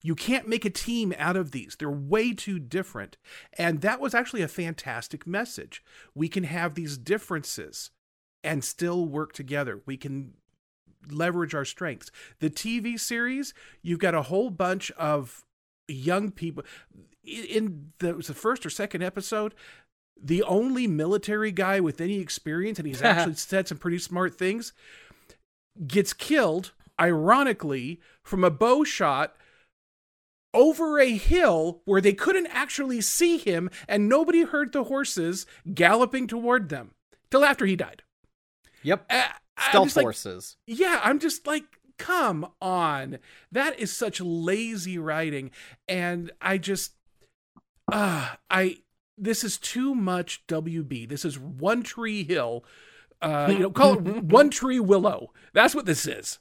You 0.00 0.14
can't 0.14 0.46
make 0.46 0.64
a 0.64 0.70
team 0.70 1.12
out 1.18 1.36
of 1.36 1.50
these. 1.50 1.76
They're 1.76 1.90
way 1.90 2.34
too 2.34 2.58
different. 2.58 3.16
And 3.54 3.80
that 3.80 4.00
was 4.00 4.14
actually 4.14 4.42
a 4.42 4.48
fantastic 4.48 5.26
message. 5.26 5.82
We 6.14 6.28
can 6.28 6.44
have 6.44 6.74
these 6.74 6.98
differences 6.98 7.90
and 8.44 8.62
still 8.62 9.06
work 9.06 9.32
together. 9.32 9.80
We 9.86 9.96
can 9.96 10.34
leverage 11.10 11.54
our 11.54 11.64
strengths. 11.64 12.10
The 12.38 12.50
TV 12.50 13.00
series, 13.00 13.54
you've 13.82 13.98
got 13.98 14.14
a 14.14 14.22
whole 14.22 14.50
bunch 14.50 14.90
of 14.92 15.44
young 15.88 16.30
people 16.30 16.64
in- 17.28 17.92
the, 17.98 18.14
was 18.14 18.26
the 18.28 18.34
first 18.34 18.64
or 18.66 18.70
second 18.70 19.02
episode 19.02 19.54
the 20.20 20.42
only 20.42 20.86
military 20.88 21.52
guy 21.52 21.78
with 21.78 22.00
any 22.00 22.18
experience 22.18 22.78
and 22.78 22.88
he's 22.88 23.02
actually 23.10 23.34
said 23.34 23.68
some 23.68 23.78
pretty 23.78 23.98
smart 23.98 24.34
things 24.36 24.72
gets 25.86 26.12
killed 26.12 26.72
ironically 27.00 28.00
from 28.24 28.42
a 28.42 28.50
bow 28.50 28.82
shot 28.82 29.34
over 30.54 30.98
a 30.98 31.16
hill 31.16 31.82
where 31.84 32.00
they 32.00 32.12
couldn't 32.14 32.46
actually 32.50 33.00
see 33.00 33.38
him 33.38 33.70
and 33.86 34.08
nobody 34.08 34.42
heard 34.42 34.72
the 34.72 34.84
horses 34.84 35.46
galloping 35.74 36.26
toward 36.26 36.68
them 36.68 36.92
till 37.30 37.44
after 37.44 37.66
he 37.66 37.76
died 37.76 38.02
Yep. 38.82 39.06
Uh, 39.10 39.22
Stealth 39.58 39.86
just 39.86 39.96
like, 39.96 40.04
horses. 40.04 40.56
yeah, 40.66 41.00
I'm 41.02 41.18
just 41.18 41.46
like, 41.48 41.64
come 41.98 42.46
on. 42.62 43.18
That 43.50 43.78
is 43.80 43.92
such 43.94 44.20
lazy 44.20 44.98
writing. 44.98 45.50
And 45.88 46.30
I 46.40 46.58
just, 46.58 46.92
ah, 47.90 48.38
I, 48.50 48.78
this 49.16 49.44
is 49.44 49.58
too 49.58 49.94
much 49.94 50.46
WB. 50.46 51.08
This 51.08 51.24
is 51.24 51.38
One 51.38 51.82
Tree 51.82 52.24
Hill. 52.24 52.64
Uh, 53.20 53.48
you 53.50 53.58
know, 53.58 53.70
call 53.70 53.94
it 53.94 54.00
One 54.24 54.50
Tree 54.50 54.80
Willow. 54.80 55.32
That's 55.52 55.74
what 55.74 55.86
this 55.86 56.06
is. 56.06 56.38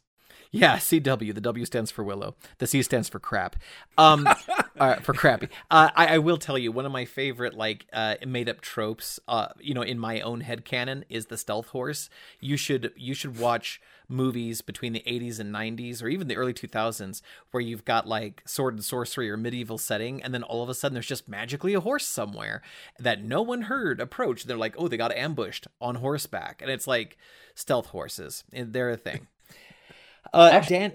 Yeah, 0.52 0.78
CW. 0.78 1.34
The 1.34 1.42
W 1.42 1.66
stands 1.66 1.92
for 1.92 2.04
Willow. 2.04 2.36
The 2.60 2.68
C 2.68 2.82
stands 2.82 3.10
for 3.10 3.20
crap. 3.20 3.58
Um, 3.98 4.28
uh, 4.80 4.96
for 4.96 5.14
crappy. 5.14 5.50
Uh, 5.70 5.90
I, 5.96 6.16
I 6.16 6.18
will 6.20 6.38
tell 6.38 6.58
you 6.58 6.72
one 6.72 6.86
of 6.86 6.92
my 6.92 7.06
favorite 7.06 7.54
like 7.54 7.86
uh, 7.92 8.16
made 8.26 8.48
up 8.48 8.62
tropes. 8.62 9.20
Uh, 9.28 9.50
you 9.60 9.74
know, 9.74 9.82
in 9.82 10.00
my 10.00 10.22
own 10.22 10.42
head 10.42 10.66
canon 10.66 11.06
is 11.10 11.26
the 11.26 11.38
stealth 11.38 11.68
horse. 11.68 12.10
You 12.40 12.58
should 12.58 12.94
you 12.96 13.14
should 13.14 13.38
watch 13.38 13.82
movies 14.10 14.62
between 14.62 14.94
the 14.94 15.04
80s 15.06 15.40
and 15.40 15.54
90s 15.54 16.02
or 16.02 16.08
even 16.08 16.28
the 16.28 16.38
early 16.38 16.54
2000s 16.54 17.22
where 17.52 17.62
you've 17.62 17.86
got 17.86 18.08
like 18.08 18.42
sword 18.46 18.74
and 18.76 18.84
sorcery 18.84 19.30
or 19.30 19.38
medieval 19.38 19.78
setting 19.78 20.22
and 20.24 20.34
then 20.34 20.44
all 20.44 20.64
of 20.64 20.70
a 20.70 20.74
sudden 20.74 20.94
there's 20.94 21.08
just 21.08 21.28
magically 21.28 21.74
a 21.74 21.80
horse 21.80 22.06
somewhere 22.06 22.62
that 23.00 23.24
no 23.24 23.42
one 23.42 23.64
heard 23.64 24.00
approach 24.00 24.44
they're 24.46 24.58
like 24.58 24.76
oh 24.78 24.88
they 24.88 24.98
got 24.98 25.12
ambushed 25.12 25.68
on 25.82 25.96
horseback 25.96 26.62
and 26.62 26.72
it's 26.72 26.88
like 26.88 27.18
stealth 27.56 27.88
horses 27.88 28.44
and 28.54 28.74
they're 28.74 28.92
a 28.92 28.98
thing 28.98 29.28
uh 30.34 30.50
Actually, 30.54 30.80
Dan 30.80 30.94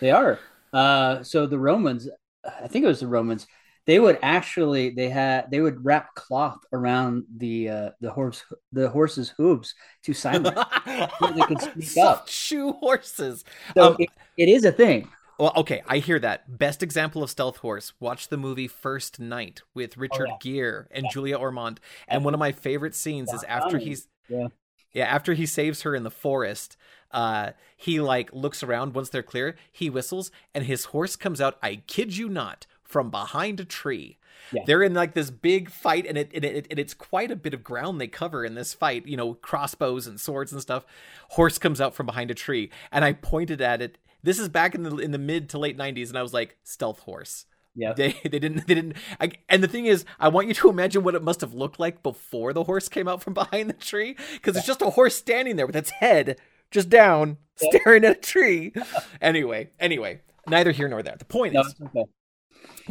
They 0.00 0.10
are. 0.10 0.38
Uh, 0.72 1.22
so 1.22 1.46
the 1.46 1.58
Romans, 1.58 2.08
I 2.44 2.68
think 2.68 2.84
it 2.84 2.88
was 2.88 3.00
the 3.00 3.06
Romans. 3.06 3.46
They 3.86 3.98
would 3.98 4.18
actually 4.22 4.90
they 4.90 5.08
had 5.08 5.50
they 5.50 5.60
would 5.60 5.84
wrap 5.84 6.14
cloth 6.14 6.60
around 6.72 7.24
the 7.36 7.68
uh, 7.68 7.90
the 8.00 8.10
horse 8.10 8.44
the 8.72 8.88
horse's 8.88 9.30
hooves 9.30 9.74
to 10.04 10.12
silence. 10.14 10.50
they 10.86 11.40
could 11.42 11.60
speak 11.84 11.98
up. 11.98 12.28
Shoe 12.28 12.72
horses. 12.72 13.44
so 13.76 13.82
Um, 13.88 13.96
it, 13.98 14.10
it 14.36 14.48
is 14.48 14.64
a 14.64 14.72
thing. 14.72 15.08
Well, 15.38 15.52
okay, 15.56 15.82
I 15.88 15.98
hear 15.98 16.18
that. 16.18 16.58
Best 16.58 16.82
example 16.82 17.22
of 17.22 17.30
stealth 17.30 17.56
horse. 17.58 17.94
Watch 17.98 18.28
the 18.28 18.36
movie 18.36 18.68
First 18.68 19.18
Knight 19.18 19.62
with 19.74 19.96
Richard 19.96 20.28
Oh, 20.30 20.36
yeah. 20.44 20.52
Gere 20.52 20.84
and 20.90 21.06
Julia 21.10 21.38
Ormond. 21.38 21.80
And 22.06 22.24
one 22.24 22.34
of 22.34 22.40
my 22.40 22.52
favorite 22.52 22.94
scenes 22.94 23.32
is 23.32 23.42
after 23.44 23.78
he's 23.78 24.06
Yeah. 24.28 24.48
yeah, 24.92 25.06
after 25.06 25.32
he 25.32 25.46
saves 25.46 25.82
her 25.82 25.94
in 25.94 26.02
the 26.02 26.10
forest, 26.10 26.76
uh, 27.10 27.52
he 27.76 28.00
like 28.00 28.30
looks 28.34 28.62
around 28.62 28.94
once 28.94 29.08
they're 29.08 29.22
clear, 29.22 29.56
he 29.72 29.88
whistles, 29.88 30.30
and 30.54 30.64
his 30.66 30.86
horse 30.86 31.16
comes 31.16 31.40
out, 31.40 31.56
I 31.62 31.76
kid 31.86 32.16
you 32.16 32.28
not, 32.28 32.66
from 32.90 33.10
behind 33.10 33.60
a 33.60 33.64
tree. 33.64 34.18
Yeah. 34.52 34.62
They're 34.66 34.82
in 34.82 34.94
like 34.94 35.14
this 35.14 35.30
big 35.30 35.70
fight, 35.70 36.06
and 36.06 36.18
it, 36.18 36.30
and 36.34 36.44
it 36.44 36.66
and 36.70 36.78
it's 36.78 36.94
quite 36.94 37.30
a 37.30 37.36
bit 37.36 37.54
of 37.54 37.62
ground 37.62 38.00
they 38.00 38.08
cover 38.08 38.44
in 38.44 38.54
this 38.54 38.74
fight. 38.74 39.06
You 39.06 39.16
know, 39.16 39.34
crossbows 39.34 40.06
and 40.08 40.20
swords 40.20 40.52
and 40.52 40.60
stuff. 40.60 40.84
Horse 41.30 41.58
comes 41.58 41.80
out 41.80 41.94
from 41.94 42.06
behind 42.06 42.30
a 42.30 42.34
tree, 42.34 42.70
and 42.90 43.04
I 43.04 43.12
pointed 43.12 43.60
at 43.60 43.80
it. 43.80 43.98
This 44.22 44.38
is 44.38 44.48
back 44.48 44.74
in 44.74 44.82
the 44.82 44.96
in 44.96 45.12
the 45.12 45.18
mid 45.18 45.48
to 45.50 45.58
late 45.58 45.78
'90s, 45.78 46.08
and 46.08 46.18
I 46.18 46.22
was 46.22 46.34
like, 46.34 46.56
"Stealth 46.64 47.00
horse." 47.00 47.46
Yeah. 47.76 47.92
They 47.92 48.16
they 48.24 48.40
didn't 48.40 48.66
they 48.66 48.74
didn't. 48.74 48.96
I, 49.20 49.30
and 49.48 49.62
the 49.62 49.68
thing 49.68 49.86
is, 49.86 50.04
I 50.18 50.28
want 50.28 50.48
you 50.48 50.54
to 50.54 50.68
imagine 50.68 51.04
what 51.04 51.14
it 51.14 51.22
must 51.22 51.42
have 51.42 51.54
looked 51.54 51.78
like 51.78 52.02
before 52.02 52.52
the 52.52 52.64
horse 52.64 52.88
came 52.88 53.06
out 53.06 53.22
from 53.22 53.34
behind 53.42 53.70
the 53.70 53.74
tree, 53.74 54.16
because 54.32 54.56
it's 54.56 54.66
just 54.66 54.82
a 54.82 54.90
horse 54.90 55.14
standing 55.14 55.54
there 55.56 55.66
with 55.66 55.76
its 55.76 55.90
head 55.90 56.40
just 56.72 56.88
down, 56.88 57.36
staring 57.56 58.04
at 58.04 58.16
a 58.16 58.20
tree. 58.20 58.72
anyway, 59.20 59.70
anyway, 59.78 60.20
neither 60.48 60.72
here 60.72 60.88
nor 60.88 61.02
there. 61.02 61.16
The 61.16 61.24
point 61.24 61.54
No, 61.54 61.60
is, 61.60 61.74
okay. 61.86 62.04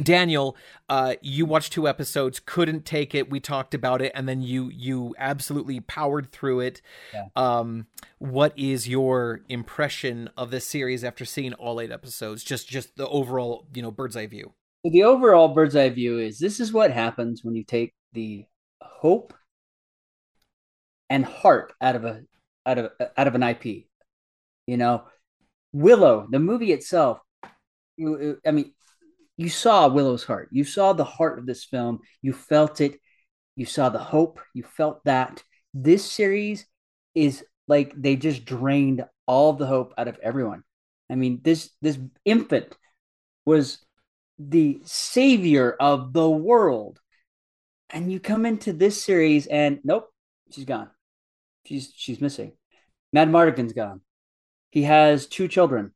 Daniel, 0.01 0.55
uh, 0.87 1.15
you 1.21 1.45
watched 1.45 1.73
two 1.73 1.87
episodes, 1.87 2.39
couldn't 2.39 2.85
take 2.85 3.13
it. 3.13 3.29
We 3.29 3.39
talked 3.39 3.73
about 3.73 4.01
it, 4.01 4.11
and 4.15 4.27
then 4.27 4.41
you 4.41 4.69
you 4.69 5.15
absolutely 5.17 5.79
powered 5.79 6.31
through 6.31 6.61
it. 6.61 6.81
Yeah. 7.13 7.25
Um, 7.35 7.87
what 8.17 8.53
is 8.57 8.87
your 8.87 9.41
impression 9.49 10.29
of 10.37 10.51
this 10.51 10.65
series 10.65 11.03
after 11.03 11.25
seeing 11.25 11.53
all 11.53 11.81
eight 11.81 11.91
episodes? 11.91 12.43
Just 12.43 12.67
just 12.67 12.95
the 12.95 13.07
overall, 13.07 13.67
you 13.73 13.81
know, 13.81 13.91
bird's 13.91 14.15
eye 14.15 14.27
view. 14.27 14.53
The 14.83 15.03
overall 15.03 15.49
bird's 15.49 15.75
eye 15.75 15.89
view 15.89 16.19
is 16.19 16.39
this 16.39 16.59
is 16.59 16.71
what 16.71 16.91
happens 16.91 17.43
when 17.43 17.55
you 17.55 17.63
take 17.63 17.93
the 18.13 18.45
hope 18.81 19.33
and 21.09 21.25
heart 21.25 21.73
out 21.81 21.95
of 21.95 22.05
a 22.05 22.21
out 22.65 22.77
of 22.77 22.91
out 23.17 23.27
of 23.27 23.35
an 23.35 23.43
IP. 23.43 23.85
You 24.67 24.77
know, 24.77 25.03
Willow, 25.73 26.27
the 26.29 26.39
movie 26.39 26.71
itself. 26.71 27.19
I 27.99 28.51
mean, 28.51 28.73
you 29.39 29.47
saw 29.47 29.87
Willow's 29.87 30.25
heart. 30.25 30.49
You 30.51 30.65
saw 30.65 30.91
the 30.91 31.05
heart 31.05 31.39
of 31.39 31.45
this 31.45 31.63
film. 31.63 31.99
You 32.21 32.33
felt 32.33 32.81
it. 32.81 32.99
You 33.55 33.65
saw 33.65 33.87
the 33.87 33.97
hope. 33.97 34.41
You 34.53 34.63
felt 34.63 35.01
that. 35.05 35.41
This 35.73 36.03
series 36.03 36.65
is 37.15 37.45
like 37.65 37.93
they 37.95 38.17
just 38.17 38.43
drained 38.43 39.05
all 39.27 39.53
the 39.53 39.65
hope 39.65 39.93
out 39.97 40.09
of 40.09 40.19
everyone. 40.21 40.63
I 41.09 41.15
mean, 41.15 41.39
this 41.41 41.69
this 41.81 41.97
infant 42.25 42.75
was 43.45 43.79
the 44.37 44.81
savior 44.83 45.71
of 45.79 46.11
the 46.11 46.29
world. 46.29 46.99
And 47.89 48.11
you 48.11 48.19
come 48.19 48.45
into 48.45 48.73
this 48.73 49.01
series 49.01 49.47
and 49.47 49.79
nope, 49.85 50.09
she's 50.51 50.65
gone. 50.65 50.89
She's 51.63 51.93
she's 51.95 52.19
missing. 52.19 52.57
Madmartigan's 53.13 53.71
gone. 53.71 54.01
He 54.69 54.83
has 54.83 55.27
two 55.27 55.47
children 55.47 55.93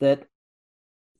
that 0.00 0.26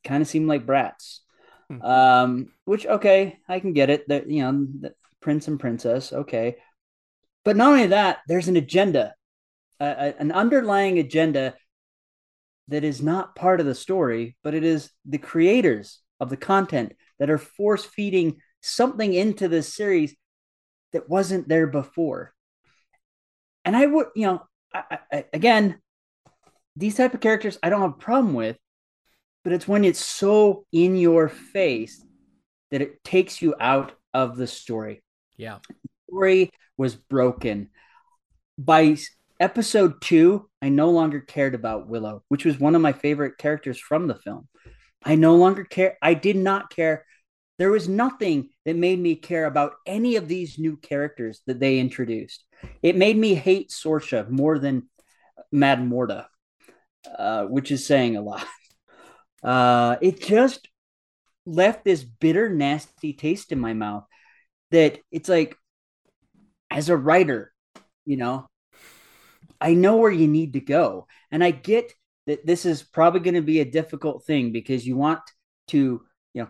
kind 0.03 0.21
of 0.21 0.27
seem 0.27 0.45
like 0.45 0.67
brats. 0.67 1.23
Hmm. 1.69 1.81
Um, 1.81 2.47
which 2.65 2.85
okay, 2.85 3.39
I 3.47 3.59
can 3.59 3.73
get 3.73 3.89
it. 3.89 4.07
That 4.07 4.29
you 4.29 4.41
know, 4.41 4.67
the 4.79 4.93
prince 5.21 5.47
and 5.47 5.59
princess, 5.59 6.13
okay. 6.13 6.57
But 7.43 7.57
not 7.57 7.71
only 7.73 7.87
that, 7.87 8.19
there's 8.27 8.47
an 8.47 8.57
agenda, 8.57 9.13
a, 9.79 9.85
a- 9.85 10.15
an 10.19 10.31
underlying 10.31 10.99
agenda 10.99 11.55
that 12.67 12.83
is 12.83 13.01
not 13.01 13.35
part 13.35 13.59
of 13.59 13.65
the 13.65 13.75
story, 13.75 14.35
but 14.43 14.53
it 14.53 14.63
is 14.63 14.89
the 15.05 15.17
creators 15.17 15.99
of 16.19 16.29
the 16.29 16.37
content 16.37 16.93
that 17.19 17.29
are 17.29 17.37
force 17.37 17.85
feeding 17.85 18.37
something 18.61 19.13
into 19.13 19.47
this 19.47 19.73
series 19.73 20.15
that 20.91 21.09
wasn't 21.09 21.47
there 21.47 21.67
before. 21.67 22.33
And 23.63 23.75
I 23.75 23.85
would, 23.85 24.07
you 24.15 24.27
know, 24.27 24.41
I, 24.73 24.99
I, 25.11 25.25
again, 25.33 25.81
these 26.75 26.95
type 26.95 27.13
of 27.13 27.19
characters 27.19 27.57
I 27.61 27.69
don't 27.69 27.81
have 27.81 27.91
a 27.91 27.93
problem 27.93 28.33
with, 28.33 28.57
but 29.47 29.53
it's 29.53 29.65
when 29.65 29.85
it's 29.85 30.03
so 30.03 30.65
in 30.73 30.97
your 30.97 31.29
face 31.29 32.03
that 32.69 32.81
it 32.81 33.01
takes 33.05 33.41
you 33.41 33.55
out 33.61 33.93
of 34.13 34.35
the 34.35 34.45
story 34.45 35.01
Yeah. 35.37 35.59
story 36.09 36.51
was 36.75 36.95
broken. 36.95 37.69
By 38.57 38.97
episode 39.39 40.01
two, 40.01 40.49
I 40.61 40.67
no 40.67 40.89
longer 40.89 41.21
cared 41.21 41.55
about 41.55 41.87
Willow, 41.87 42.23
which 42.27 42.43
was 42.43 42.59
one 42.59 42.75
of 42.75 42.81
my 42.81 42.91
favorite 42.91 43.37
characters 43.37 43.79
from 43.79 44.07
the 44.07 44.15
film. 44.15 44.49
I 45.05 45.15
no 45.15 45.37
longer 45.37 45.63
care. 45.63 45.97
I 46.01 46.13
did 46.13 46.35
not 46.35 46.69
care. 46.69 47.05
There 47.57 47.71
was 47.71 47.87
nothing 47.87 48.49
that 48.65 48.75
made 48.75 48.99
me 48.99 49.15
care 49.15 49.45
about 49.45 49.75
any 49.85 50.17
of 50.17 50.27
these 50.27 50.59
new 50.59 50.75
characters 50.75 51.41
that 51.47 51.61
they 51.61 51.79
introduced. 51.79 52.43
It 52.83 52.97
made 52.97 53.15
me 53.15 53.33
hate 53.33 53.69
Sorsha 53.69 54.29
more 54.29 54.59
than 54.59 54.89
Bavmorda, 55.53 56.25
uh, 57.17 57.45
which 57.45 57.71
is 57.71 57.85
saying 57.85 58.17
a 58.17 58.21
lot. 58.21 58.45
Uh, 59.43 59.97
it 60.01 60.21
just 60.21 60.67
left 61.45 61.85
this 61.85 62.03
bitter, 62.03 62.49
nasty 62.49 63.13
taste 63.13 63.51
in 63.51 63.59
my 63.59 63.73
mouth 63.73 64.05
that 64.71 64.99
it's 65.11 65.29
like, 65.29 65.55
as 66.69 66.89
a 66.89 66.97
writer, 66.97 67.53
you 68.05 68.17
know, 68.17 68.47
I 69.59 69.73
know 69.73 69.97
where 69.97 70.11
you 70.11 70.27
need 70.27 70.53
to 70.53 70.59
go. 70.59 71.07
And 71.31 71.43
I 71.43 71.51
get 71.51 71.93
that 72.25 72.45
this 72.45 72.65
is 72.65 72.83
probably 72.83 73.21
going 73.21 73.35
to 73.35 73.41
be 73.41 73.61
a 73.61 73.65
difficult 73.65 74.25
thing 74.25 74.51
because 74.51 74.85
you 74.85 74.95
want 74.97 75.21
to, 75.69 76.01
you 76.33 76.41
know, 76.41 76.49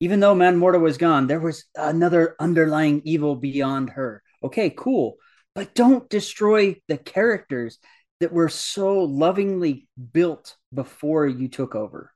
even 0.00 0.20
though 0.20 0.34
Bavmorda 0.34 0.80
was 0.80 0.96
gone, 0.96 1.26
there 1.26 1.40
was 1.40 1.64
another 1.76 2.36
underlying 2.40 3.02
evil 3.04 3.36
beyond 3.36 3.90
her. 3.90 4.22
Okay, 4.42 4.70
cool. 4.70 5.16
But 5.54 5.74
don't 5.74 6.08
destroy 6.08 6.80
the 6.88 6.96
characters 6.96 7.78
that 8.20 8.32
were 8.32 8.48
so 8.48 9.00
lovingly 9.00 9.88
built 10.12 10.56
before 10.72 11.26
you 11.26 11.48
took 11.48 11.74
over. 11.74 12.12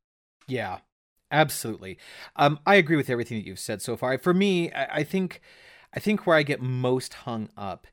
Yeah, 0.46 0.78
absolutely. 1.30 1.98
Um, 2.36 2.58
I 2.66 2.76
agree 2.76 2.96
with 2.96 3.10
everything 3.10 3.38
that 3.38 3.46
you've 3.46 3.58
said 3.58 3.82
so 3.82 3.96
far. 3.96 4.16
For 4.18 4.34
me, 4.34 4.72
I, 4.72 4.96
I 4.96 5.04
think, 5.04 5.40
I 5.94 6.00
think 6.00 6.26
where 6.26 6.36
I 6.36 6.42
get 6.42 6.60
most 6.60 7.14
hung 7.14 7.48
up 7.56 7.86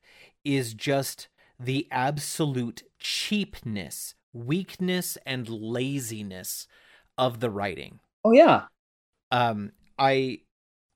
is 0.44 0.74
just 0.74 1.28
the 1.60 1.88
absolute 1.92 2.84
cheapness, 3.00 4.16
weakness, 4.34 5.18
and 5.26 5.48
laziness 5.48 6.68
of 7.18 7.40
the 7.40 7.50
writing. 7.50 8.00
Oh 8.24 8.32
yeah. 8.32 8.64
Um, 9.32 9.72
I 9.98 10.40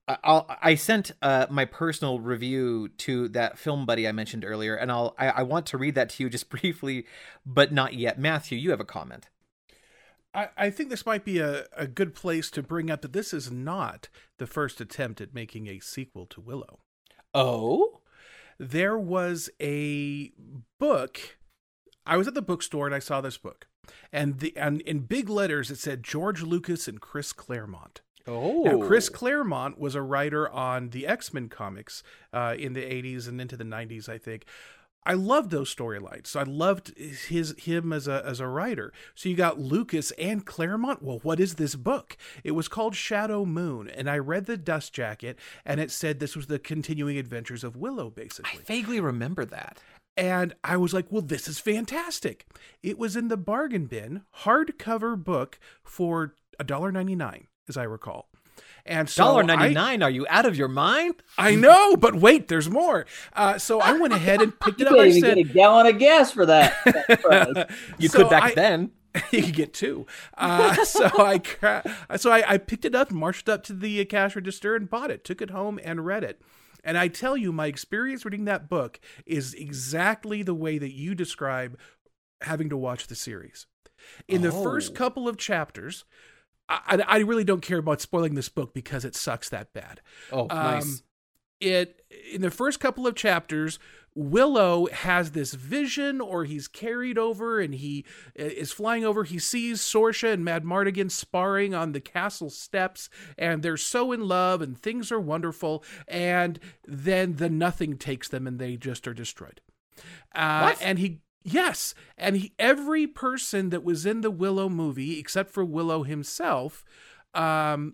I'll, 0.07 0.45
I 0.61 0.75
sent 0.75 1.11
uh, 1.21 1.47
my 1.49 1.65
personal 1.65 2.19
review 2.19 2.89
to 2.89 3.27
that 3.29 3.57
film 3.57 3.85
buddy 3.85 4.07
I 4.07 4.11
mentioned 4.11 4.45
earlier, 4.45 4.75
and 4.75 4.91
I'll 4.91 5.15
I, 5.17 5.29
I, 5.29 5.43
want 5.43 5.65
to 5.67 5.79
read 5.79 5.95
that 5.95 6.09
to 6.11 6.23
you 6.23 6.29
just 6.29 6.49
briefly, 6.51 7.05
but 7.45 7.71
not 7.71 7.95
yet. 7.95 8.19
Matthew, 8.19 8.57
you 8.57 8.69
have 8.69 8.79
a 8.79 8.85
comment. 8.85 9.29
I, 10.35 10.49
I 10.57 10.69
think 10.69 10.89
this 10.89 11.05
might 11.05 11.23
be 11.23 11.39
a, 11.39 11.65
a 11.75 11.87
good 11.87 12.13
place 12.13 12.51
to 12.51 12.61
bring 12.61 12.91
up 12.91 13.01
that 13.01 13.13
this 13.13 13.33
is 13.33 13.51
not 13.51 14.09
the 14.37 14.45
first 14.45 14.81
attempt 14.81 15.21
at 15.21 15.33
making 15.33 15.67
a 15.67 15.79
sequel 15.79 16.25
to 16.27 16.41
Willow. 16.41 16.79
Oh, 17.33 18.01
there 18.59 18.97
was 18.97 19.49
a 19.61 20.31
book. 20.79 21.37
I 22.05 22.17
was 22.17 22.27
at 22.27 22.33
the 22.33 22.41
bookstore 22.41 22.85
and 22.85 22.95
I 22.95 22.99
saw 22.99 23.21
this 23.21 23.37
book, 23.37 23.67
and 24.11 24.39
the 24.39 24.55
and 24.57 24.81
in 24.81 24.99
big 24.99 25.29
letters 25.29 25.71
it 25.71 25.77
said 25.77 26.03
George 26.03 26.43
Lucas 26.43 26.87
and 26.87 27.01
Chris 27.01 27.33
Claremont. 27.33 28.01
Oh. 28.27 28.63
Now, 28.63 28.85
Chris 28.85 29.07
Claremont 29.07 29.77
was 29.77 29.93
a 29.93 30.01
writer 30.01 30.49
on 30.49 30.89
the 30.89 31.05
X 31.05 31.33
Men 31.33 31.47
comics 31.47 32.03
uh, 32.33 32.55
in 32.57 32.73
the 32.73 32.81
80s 32.81 33.27
and 33.27 33.39
into 33.39 33.55
the 33.55 33.63
90s, 33.63 34.09
I 34.09 34.17
think. 34.17 34.45
I 35.05 35.13
loved 35.13 35.51
those 35.51 35.73
storylines. 35.73 36.27
So 36.27 36.39
I 36.39 36.43
loved 36.43 36.97
his 36.97 37.53
him 37.57 37.93
as 37.93 38.07
a 38.07 38.25
as 38.25 38.39
a 38.39 38.47
writer. 38.47 38.91
So 39.13 39.29
you 39.29 39.35
got 39.35 39.59
Lucas 39.59 40.11
and 40.11 40.45
Claremont. 40.45 41.03
Well, 41.03 41.19
what 41.23 41.39
is 41.39 41.55
this 41.55 41.75
book? 41.75 42.17
It 42.43 42.51
was 42.51 42.67
called 42.67 42.95
Shadow 42.95 43.45
Moon, 43.45 43.89
and 43.89 44.09
I 44.09 44.17
read 44.17 44.45
the 44.45 44.57
dust 44.57 44.93
jacket, 44.93 45.37
and 45.65 45.79
it 45.79 45.91
said 45.91 46.19
this 46.19 46.35
was 46.35 46.47
the 46.47 46.59
continuing 46.59 47.17
adventures 47.17 47.63
of 47.63 47.75
Willow, 47.75 48.09
basically. 48.09 48.59
I 48.59 48.63
vaguely 48.63 48.99
remember 48.99 49.45
that. 49.45 49.79
And 50.17 50.53
I 50.63 50.77
was 50.77 50.93
like, 50.93 51.11
well, 51.11 51.21
this 51.21 51.47
is 51.47 51.59
fantastic. 51.59 52.45
It 52.81 52.97
was 52.97 53.17
in 53.17 53.27
the 53.27 53.37
bargain 53.37 53.85
bin, 53.85 54.21
hardcover 54.43 55.21
book 55.21 55.59
for 55.83 56.35
$1.99 56.59 57.47
as 57.67 57.75
I 57.75 57.83
recall. 57.83 58.29
And 58.85 59.09
so 59.09 59.23
dollar 59.23 59.43
ninety 59.43 59.73
nine. 59.73 60.03
Are 60.03 60.09
you 60.09 60.27
out 60.29 60.45
of 60.45 60.55
your 60.55 60.67
mind? 60.67 61.15
I 61.37 61.55
know, 61.55 61.95
but 61.95 62.15
wait, 62.15 62.47
there's 62.47 62.69
more. 62.69 63.05
Uh, 63.33 63.57
so 63.57 63.81
I 63.81 63.93
went 63.93 64.13
ahead 64.21 64.41
and 64.41 64.57
picked 64.59 64.79
it 64.79 64.87
up. 64.87 64.93
You 64.93 65.01
I 65.01 65.11
said, 65.11 65.35
get 65.35 65.49
a 65.49 65.53
gallon 65.53 65.87
of 65.87 65.97
gas 65.97 66.31
for 66.31 66.45
that. 66.45 66.75
that 66.85 67.71
you 67.97 68.09
so 68.09 68.19
could 68.19 68.29
back 68.29 68.43
I, 68.43 68.53
then. 68.53 68.91
you 69.31 69.43
could 69.43 69.53
get 69.53 69.73
two. 69.73 70.05
Uh, 70.37 70.83
so 70.83 71.09
I 71.17 71.41
so 72.17 72.31
I, 72.31 72.43
I, 72.53 72.57
picked 72.57 72.85
it 72.85 72.93
up, 72.93 73.11
marched 73.11 73.47
up 73.47 73.63
to 73.63 73.73
the 73.73 74.03
cash 74.05 74.35
register, 74.35 74.75
and 74.75 74.89
bought 74.89 75.09
it. 75.09 75.23
Took 75.23 75.41
it 75.41 75.51
home 75.51 75.79
and 75.83 76.05
read 76.05 76.23
it. 76.23 76.41
And 76.83 76.97
I 76.97 77.07
tell 77.07 77.35
you, 77.35 77.51
my 77.51 77.65
experience 77.65 78.25
reading 78.25 78.45
that 78.45 78.69
book 78.69 78.99
is 79.25 79.53
exactly 79.53 80.43
the 80.43 80.53
way 80.53 80.77
that 80.77 80.93
you 80.93 81.15
describe 81.15 81.79
having 82.41 82.69
to 82.69 82.77
watch 82.77 83.07
the 83.07 83.15
series. 83.15 83.65
In 84.27 84.45
oh. 84.45 84.49
the 84.49 84.51
first 84.51 84.91
oh. 84.91 84.95
couple 84.95 85.27
of 85.27 85.37
chapters, 85.37 86.05
I, 86.67 87.03
I 87.07 87.17
really 87.19 87.43
don't 87.43 87.61
care 87.61 87.77
about 87.77 88.01
spoiling 88.01 88.35
this 88.35 88.49
book 88.49 88.73
because 88.73 89.05
it 89.05 89.15
sucks 89.15 89.49
that 89.49 89.73
bad. 89.73 90.01
Oh, 90.31 90.47
nice. 90.47 90.83
Um, 90.83 90.99
it 91.59 92.01
in 92.33 92.41
the 92.41 92.51
first 92.51 92.79
couple 92.79 93.07
of 93.07 93.15
chapters, 93.15 93.79
Willow 94.13 94.87
has 94.87 95.31
this 95.31 95.53
vision, 95.53 96.21
or 96.21 96.45
he's 96.45 96.67
carried 96.67 97.17
over 97.17 97.59
and 97.59 97.75
he 97.75 98.05
is 98.33 98.71
flying 98.71 99.03
over. 99.03 99.25
He 99.25 99.39
sees 99.39 99.81
Sorsha 99.81 100.31
and 100.33 100.45
Madmartigan 100.45 101.11
sparring 101.11 101.73
on 101.73 101.91
the 101.91 101.99
castle 101.99 102.49
steps, 102.49 103.09
and 103.37 103.61
they're 103.61 103.77
so 103.77 104.11
in 104.11 104.27
love, 104.27 104.61
and 104.61 104.77
things 104.77 105.11
are 105.11 105.19
wonderful. 105.19 105.83
And 106.07 106.59
then 106.85 107.35
the 107.35 107.49
nothing 107.49 107.97
takes 107.97 108.29
them, 108.29 108.47
and 108.47 108.57
they 108.57 108.77
just 108.77 109.07
are 109.07 109.13
destroyed. 109.13 109.59
Uh, 110.33 110.75
and 110.81 110.99
he 110.99 111.21
Yes, 111.47 111.93
and 112.17 112.37
he, 112.37 112.53
every 112.57 113.05
person 113.05 113.69
that 113.69 113.83
was 113.83 114.03
in 114.03 114.21
the 114.21 114.31
Willow 114.31 114.67
movie, 114.67 115.19
except 115.19 115.51
for 115.51 115.63
Willow 115.63 116.01
himself, 116.01 116.83
um, 117.35 117.93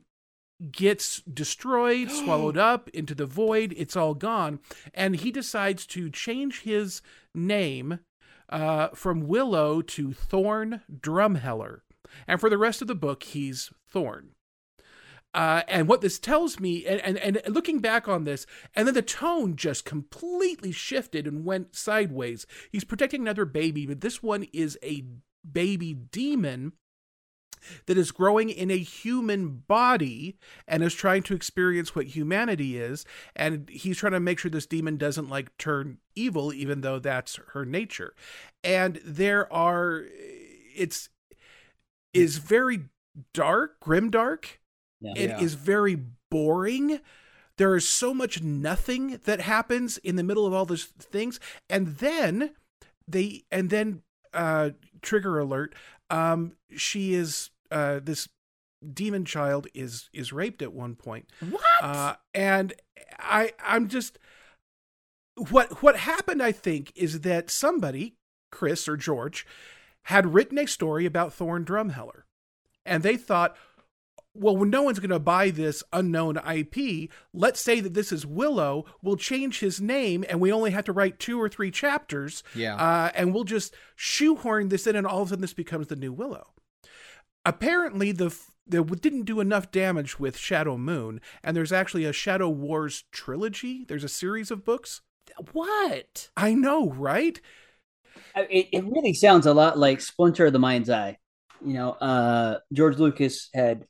gets 0.71 1.21
destroyed, 1.23 2.09
swallowed 2.11 2.57
up 2.57 2.87
into 2.93 3.13
the 3.13 3.25
void. 3.25 3.73
It's 3.75 3.97
all 3.97 4.13
gone, 4.13 4.61
and 4.93 5.17
he 5.17 5.31
decides 5.31 5.85
to 5.87 6.09
change 6.09 6.61
his 6.61 7.01
name 7.35 7.99
uh, 8.47 8.87
from 8.95 9.27
Willow 9.27 9.81
to 9.81 10.13
Thorn 10.13 10.81
Drumheller, 10.89 11.81
and 12.25 12.39
for 12.39 12.49
the 12.49 12.57
rest 12.57 12.81
of 12.81 12.87
the 12.87 12.95
book, 12.95 13.23
he's 13.23 13.69
Thorn. 13.85 14.29
Uh, 15.33 15.61
and 15.67 15.87
what 15.87 16.01
this 16.01 16.19
tells 16.19 16.59
me, 16.59 16.85
and, 16.85 17.17
and, 17.17 17.37
and 17.37 17.55
looking 17.55 17.79
back 17.79 18.07
on 18.07 18.25
this, 18.25 18.45
and 18.75 18.85
then 18.85 18.93
the 18.93 19.01
tone 19.01 19.55
just 19.55 19.85
completely 19.85 20.71
shifted 20.71 21.25
and 21.25 21.45
went 21.45 21.75
sideways. 21.75 22.45
He's 22.71 22.83
protecting 22.83 23.21
another 23.21 23.45
baby, 23.45 23.85
but 23.85 24.01
this 24.01 24.21
one 24.21 24.45
is 24.51 24.77
a 24.83 25.05
baby 25.49 25.93
demon 25.93 26.73
that 27.85 27.97
is 27.97 28.11
growing 28.11 28.49
in 28.49 28.71
a 28.71 28.77
human 28.77 29.63
body 29.67 30.37
and 30.67 30.83
is 30.83 30.93
trying 30.93 31.23
to 31.23 31.35
experience 31.35 31.95
what 31.95 32.07
humanity 32.07 32.77
is. 32.77 33.05
And 33.35 33.69
he's 33.69 33.97
trying 33.97 34.13
to 34.13 34.19
make 34.19 34.39
sure 34.39 34.51
this 34.51 34.65
demon 34.65 34.97
doesn't 34.97 35.29
like 35.29 35.55
turn 35.57 35.99
evil, 36.15 36.51
even 36.53 36.81
though 36.81 36.99
that's 36.99 37.39
her 37.53 37.65
nature. 37.65 38.15
And 38.63 38.99
there 39.05 39.51
are, 39.53 40.05
it's, 40.75 41.09
is 42.13 42.37
very 42.37 42.85
dark, 43.33 43.79
grim 43.79 44.09
dark 44.09 44.59
yeah. 45.01 45.13
It 45.15 45.29
yeah. 45.31 45.41
is 45.41 45.55
very 45.55 45.97
boring. 46.29 46.99
There 47.57 47.75
is 47.75 47.87
so 47.87 48.13
much 48.13 48.41
nothing 48.41 49.19
that 49.25 49.41
happens 49.41 49.97
in 49.97 50.15
the 50.15 50.23
middle 50.23 50.45
of 50.47 50.53
all 50.53 50.65
those 50.65 50.85
things, 50.85 51.39
and 51.69 51.97
then 51.97 52.51
they 53.07 53.43
and 53.51 53.69
then 53.69 54.01
uh, 54.33 54.71
trigger 55.01 55.39
alert. 55.39 55.75
Um, 56.09 56.53
she 56.75 57.13
is 57.13 57.49
uh, 57.69 57.99
this 58.01 58.29
demon 58.93 59.25
child 59.25 59.67
is 59.73 60.09
is 60.13 60.33
raped 60.33 60.61
at 60.61 60.73
one 60.73 60.95
point. 60.95 61.29
What? 61.49 61.61
Uh, 61.81 62.15
and 62.33 62.73
I 63.19 63.53
I'm 63.63 63.87
just 63.87 64.17
what 65.49 65.81
what 65.83 65.97
happened. 65.97 66.41
I 66.41 66.51
think 66.51 66.91
is 66.95 67.21
that 67.21 67.49
somebody, 67.49 68.15
Chris 68.51 68.87
or 68.87 68.97
George, 68.97 69.45
had 70.03 70.33
written 70.33 70.57
a 70.57 70.67
story 70.67 71.05
about 71.05 71.33
Thorn 71.33 71.65
Drumheller, 71.65 72.23
and 72.85 73.03
they 73.03 73.17
thought, 73.17 73.55
well, 74.33 74.55
when 74.55 74.69
no 74.69 74.83
one's 74.83 74.99
going 74.99 75.09
to 75.09 75.19
buy 75.19 75.49
this 75.49 75.83
unknown 75.91 76.37
IP, 76.37 77.09
let's 77.33 77.59
say 77.59 77.79
that 77.81 77.93
this 77.93 78.11
is 78.11 78.25
Willow. 78.25 78.85
We'll 79.01 79.17
change 79.17 79.59
his 79.59 79.81
name, 79.81 80.23
and 80.29 80.39
we 80.39 80.51
only 80.51 80.71
have 80.71 80.85
to 80.85 80.93
write 80.93 81.19
two 81.19 81.41
or 81.41 81.49
three 81.49 81.71
chapters. 81.71 82.43
Yeah. 82.55 82.75
Uh, 82.75 83.11
and 83.13 83.33
we'll 83.33 83.43
just 83.43 83.75
shoehorn 83.95 84.69
this 84.69 84.87
in, 84.87 84.95
and 84.95 85.05
all 85.05 85.21
of 85.21 85.27
a 85.27 85.29
sudden, 85.31 85.41
this 85.41 85.53
becomes 85.53 85.87
the 85.87 85.95
new 85.95 86.13
Willow. 86.13 86.47
Apparently, 87.45 88.11
the 88.11 88.35
they 88.67 88.81
didn't 88.81 89.23
do 89.23 89.39
enough 89.39 89.71
damage 89.71 90.19
with 90.19 90.37
Shadow 90.37 90.77
Moon, 90.77 91.19
and 91.43 91.57
there's 91.57 91.73
actually 91.73 92.05
a 92.05 92.13
Shadow 92.13 92.47
Wars 92.47 93.03
trilogy. 93.11 93.83
There's 93.85 94.03
a 94.03 94.09
series 94.09 94.49
of 94.49 94.63
books. 94.63 95.01
What? 95.51 96.29
I 96.37 96.53
know, 96.53 96.89
right? 96.89 97.39
It, 98.35 98.69
it 98.71 98.85
really 98.85 99.13
sounds 99.13 99.45
a 99.45 99.53
lot 99.53 99.77
like 99.77 99.99
Splinter 99.99 100.45
of 100.45 100.53
the 100.53 100.59
Mind's 100.59 100.89
Eye. 100.89 101.17
You 101.65 101.73
know, 101.73 101.91
uh, 101.91 102.59
George 102.71 102.97
Lucas 102.97 103.49
had 103.53 103.85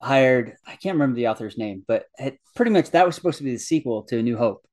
hired 0.00 0.56
I 0.66 0.76
can't 0.76 0.94
remember 0.94 1.16
the 1.16 1.28
author's 1.28 1.58
name, 1.58 1.84
but 1.86 2.06
it, 2.18 2.38
pretty 2.54 2.70
much 2.70 2.90
that 2.90 3.06
was 3.06 3.14
supposed 3.14 3.38
to 3.38 3.44
be 3.44 3.52
the 3.52 3.58
sequel 3.58 4.02
to 4.04 4.22
New 4.22 4.36
Hope, 4.36 4.66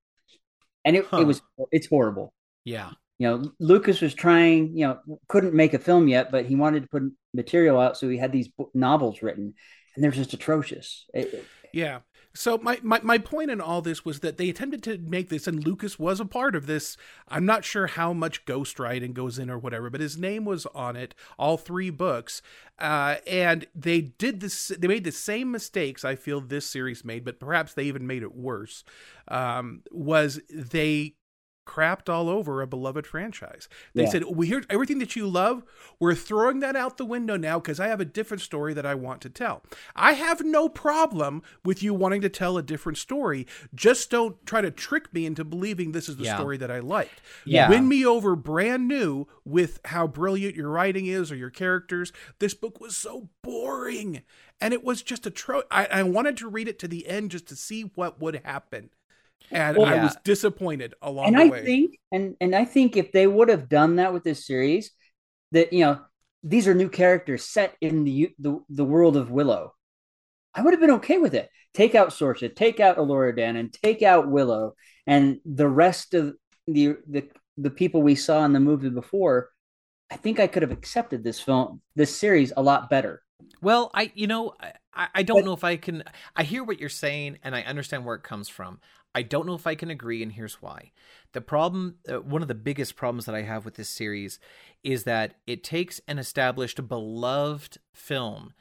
and 0.86 0.96
it, 0.96 1.06
huh. 1.06 1.22
it 1.22 1.28
was 1.28 1.42
it's 1.72 1.88
horrible. 1.88 2.34
Yeah, 2.66 2.92
you 3.20 3.28
know, 3.28 3.52
Lucas 3.60 4.02
was 4.02 4.14
trying, 4.14 4.76
you 4.76 4.88
know, 4.88 5.18
couldn't 5.28 5.54
make 5.54 5.74
a 5.74 5.80
film 5.80 6.08
yet, 6.08 6.32
but 6.32 6.46
he 6.46 6.56
wanted 6.56 6.84
to 6.84 6.90
put 6.90 7.04
material 7.34 7.80
out, 7.80 7.98
so 7.98 8.10
he 8.10 8.18
had 8.18 8.32
these 8.32 8.50
novels 8.74 9.22
written, 9.22 9.54
and 9.96 10.04
they're 10.04 10.12
just 10.12 10.34
atrocious. 10.34 11.06
It, 11.14 11.46
yeah, 11.72 12.00
So 12.36 12.58
my, 12.58 12.80
my 12.82 13.00
my 13.04 13.19
point 13.19 13.52
in 13.52 13.62
all 13.62 13.82
this 13.82 14.04
was 14.04 14.22
that 14.22 14.38
they 14.38 14.50
attempted 14.50 14.82
to 14.84 14.98
make 14.98 15.30
this, 15.30 15.46
and 15.46 15.63
Lucas 15.63 16.00
was 16.00 16.19
a 16.19 16.26
part 16.26 16.56
of 16.56 16.65
this. 16.65 16.98
I'm 17.28 17.46
not 17.46 17.63
sure 17.63 17.86
how 17.86 18.12
much 18.12 18.46
ghostwriting 18.46 19.13
goes 19.13 19.38
in 19.38 19.52
or 19.52 19.60
whatever, 19.60 19.91
but 19.91 20.02
his 20.02 20.17
name 20.17 20.43
was 20.43 20.65
on 20.74 20.96
it, 20.96 21.13
all 21.38 21.58
three 21.58 21.91
books, 21.91 22.41
uh, 22.80 23.17
and 23.28 23.67
they 23.76 24.02
did 24.02 24.39
this. 24.39 24.69
They 24.69 24.88
made 24.88 25.04
the 25.04 25.12
same 25.12 25.52
mistakes 25.52 26.04
I 26.04 26.15
feel 26.15 26.41
this 26.41 26.65
series 26.65 27.06
made, 27.06 27.24
but 27.24 27.39
perhaps 27.39 27.76
they 27.76 27.84
even 27.84 28.08
made 28.08 28.24
it 28.24 28.36
worse. 28.36 28.84
Um, 29.28 29.84
was 29.91 30.41
they 30.50 31.13
crapped 31.65 32.10
all 32.10 32.30
over 32.30 32.62
a 32.62 32.67
beloved 32.67 33.08
franchise. 33.08 33.67
They 33.93 34.04
Yeah. 34.04 34.10
said, 34.10 34.23
"We 34.36 34.47
hear 34.47 34.63
everything 34.69 34.99
that 34.99 35.15
you 35.15 35.28
love. 35.28 35.63
We're 35.99 36.15
throwing 36.15 36.60
that 36.60 36.76
out 36.76 36.97
the 36.97 37.06
window 37.06 37.38
now 37.38 37.60
because 37.60 37.80
I 37.80 37.88
have 37.88 38.02
a 38.02 38.06
different 38.06 38.41
story 38.41 38.73
that 38.73 38.86
I 38.86 38.95
want 38.95 39.21
to 39.21 39.30
tell. 39.30 39.63
I 39.95 40.13
have 40.13 40.43
no 40.43 40.67
problem 40.69 41.41
with 41.63 41.82
you 41.82 41.93
wanting 41.93 42.21
to 42.21 42.30
tell 42.30 42.58
a 42.58 42.63
different 42.63 42.97
story. 42.97 43.47
Just 43.73 44.10
don't 44.10 44.45
try 44.45 44.62
to 44.62 44.71
trick 44.71 45.13
me 45.13 45.26
into 45.26 45.43
believing 45.43 45.91
this 45.93 46.10
is 46.10 46.17
the 46.17 46.26
Yeah. 46.26 46.36
story 46.36 46.58
that 46.58 46.69
I 46.71 46.80
liked. 46.80 47.21
Yeah. 47.45 47.69
Win 47.69 47.88
me 47.88 48.06
over 48.06 48.36
brand 48.36 48.88
new 48.88 49.28
with 49.45 49.80
how 49.86 50.08
brilliant 50.08 50.56
your 50.56 50.69
writing 50.69 51.06
is 51.06 51.32
or 51.32 51.36
your 51.36 51.49
characters. 51.49 52.12
This 52.39 52.54
book 52.54 52.82
was 52.82 52.97
so 52.97 53.30
boring, 53.41 54.23
and 54.60 54.73
it 54.73 54.84
was 54.84 55.02
just 55.02 55.26
a 55.26 55.32
tro. 55.32 55.63
I, 55.71 55.86
I 55.86 56.04
wanted 56.04 56.38
to 56.38 56.47
read 56.49 56.67
it 56.67 56.80
to 56.80 56.88
the 56.88 57.08
end 57.08 57.32
just 57.32 57.47
to 57.47 57.56
see 57.56 57.84
what 57.95 58.19
would 58.19 58.41
happen." 58.43 58.89
And 59.52 59.78
Well, 59.78 59.86
I 59.88 59.96
yeah. 59.96 60.04
was 60.06 60.18
disappointed 60.24 60.96
along 61.02 61.28
and 61.28 61.36
the 61.38 61.42
I 61.42 61.50
way. 61.50 61.66
think, 61.66 62.00
and 62.12 62.36
and 62.42 62.56
I 62.56 62.66
think 62.66 62.98
if 62.98 63.12
they 63.12 63.28
would 63.28 63.50
have 63.50 63.70
done 63.70 63.98
that 63.98 64.14
with 64.14 64.24
this 64.24 64.46
series, 64.46 64.92
that 65.52 65.74
you 65.74 65.82
know 65.82 66.02
these 66.44 66.68
are 66.68 66.74
new 66.74 66.90
characters 66.90 67.44
set 67.46 67.76
in 67.82 68.04
the 68.04 68.32
the, 68.40 68.60
the 68.70 68.86
world 68.86 69.16
of 69.18 69.30
Willow, 69.32 69.74
I 70.54 70.62
would 70.62 70.74
have 70.74 70.82
been 70.82 70.92
okay 70.92 71.18
with 71.20 71.34
it. 71.34 71.50
Take 71.74 71.96
out 71.96 72.10
Sorsha, 72.10 72.54
take 72.56 72.80
out 72.80 72.98
Alora 72.98 73.36
Dan, 73.36 73.56
and 73.56 73.72
take 73.74 74.02
out 74.04 74.30
Willow, 74.30 74.76
and 75.08 75.40
the 75.46 75.68
rest 75.68 76.14
of 76.14 76.36
the 76.68 76.96
the 77.08 77.30
the 77.58 77.70
people 77.70 78.02
we 78.02 78.16
saw 78.16 78.44
in 78.46 78.54
the 78.54 78.60
movie 78.60 78.90
before. 78.90 79.50
I 80.12 80.16
think 80.18 80.40
I 80.40 80.48
could 80.48 80.62
have 80.62 80.72
accepted 80.72 81.24
this 81.24 81.40
film, 81.40 81.82
this 81.96 82.16
series, 82.16 82.54
a 82.56 82.62
lot 82.62 82.90
better. 82.90 83.24
Well, 83.62 83.90
I 83.96 84.12
you 84.14 84.28
know 84.28 84.54
I, 84.94 85.08
I 85.16 85.24
don't 85.24 85.40
But- 85.40 85.46
know 85.46 85.54
if 85.54 85.64
I 85.64 85.78
can. 85.78 86.04
I 86.36 86.44
hear 86.44 86.64
what 86.64 86.80
you're 86.80 86.90
saying, 86.90 87.40
and 87.44 87.56
I 87.56 87.62
understand 87.62 88.06
where 88.06 88.16
it 88.16 88.24
comes 88.24 88.48
from. 88.50 88.80
I 89.15 89.21
don't 89.21 89.45
know 89.45 89.56
if 89.56 89.67
I 89.67 89.76
can 89.76 89.89
agree, 89.89 90.23
and 90.23 90.32
here's 90.32 90.62
why. 90.62 90.91
The 91.34 91.41
problem, 91.41 91.95
uh, 92.10 92.21
one 92.21 92.41
of 92.41 92.47
the 92.47 92.56
biggest 92.56 92.95
problems 92.95 93.26
that 93.26 93.36
I 93.36 93.43
have 93.43 93.65
with 93.65 93.76
this 93.76 93.89
series, 93.89 94.39
is 94.84 95.04
that 95.04 95.36
it 95.45 95.63
takes 95.63 96.02
an 96.08 96.19
established, 96.19 96.88
beloved 96.88 97.78
film. 97.91 98.54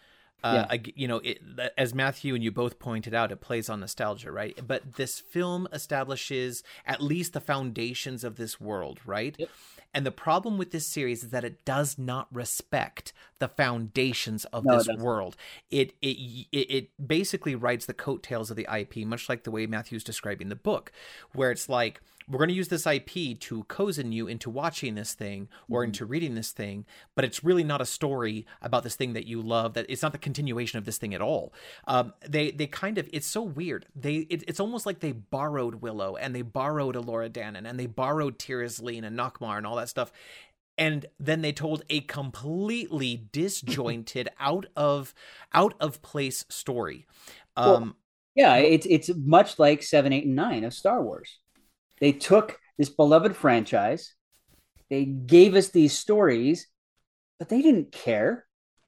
Uh, 0.44 0.66
ag- 0.70 0.92
you 0.96 1.06
know, 1.06 1.18
it, 1.18 1.40
as 1.78 1.94
Matthew 1.94 2.34
and 2.34 2.42
you 2.42 2.50
both 2.50 2.80
pointed 2.80 3.14
out, 3.14 3.30
it 3.30 3.40
plays 3.40 3.70
on 3.70 3.78
nostalgia, 3.80 4.32
right? 4.32 4.58
But 4.66 4.96
this 4.96 5.20
film 5.20 5.68
establishes 5.72 6.64
at 6.84 7.00
least 7.00 7.32
the 7.32 7.40
foundations 7.40 8.24
of 8.24 8.34
this 8.36 8.60
world, 8.60 8.98
right? 9.06 9.36
Yep. 9.38 9.48
And 9.94 10.04
the 10.06 10.10
problem 10.10 10.58
with 10.58 10.72
this 10.72 10.88
series 10.88 11.22
is 11.22 11.30
that 11.30 11.44
it 11.44 11.64
does 11.64 11.96
not 11.96 12.26
respect 12.34 13.12
the 13.42 13.48
foundations 13.48 14.44
of 14.46 14.64
No, 14.64 14.74
this 14.78 14.86
doesn't. 14.86 15.02
world. 15.04 15.36
It, 15.70 15.94
it 16.00 16.16
it 16.52 16.66
it 16.78 16.90
basically 17.06 17.54
rides 17.54 17.86
the 17.86 17.94
coattails 17.94 18.50
of 18.50 18.56
the 18.56 18.66
IP, 18.80 18.98
much 19.06 19.28
like 19.28 19.42
the 19.44 19.50
way 19.50 19.66
Matthew's 19.66 20.04
describing 20.04 20.48
the 20.48 20.56
book, 20.56 20.92
where 21.34 21.50
it's 21.50 21.68
like 21.68 22.00
we're 22.28 22.38
going 22.38 22.48
to 22.50 22.54
use 22.54 22.68
this 22.68 22.86
IP 22.86 23.36
to 23.40 23.64
cozen 23.64 24.12
you 24.12 24.28
into 24.28 24.48
watching 24.48 24.94
this 24.94 25.12
thing 25.12 25.48
or 25.68 25.80
Mm-hmm. 25.80 25.86
into 25.88 26.06
reading 26.06 26.34
this 26.36 26.52
thing, 26.52 26.86
but 27.16 27.24
it's 27.24 27.42
really 27.42 27.64
not 27.64 27.80
a 27.80 27.84
story 27.84 28.46
about 28.62 28.84
this 28.84 28.94
thing 28.94 29.12
that 29.14 29.26
you 29.26 29.42
love. 29.42 29.74
That 29.74 29.86
it's 29.88 30.02
not 30.02 30.12
the 30.12 30.18
continuation 30.18 30.78
of 30.78 30.84
this 30.84 30.98
thing 30.98 31.14
at 31.14 31.20
all. 31.20 31.52
Um, 31.88 32.12
they 32.26 32.52
they 32.52 32.68
kind 32.68 32.96
of 32.98 33.08
it's 33.12 33.26
so 33.26 33.42
weird. 33.42 33.86
They 33.96 34.18
it, 34.30 34.44
it's 34.46 34.60
almost 34.60 34.86
like 34.86 35.00
they 35.00 35.12
borrowed 35.12 35.82
Willow 35.82 36.14
and 36.16 36.32
they 36.34 36.42
borrowed 36.42 36.94
Elora 36.94 37.28
Danan 37.28 37.68
and 37.68 37.78
they 37.78 37.86
borrowed 37.86 38.38
Tir 38.38 38.64
Asleen 38.64 39.04
and 39.04 39.18
Nockmaar 39.18 39.56
and 39.58 39.66
all 39.66 39.76
that 39.76 39.88
stuff 39.88 40.12
and 40.78 41.06
then 41.20 41.42
they 41.42 41.52
told 41.52 41.82
a 41.90 42.00
completely 42.02 43.28
disjointed 43.32 44.28
out 44.40 44.66
of 44.76 45.14
out 45.52 45.74
of 45.80 46.02
place 46.02 46.44
story 46.48 47.06
Well, 47.64 47.86
um 47.86 47.96
Yeah, 48.34 48.56
it's 48.56 48.86
it's 48.88 49.10
much 49.16 49.58
like 49.58 49.82
seven, 49.82 50.12
eight, 50.12 50.24
and 50.26 50.36
nine 50.36 50.64
of 50.64 50.74
Star 50.74 51.02
Wars. 51.02 51.38
They 52.00 52.12
took 52.12 52.58
this 52.78 52.90
beloved 52.90 53.36
franchise, 53.36 54.14
they 54.90 55.04
gave 55.06 55.54
us 55.54 55.68
these 55.70 55.92
stories, 55.98 56.68
but 57.38 57.48
they 57.48 57.62
didn't 57.62 57.92
care 57.92 58.46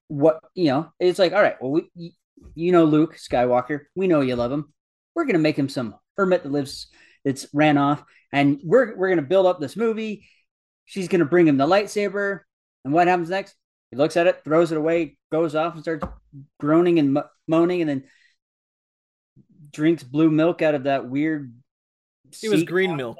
what 0.09 0.40
you 0.55 0.66
know. 0.66 0.92
It's 1.01 1.18
like, 1.18 1.33
all 1.33 1.42
right, 1.42 1.61
well, 1.62 1.73
we, 1.73 2.14
you 2.55 2.73
know, 2.73 2.85
Luke 2.85 3.16
Skywalker, 3.16 3.83
we 3.94 4.07
know 4.09 4.20
you 4.20 4.37
love 4.37 4.53
him. 4.53 4.73
We're 5.14 5.25
gonna 5.27 5.38
make 5.38 5.59
him 5.59 5.68
some 5.68 5.97
hermit 6.16 6.42
that 6.44 6.53
lives 6.53 6.88
that's 7.25 7.47
ran 7.55 7.79
off, 7.79 8.05
and 8.33 8.61
we're 8.64 8.97
we're 8.97 9.09
gonna 9.11 9.23
build 9.23 9.47
up 9.47 9.61
this 9.61 9.77
movie. 9.77 10.27
She's 10.85 11.09
gonna 11.09 11.25
bring 11.25 11.49
him 11.49 11.57
the 11.57 11.66
lightsaber, 11.66 12.40
and 12.85 12.92
what 12.92 13.09
happens 13.09 13.31
next? 13.31 13.55
He 13.90 13.97
looks 13.97 14.16
at 14.16 14.27
it, 14.27 14.42
throws 14.44 14.73
it 14.73 14.79
away, 14.79 15.16
goes 15.31 15.55
off, 15.55 15.75
and 15.75 15.83
starts 15.83 16.07
groaning 16.59 16.99
and 16.99 17.14
mo- 17.14 17.29
moaning, 17.47 17.81
and 17.81 17.88
then 17.88 18.05
drinks 19.70 20.03
blue 20.03 20.31
milk 20.31 20.62
out 20.62 20.75
of 20.75 20.85
that 20.85 21.09
weird. 21.09 21.55
It 22.42 22.49
was 22.49 22.64
green 22.64 22.97
milk. 22.97 23.18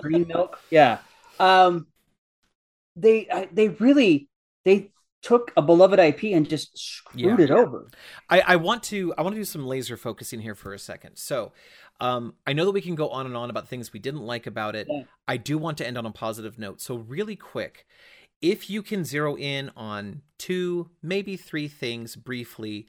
green 0.00 0.26
milk, 0.26 0.58
yeah. 0.70 0.98
Um, 1.38 1.86
they 2.96 3.28
I, 3.30 3.48
they 3.52 3.68
really 3.68 4.28
they 4.64 4.90
took 5.22 5.52
a 5.56 5.62
beloved 5.62 5.98
IP 5.98 6.24
and 6.34 6.48
just 6.48 6.76
screwed 6.78 7.38
Yeah. 7.38 7.44
it 7.44 7.50
over. 7.50 7.88
I, 8.28 8.40
I 8.40 8.56
want 8.56 8.82
to 8.84 9.12
I 9.18 9.22
want 9.22 9.34
to 9.34 9.40
do 9.40 9.44
some 9.44 9.66
laser 9.66 9.96
focusing 9.96 10.40
here 10.40 10.54
for 10.54 10.72
a 10.72 10.78
second. 10.78 11.16
So 11.16 11.52
um, 12.00 12.34
I 12.46 12.54
know 12.54 12.64
that 12.64 12.70
we 12.70 12.80
can 12.80 12.94
go 12.94 13.10
on 13.10 13.26
and 13.26 13.36
on 13.36 13.50
about 13.50 13.68
things 13.68 13.92
we 13.92 14.00
didn't 14.00 14.22
like 14.22 14.46
about 14.46 14.74
it. 14.74 14.86
Yeah. 14.90 15.02
I 15.28 15.36
do 15.36 15.58
want 15.58 15.78
to 15.78 15.86
end 15.86 15.98
on 15.98 16.06
a 16.06 16.10
positive 16.10 16.58
note. 16.58 16.80
So 16.80 16.96
really 16.96 17.36
quick, 17.36 17.86
if 18.40 18.70
you 18.70 18.82
can 18.82 19.04
zero 19.04 19.36
in 19.36 19.70
on 19.76 20.22
two, 20.38 20.88
maybe 21.02 21.36
three 21.36 21.68
things 21.68 22.16
briefly 22.16 22.86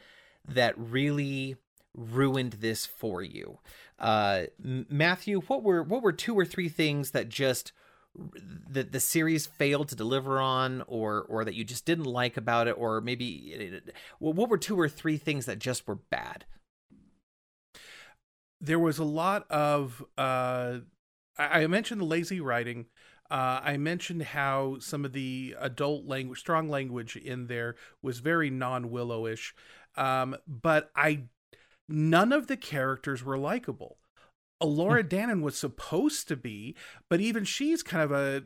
that 0.47 0.73
really 0.77 1.57
ruined 1.93 2.53
this 2.53 2.85
for 2.85 3.21
you. 3.21 3.59
Uh, 3.99 4.43
Matthew, 4.63 5.41
what 5.41 5.61
were 5.61 5.83
what 5.83 6.01
were 6.01 6.13
two 6.13 6.33
or 6.39 6.45
three 6.45 6.69
things 6.69 7.11
that 7.11 7.27
just 7.27 7.73
that 8.15 8.91
the 8.91 8.99
series 8.99 9.45
failed 9.45 9.87
to 9.89 9.95
deliver 9.95 10.39
on 10.39 10.83
or 10.87 11.25
or 11.29 11.45
that 11.45 11.55
you 11.55 11.63
just 11.63 11.85
didn't 11.85 12.05
like 12.05 12.35
about 12.35 12.67
it 12.67 12.75
or 12.77 12.99
maybe 13.01 13.81
well, 14.19 14.33
what 14.33 14.49
were 14.49 14.57
two 14.57 14.79
or 14.79 14.89
three 14.89 15.17
things 15.17 15.45
that 15.45 15.59
just 15.59 15.87
were 15.87 15.95
bad? 15.95 16.45
There 18.59 18.79
was 18.79 18.97
a 18.97 19.03
lot 19.03 19.49
of 19.49 20.03
uh 20.17 20.79
I, 21.37 21.65
mentioned 21.67 22.01
the 22.01 22.05
lazy 22.05 22.39
writing. 22.39 22.87
Uh, 23.29 23.61
I 23.63 23.77
mentioned 23.77 24.21
how 24.21 24.77
some 24.79 25.05
of 25.05 25.13
the 25.13 25.55
adult 25.57 26.05
language, 26.05 26.39
strong 26.39 26.67
language 26.67 27.15
in 27.15 27.47
there 27.47 27.75
was 28.01 28.19
very 28.19 28.49
non-Willowish, 28.49 29.53
um, 29.95 30.35
but 30.45 30.91
I 30.95 31.23
none 31.87 32.33
of 32.33 32.47
the 32.47 32.57
characters 32.57 33.23
were 33.23 33.37
likable. 33.37 33.97
Elora 34.61 35.03
Danan 35.03 35.41
was 35.41 35.57
supposed 35.57 36.27
to 36.27 36.35
be, 36.35 36.75
but 37.09 37.19
even 37.19 37.43
she's 37.43 37.83
kind 37.83 38.03
of 38.03 38.11
a 38.11 38.43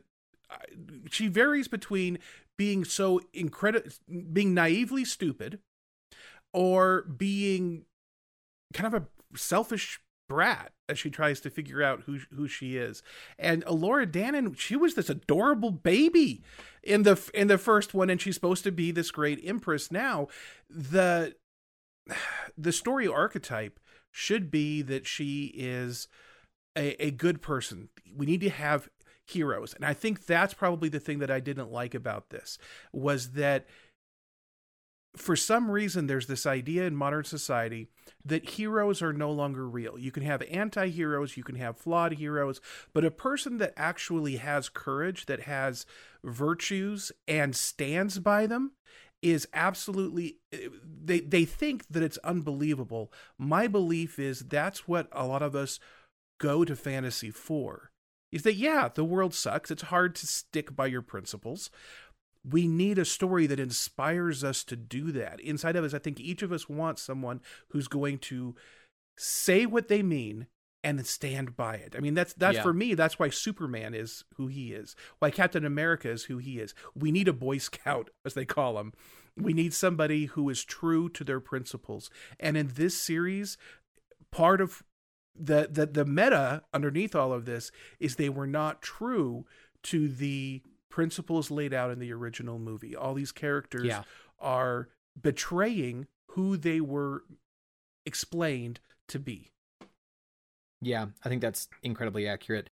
she 1.10 1.28
varies 1.28 1.68
between 1.68 2.20
being 2.58 2.86
so 2.86 3.22
incredible, 3.34 3.90
being 4.32 4.54
naively 4.54 5.04
stupid, 5.04 5.60
or 6.54 7.04
being 7.04 7.86
kind 8.74 8.94
of 8.94 9.04
a 9.04 9.38
selfish 9.38 10.00
brat 10.28 10.72
as 10.90 10.98
she 10.98 11.10
tries 11.10 11.40
to 11.42 11.50
figure 11.50 11.84
out 11.84 12.04
who 12.06 12.20
who 12.34 12.48
she 12.48 12.78
is. 12.78 13.04
And 13.38 13.64
Elora 13.66 14.10
Danan, 14.10 14.58
she 14.58 14.76
was 14.76 14.96
this 14.96 15.10
adorable 15.10 15.72
baby 15.72 16.44
in 16.84 17.04
the 17.04 17.20
in 17.34 17.48
the 17.48 17.58
first 17.58 17.94
one, 17.94 18.10
and 18.10 18.22
she's 18.22 18.36
supposed 18.36 18.64
to 18.64 18.72
be 18.72 18.92
this 18.92 19.12
great 19.12 19.40
empress. 19.44 19.92
Now, 19.92 20.28
the 20.70 21.36
the 22.58 22.72
story 22.72 23.08
archetype 23.08 23.80
should 24.18 24.50
be 24.50 24.82
that 24.82 25.06
she 25.06 25.52
is 25.58 26.08
a, 26.74 27.08
a 27.08 27.12
good 27.12 27.42
person. 27.42 27.90
We 28.16 28.26
need 28.26 28.40
to 28.42 28.50
have 28.50 28.88
heroes, 29.26 29.74
and 29.74 29.84
I 29.84 29.94
think 29.94 30.26
that's 30.26 30.54
probably 30.54 30.88
the 30.88 31.02
thing 31.02 31.20
that 31.20 31.30
I 31.30 31.42
didn't 31.42 31.70
like 31.70 31.94
about 31.94 32.30
this 32.30 32.58
was 32.94 33.32
that 33.32 33.68
for 35.18 35.36
some 35.36 35.70
reason 35.70 36.08
there's 36.08 36.28
this 36.28 36.46
idea 36.46 36.86
in 36.86 36.96
modern 36.96 37.26
society 37.26 37.90
that 38.24 38.52
heroes 38.52 39.02
are 39.02 39.14
no 39.14 39.32
longer 39.32 39.68
real. 39.68 40.00
You 40.00 40.12
can 40.12 40.24
have 40.24 40.42
anti-heroes, 40.44 41.36
you 41.36 41.44
can 41.44 41.56
have 41.56 41.78
flawed 41.78 42.14
heroes, 42.14 42.62
but 42.94 43.04
a 43.04 43.12
person 43.12 43.58
that 43.58 43.74
actually 43.76 44.38
has 44.38 44.70
courage, 44.70 45.26
that 45.26 45.42
has 45.42 45.86
virtues 46.24 47.12
and 47.28 47.54
stands 47.54 48.20
by 48.20 48.48
them 48.48 48.72
is 49.22 49.48
absolutely 49.54 50.38
eh, 50.52 50.68
they 51.04 51.20
they 51.20 51.46
think 51.46 51.86
that 51.90 52.04
it's 52.04 52.18
unbelievable. 52.20 53.12
My 53.38 53.68
belief 53.68 54.20
is 54.20 54.42
that's 54.42 54.88
what 54.88 55.08
a 55.12 55.26
lot 55.26 55.42
of 55.42 55.56
us 55.56 55.80
go 56.40 56.66
to 56.66 56.76
fantasy 56.76 57.32
for. 57.32 57.92
Is 58.32 58.44
that 58.44 58.56
yeah, 58.56 58.90
the 58.94 59.06
world 59.06 59.34
sucks. 59.34 59.72
It's 59.72 59.84
hard 59.84 60.16
to 60.16 60.28
stick 60.28 60.76
by 60.76 60.88
your 60.88 61.02
principles, 61.02 61.70
we 62.50 62.68
need 62.68 62.98
a 62.98 63.06
story 63.06 63.48
that 63.48 63.60
inspires 63.60 64.44
us 64.44 64.64
to 64.66 64.76
do 64.76 65.12
that. 65.14 65.40
Inside 65.40 65.76
of 65.76 65.84
us, 65.84 65.94
I 65.94 66.00
think 66.00 66.20
each 66.20 66.44
of 66.44 66.52
us 66.52 66.70
wants 66.70 67.02
someone 67.02 67.42
who's 67.70 67.88
going 67.88 68.20
to 68.20 68.56
say 69.18 69.66
what 69.66 69.88
they 69.88 70.04
mean 70.04 70.48
and 70.86 70.98
then 71.00 71.06
stand 71.06 71.58
by 71.58 71.76
it. 71.76 71.96
I 71.98 72.00
mean, 72.00 72.14
that's 72.14 72.34
that's 72.34 72.58
Yeah. 72.58 72.62
for 72.64 72.72
me. 72.74 72.94
That's 72.94 73.18
why 73.20 73.30
Superman 73.30 73.94
is 73.94 74.24
who 74.36 74.48
he 74.48 74.72
is. 74.72 74.96
Why 75.20 75.32
Captain 75.32 75.66
America 75.66 76.10
is 76.10 76.26
who 76.26 76.38
he 76.38 76.60
is. 76.60 76.74
We 76.96 77.12
need 77.12 77.28
a 77.28 77.34
Boy 77.34 77.58
Scout, 77.58 78.12
as 78.26 78.36
they 78.36 78.46
call 78.46 78.80
him. 78.80 78.94
We 79.36 79.52
need 79.52 79.74
somebody 79.74 80.26
who 80.28 80.48
is 80.50 80.64
true 80.64 81.10
to 81.10 81.24
their 81.26 81.42
principles. 81.42 82.10
And 82.40 82.56
in 82.56 82.68
this 82.76 82.96
series, 82.96 83.58
part 84.32 84.62
of 84.62 84.84
the 85.38 85.68
the 85.70 85.86
the 85.88 86.06
meta 86.06 86.64
underneath 86.74 87.16
all 87.16 87.34
of 87.34 87.46
this 87.46 87.72
is 88.00 88.16
they 88.16 88.30
were 88.30 88.48
not 88.48 88.82
true 88.82 89.46
to 89.84 90.08
the 90.08 90.62
principles 90.90 91.52
laid 91.52 91.74
out 91.74 91.92
in 91.92 92.00
the 92.00 92.14
original 92.14 92.58
movie. 92.60 92.96
All 92.96 93.14
these 93.16 93.34
characters 93.34 93.84
Yeah. 93.86 94.04
are 94.40 94.88
betraying 95.22 96.08
who 96.32 96.56
they 96.58 96.80
were 96.80 97.24
explained 98.06 98.80
to 99.10 99.20
be. 99.20 99.52
Yeah, 100.86 101.08
I 101.24 101.30
think 101.30 101.42
that's 101.42 101.68
incredibly 101.82 102.28
accurate. 102.28 102.70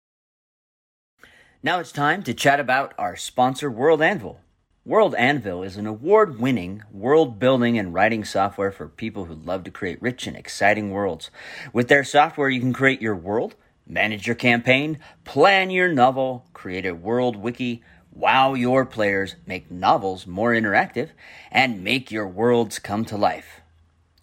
Now 1.62 1.80
it's 1.80 1.91
time 1.91 2.24
to 2.24 2.34
chat 2.34 2.60
about 2.60 2.95
our 2.97 3.16
sponsor, 3.16 3.70
World 3.70 4.01
Anvil. 4.01 4.39
World 4.84 5.14
Anvil 5.14 5.62
is 5.62 5.78
an 5.78 5.86
award 5.86 6.39
winning 6.39 6.82
world 6.91 7.38
building 7.38 7.78
and 7.78 7.93
writing 7.93 8.26
software 8.26 8.72
for 8.72 8.88
people 8.88 9.26
who 9.26 9.36
love 9.36 9.64
to 9.66 9.70
create 9.70 10.01
rich 10.01 10.26
and 10.26 10.36
exciting 10.36 10.89
worlds. 10.89 11.30
With 11.72 11.88
their 11.88 12.03
software, 12.03 12.49
you 12.49 12.60
can 12.60 12.74
create 12.74 12.99
your 12.99 13.16
world, 13.16 13.53
manage 13.86 14.26
your 14.26 14.36
campaign, 14.36 14.97
plan 15.24 15.70
your 15.70 15.89
novel, 15.93 16.47
create 16.51 16.88
a 16.88 16.95
world 16.95 17.36
wiki, 17.36 17.84
wow 18.12 18.55
your 18.55 18.88
players, 18.88 19.36
make 19.45 19.70
novels 19.70 20.26
more 20.26 20.53
interactive, 20.53 21.10
and 21.51 21.84
make 21.84 22.10
your 22.10 22.28
worlds 22.28 22.80
come 22.80 23.05
to 23.05 23.18
life. 23.18 23.62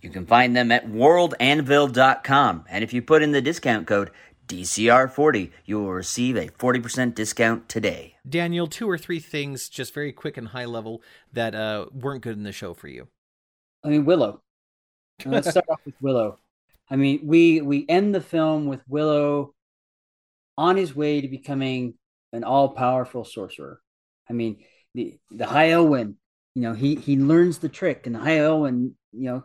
You 0.06 0.12
can 0.12 0.24
find 0.24 0.54
them 0.54 0.70
at 0.70 0.86
worldanvil.com, 0.86 2.64
and 2.70 2.84
if 2.84 2.92
you 2.92 3.02
put 3.02 3.24
in 3.24 3.32
the 3.32 3.42
discount 3.42 3.88
code 3.88 4.12
DCR40, 4.46 5.50
you 5.64 5.80
will 5.80 5.92
receive 5.92 6.36
a 6.36 6.46
40% 6.46 7.12
discount 7.12 7.68
today. 7.68 8.14
Daniel, 8.28 8.68
two 8.68 8.88
or 8.88 8.96
three 8.96 9.18
things, 9.18 9.68
just 9.68 9.92
very 9.92 10.12
quick 10.12 10.36
and 10.36 10.46
high 10.46 10.64
level, 10.64 11.02
that 11.32 11.56
uh, 11.56 11.86
weren't 11.92 12.22
good 12.22 12.36
in 12.36 12.44
the 12.44 12.52
show 12.52 12.72
for 12.72 12.86
you. 12.86 13.08
I 13.82 13.88
mean, 13.88 14.04
Willow. 14.04 14.42
Let's 15.26 15.50
start 15.50 15.66
off 15.68 15.80
with 15.84 15.96
Willow. 16.00 16.38
I 16.88 16.94
mean, 16.94 17.22
we 17.24 17.60
we 17.60 17.84
end 17.88 18.14
the 18.14 18.20
film 18.20 18.66
with 18.66 18.84
Willow 18.88 19.56
on 20.56 20.76
his 20.76 20.94
way 20.94 21.20
to 21.20 21.26
becoming 21.26 21.94
an 22.32 22.44
all 22.44 22.68
powerful 22.68 23.24
sorcerer. 23.24 23.80
I 24.30 24.34
mean, 24.34 24.62
the 24.94 25.18
the 25.32 25.46
High 25.46 25.70
Aldwin, 25.70 26.14
you 26.54 26.62
know, 26.62 26.74
he 26.74 26.94
he 26.94 27.16
learns 27.16 27.58
the 27.58 27.68
trick, 27.68 28.06
and 28.06 28.14
the 28.14 28.20
High 28.20 28.38
Aldwin, 28.38 28.92
you 29.10 29.30
know, 29.30 29.44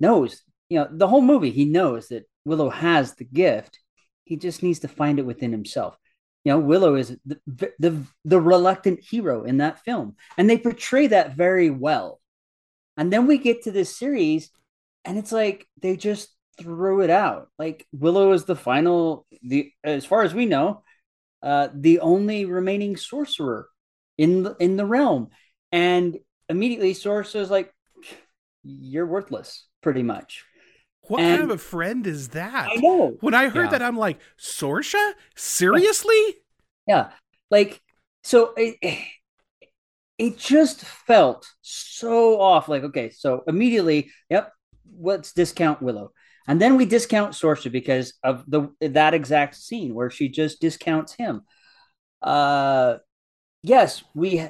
knows, 0.00 0.42
you 0.68 0.78
know, 0.78 0.88
the 0.90 1.08
whole 1.08 1.22
movie 1.22 1.50
he 1.50 1.64
knows 1.64 2.08
that 2.08 2.28
Willow 2.44 2.70
has 2.70 3.14
the 3.14 3.24
gift. 3.24 3.78
He 4.24 4.36
just 4.36 4.62
needs 4.62 4.80
to 4.80 4.88
find 4.88 5.18
it 5.18 5.26
within 5.26 5.52
himself. 5.52 5.96
You 6.44 6.52
know, 6.52 6.60
Willow 6.60 6.94
is 6.94 7.16
the 7.26 7.40
the 7.78 8.02
the 8.24 8.40
reluctant 8.40 9.00
hero 9.00 9.44
in 9.44 9.58
that 9.58 9.80
film, 9.80 10.14
and 10.38 10.48
they 10.48 10.58
portray 10.58 11.08
that 11.08 11.34
very 11.34 11.70
well. 11.70 12.20
And 12.96 13.12
then 13.12 13.26
we 13.26 13.38
get 13.38 13.62
to 13.62 13.72
this 13.72 13.96
series, 13.96 14.50
and 15.04 15.18
it's 15.18 15.32
like 15.32 15.66
they 15.82 15.96
just 15.96 16.28
threw 16.58 17.00
it 17.00 17.10
out. 17.10 17.48
Like 17.58 17.86
Willow 17.92 18.32
is 18.32 18.44
the 18.44 18.56
final, 18.56 19.26
the 19.42 19.72
as 19.82 20.04
far 20.04 20.22
as 20.22 20.34
we 20.34 20.46
know, 20.46 20.84
uh, 21.42 21.68
the 21.74 22.00
only 22.00 22.44
remaining 22.44 22.96
sorcerer 22.96 23.68
in 24.16 24.42
the 24.42 24.56
in 24.58 24.76
the 24.76 24.86
realm, 24.86 25.28
and 25.72 26.16
immediately 26.48 26.94
Sorsha's 26.94 27.50
like, 27.50 27.72
"You're 28.62 29.06
worthless," 29.06 29.66
pretty 29.86 30.02
much. 30.02 30.44
What 31.02 31.20
And- 31.20 31.38
kind 31.38 31.48
of 31.52 31.54
a 31.56 31.62
friend 31.62 32.04
is 32.08 32.30
that? 32.30 32.70
I 32.72 32.74
know. 32.80 33.16
When 33.20 33.34
I 33.34 33.48
heard 33.48 33.66
Yeah. 33.66 33.70
that, 33.70 33.82
I'm 33.82 33.96
like, 33.96 34.18
Sorsha? 34.36 35.14
Seriously? 35.36 36.34
Yeah, 36.88 37.12
like 37.52 37.80
so 38.24 38.52
it 38.56 38.76
it 40.18 40.38
just 40.38 40.80
felt 40.84 41.46
so 41.62 42.40
off. 42.40 42.68
Like 42.68 42.82
okay, 42.82 43.10
so 43.10 43.44
immediately, 43.46 44.10
yep, 44.28 44.52
let's 44.98 45.32
discount 45.32 45.80
Willow, 45.82 46.10
and 46.48 46.60
then 46.60 46.76
we 46.76 46.84
discount 46.84 47.34
Sorsha 47.34 47.70
because 47.70 48.14
of 48.24 48.42
the 48.48 48.70
that 48.80 49.14
exact 49.14 49.54
scene 49.54 49.94
where 49.94 50.10
she 50.10 50.28
just 50.28 50.60
discounts 50.60 51.12
him. 51.12 51.42
Uh, 52.20 52.96
yes, 53.62 54.02
we 54.14 54.48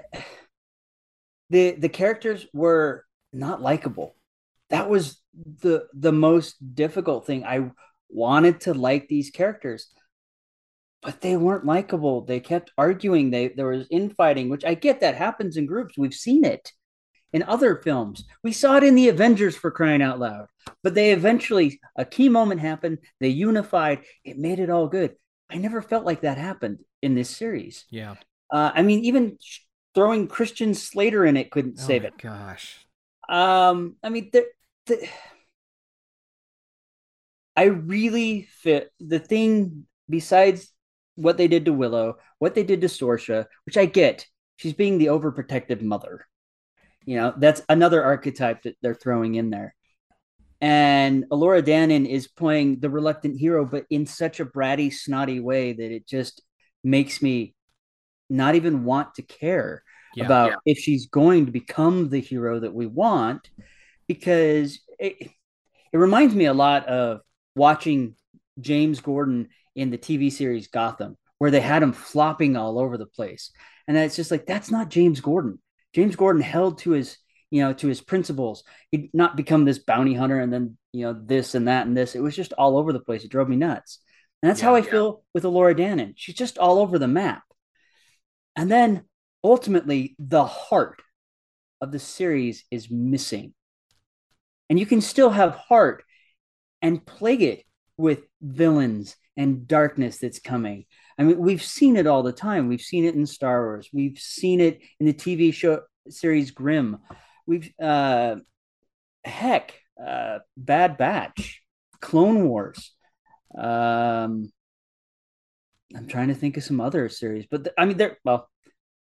the 1.50 1.72
the 1.72 1.90
characters 1.90 2.46
were 2.54 3.04
not 3.34 3.60
likable. 3.60 4.16
That 4.70 4.88
was 4.88 5.20
the 5.62 5.86
the 5.92 6.12
most 6.12 6.74
difficult 6.74 7.26
thing. 7.26 7.44
I 7.44 7.70
wanted 8.08 8.60
to 8.62 8.74
like 8.74 9.08
these 9.08 9.30
characters 9.30 9.88
but 11.06 11.20
they 11.20 11.36
weren't 11.36 11.64
likable. 11.64 12.22
They 12.22 12.40
kept 12.40 12.72
arguing. 12.76 13.30
They 13.30 13.48
there 13.48 13.68
was 13.68 13.86
infighting, 13.90 14.48
which 14.48 14.64
I 14.64 14.74
get 14.74 15.00
that 15.00 15.14
happens 15.14 15.56
in 15.56 15.64
groups. 15.64 15.96
We've 15.96 16.12
seen 16.12 16.44
it 16.44 16.72
in 17.32 17.44
other 17.44 17.76
films. 17.76 18.24
We 18.42 18.52
saw 18.52 18.76
it 18.76 18.82
in 18.82 18.96
the 18.96 19.08
Avengers 19.08 19.56
for 19.56 19.70
crying 19.70 20.02
out 20.02 20.18
loud. 20.18 20.46
But 20.82 20.94
they 20.94 21.12
eventually 21.12 21.80
a 21.96 22.04
key 22.04 22.28
moment 22.28 22.60
happened. 22.60 22.98
They 23.20 23.28
unified. 23.28 24.00
It 24.24 24.36
made 24.36 24.58
it 24.58 24.68
all 24.68 24.88
good. 24.88 25.14
I 25.48 25.58
never 25.58 25.80
felt 25.80 26.04
like 26.04 26.22
that 26.22 26.38
happened 26.38 26.80
in 27.02 27.14
this 27.14 27.30
series. 27.30 27.84
Yeah. 27.88 28.16
Uh, 28.50 28.72
I 28.74 28.82
mean, 28.82 29.04
even 29.04 29.38
throwing 29.94 30.26
Christian 30.26 30.74
Slater 30.74 31.24
in 31.24 31.36
it 31.36 31.52
couldn't 31.52 31.76
Oh 31.78 31.82
save 31.82 32.02
my 32.02 32.08
it. 32.08 32.18
Gosh. 32.18 32.84
Um, 33.28 33.94
I 34.02 34.08
mean, 34.08 34.30
the, 34.32 34.46
the, 34.86 35.08
I 37.56 37.64
really 37.64 38.48
fit 38.50 38.90
the 39.00 39.18
thing 39.18 39.86
besides 40.08 40.70
what 41.14 41.38
they 41.38 41.48
did 41.48 41.64
to 41.64 41.72
Willow, 41.72 42.16
what 42.38 42.54
they 42.54 42.62
did 42.62 42.82
to 42.82 42.88
Sorsha, 42.88 43.46
which 43.64 43.76
I 43.76 43.86
get. 43.86 44.26
She's 44.56 44.74
being 44.74 44.98
the 44.98 45.06
overprotective 45.06 45.82
mother. 45.82 46.26
You 47.04 47.16
know, 47.16 47.34
that's 47.36 47.62
another 47.68 48.02
archetype 48.02 48.62
that 48.62 48.76
they're 48.82 48.94
throwing 48.94 49.34
in 49.34 49.50
there. 49.50 49.74
And 50.60 51.24
Elora 51.30 51.62
Danan 51.62 52.08
is 52.08 52.28
playing 52.28 52.80
the 52.80 52.90
reluctant 52.90 53.38
hero, 53.38 53.64
but 53.64 53.84
in 53.90 54.06
such 54.06 54.40
a 54.40 54.46
bratty, 54.46 54.92
snotty 54.92 55.40
way 55.40 55.72
that 55.72 55.92
it 55.92 56.06
just 56.06 56.42
makes 56.82 57.20
me 57.20 57.54
not 58.28 58.54
even 58.54 58.84
want 58.84 59.14
to 59.14 59.22
care 59.22 59.82
Yeah. 60.14 60.24
about 60.24 60.54
if 60.64 60.78
she's 60.78 61.06
going 61.06 61.46
to 61.46 61.52
become 61.52 62.08
the 62.08 62.20
hero 62.20 62.60
that 62.60 62.74
we 62.74 62.86
want 62.86 63.48
because 64.08 64.80
it, 64.98 65.30
it 65.92 65.98
reminds 65.98 66.34
me 66.34 66.46
a 66.46 66.54
lot 66.54 66.86
of 66.86 67.20
watching 67.54 68.14
James 68.60 69.00
Gordon 69.00 69.48
in 69.74 69.90
the 69.90 69.98
TV 69.98 70.32
series 70.32 70.68
Gotham 70.68 71.16
where 71.38 71.50
they 71.50 71.60
had 71.60 71.82
him 71.82 71.92
flopping 71.92 72.56
all 72.56 72.78
over 72.78 72.96
the 72.96 73.06
place. 73.06 73.50
And 73.86 73.96
it's 73.96 74.16
just 74.16 74.30
like 74.30 74.46
that's 74.46 74.70
not 74.70 74.90
James 74.90 75.20
Gordon. 75.20 75.60
James 75.94 76.16
Gordon 76.16 76.42
held 76.42 76.78
to 76.78 76.90
his 76.90 77.16
you 77.50 77.62
know 77.62 77.72
to 77.74 77.88
his 77.88 78.00
principles. 78.00 78.64
He'd 78.90 79.10
not 79.14 79.36
become 79.36 79.64
this 79.64 79.78
bounty 79.78 80.14
hunter 80.14 80.40
and 80.40 80.52
then 80.52 80.76
you 80.92 81.02
know 81.06 81.12
this 81.12 81.54
and 81.54 81.68
that 81.68 81.86
and 81.86 81.96
this. 81.96 82.14
It 82.14 82.22
was 82.22 82.34
just 82.34 82.52
all 82.54 82.76
over 82.76 82.92
the 82.92 83.00
place. 83.00 83.24
It 83.24 83.30
drove 83.30 83.48
me 83.48 83.56
nuts. 83.56 84.00
And 84.42 84.50
that's 84.50 84.60
how 84.60 84.74
I 84.74 84.82
feel 84.82 85.24
with 85.34 85.44
Elora 85.44 85.76
Danan. 85.76 86.12
She's 86.16 86.34
just 86.34 86.58
all 86.58 86.78
over 86.78 86.98
the 86.98 87.08
map. 87.08 87.42
And 88.54 88.70
then 88.70 89.04
ultimately 89.42 90.14
the 90.18 90.44
heart 90.44 91.00
of 91.80 91.92
the 91.92 91.98
series 91.98 92.64
is 92.70 92.90
missing. 92.90 93.54
And 94.68 94.78
you 94.78 94.86
can 94.86 95.00
still 95.00 95.30
have 95.30 95.54
heart 95.54 96.04
and 96.82 97.04
plague 97.04 97.42
it 97.42 97.64
with 97.96 98.20
villains 98.42 99.16
and 99.36 99.66
darkness 99.66 100.18
that's 100.18 100.38
coming. 100.38 100.86
I 101.18 101.22
mean, 101.22 101.38
we've 101.38 101.62
seen 101.62 101.96
it 101.96 102.06
all 102.06 102.22
the 102.22 102.32
time. 102.32 102.68
We've 102.68 102.80
seen 102.80 103.04
it 103.04 103.14
in 103.14 103.26
Star 103.26 103.62
Wars. 103.64 103.88
We've 103.92 104.18
seen 104.18 104.60
it 104.60 104.80
in 105.00 105.06
the 105.06 105.14
TV 105.14 105.52
show 105.52 105.82
series 106.08 106.50
Grimm. 106.50 106.98
We've 107.46 107.72
uh 107.80 108.36
heck, 109.24 109.74
uh 110.04 110.38
Bad 110.56 110.98
Batch, 110.98 111.62
Clone 112.00 112.48
Wars. 112.48 112.92
Um 113.56 114.52
I'm 115.94 116.06
trying 116.08 116.28
to 116.28 116.34
think 116.34 116.56
of 116.56 116.64
some 116.64 116.80
other 116.80 117.08
series, 117.08 117.46
but 117.50 117.64
th- 117.64 117.74
I 117.78 117.84
mean, 117.84 117.96
they're 117.96 118.18
well, 118.24 118.50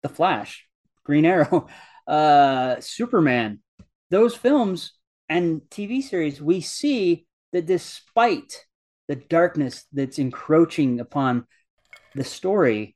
The 0.02 0.10
Flash, 0.10 0.68
Green 1.04 1.26
Arrow, 1.26 1.68
uh, 2.08 2.78
Superman, 2.80 3.60
those 4.10 4.36
films 4.36 4.94
and 5.34 5.62
TV 5.70 6.04
series, 6.04 6.42
we 6.42 6.62
see 6.62 7.26
that 7.52 7.66
despite 7.66 8.66
the 9.08 9.16
darkness 9.16 9.86
that's 9.92 10.20
encroaching 10.20 11.00
upon 11.00 11.46
the 12.16 12.24
story, 12.24 12.96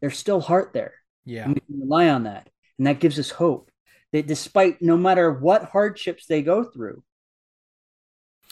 there's 0.00 0.18
still 0.18 0.40
heart 0.40 0.72
there. 0.72 0.94
Yeah. 1.24 1.44
And 1.44 1.54
we 1.54 1.60
can 1.60 1.80
rely 1.80 2.08
on 2.08 2.24
that. 2.24 2.48
And 2.78 2.86
that 2.86 3.00
gives 3.00 3.18
us 3.18 3.30
hope 3.30 3.70
that 4.12 4.26
despite 4.26 4.82
no 4.82 4.96
matter 4.96 5.32
what 5.32 5.64
hardships 5.64 6.26
they 6.26 6.42
go 6.42 6.64
through, 6.64 7.02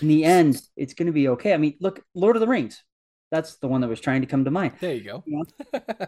in 0.01 0.09
the 0.09 0.25
end, 0.25 0.61
it's 0.77 0.95
going 0.95 1.07
to 1.07 1.13
be 1.13 1.29
okay. 1.29 1.55
I 1.55 1.57
mean, 1.57 1.77
look, 1.81 2.03
Lord 2.15 2.37
of 2.37 2.41
the 2.41 2.49
Rings. 2.49 2.83
That's 3.31 3.57
the 3.57 3.69
one 3.69 3.81
that 3.81 3.89
was 3.89 4.01
trying 4.01 4.21
to 4.21 4.27
come 4.27 4.45
to 4.45 4.51
mind. 4.51 4.75
There 4.81 4.95
you 4.95 5.23
go. 5.23 5.25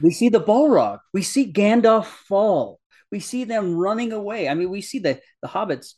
We 0.00 0.12
see 0.12 0.28
the 0.28 0.40
Balrog. 0.40 1.00
We 1.12 1.22
see 1.22 1.52
Gandalf 1.52 2.06
fall. 2.06 2.80
We 3.10 3.20
see 3.20 3.44
them 3.44 3.74
running 3.74 4.12
away. 4.12 4.48
I 4.48 4.54
mean, 4.54 4.70
we 4.70 4.80
see 4.80 4.98
the 4.98 5.20
the 5.42 5.48
hobbits 5.48 5.94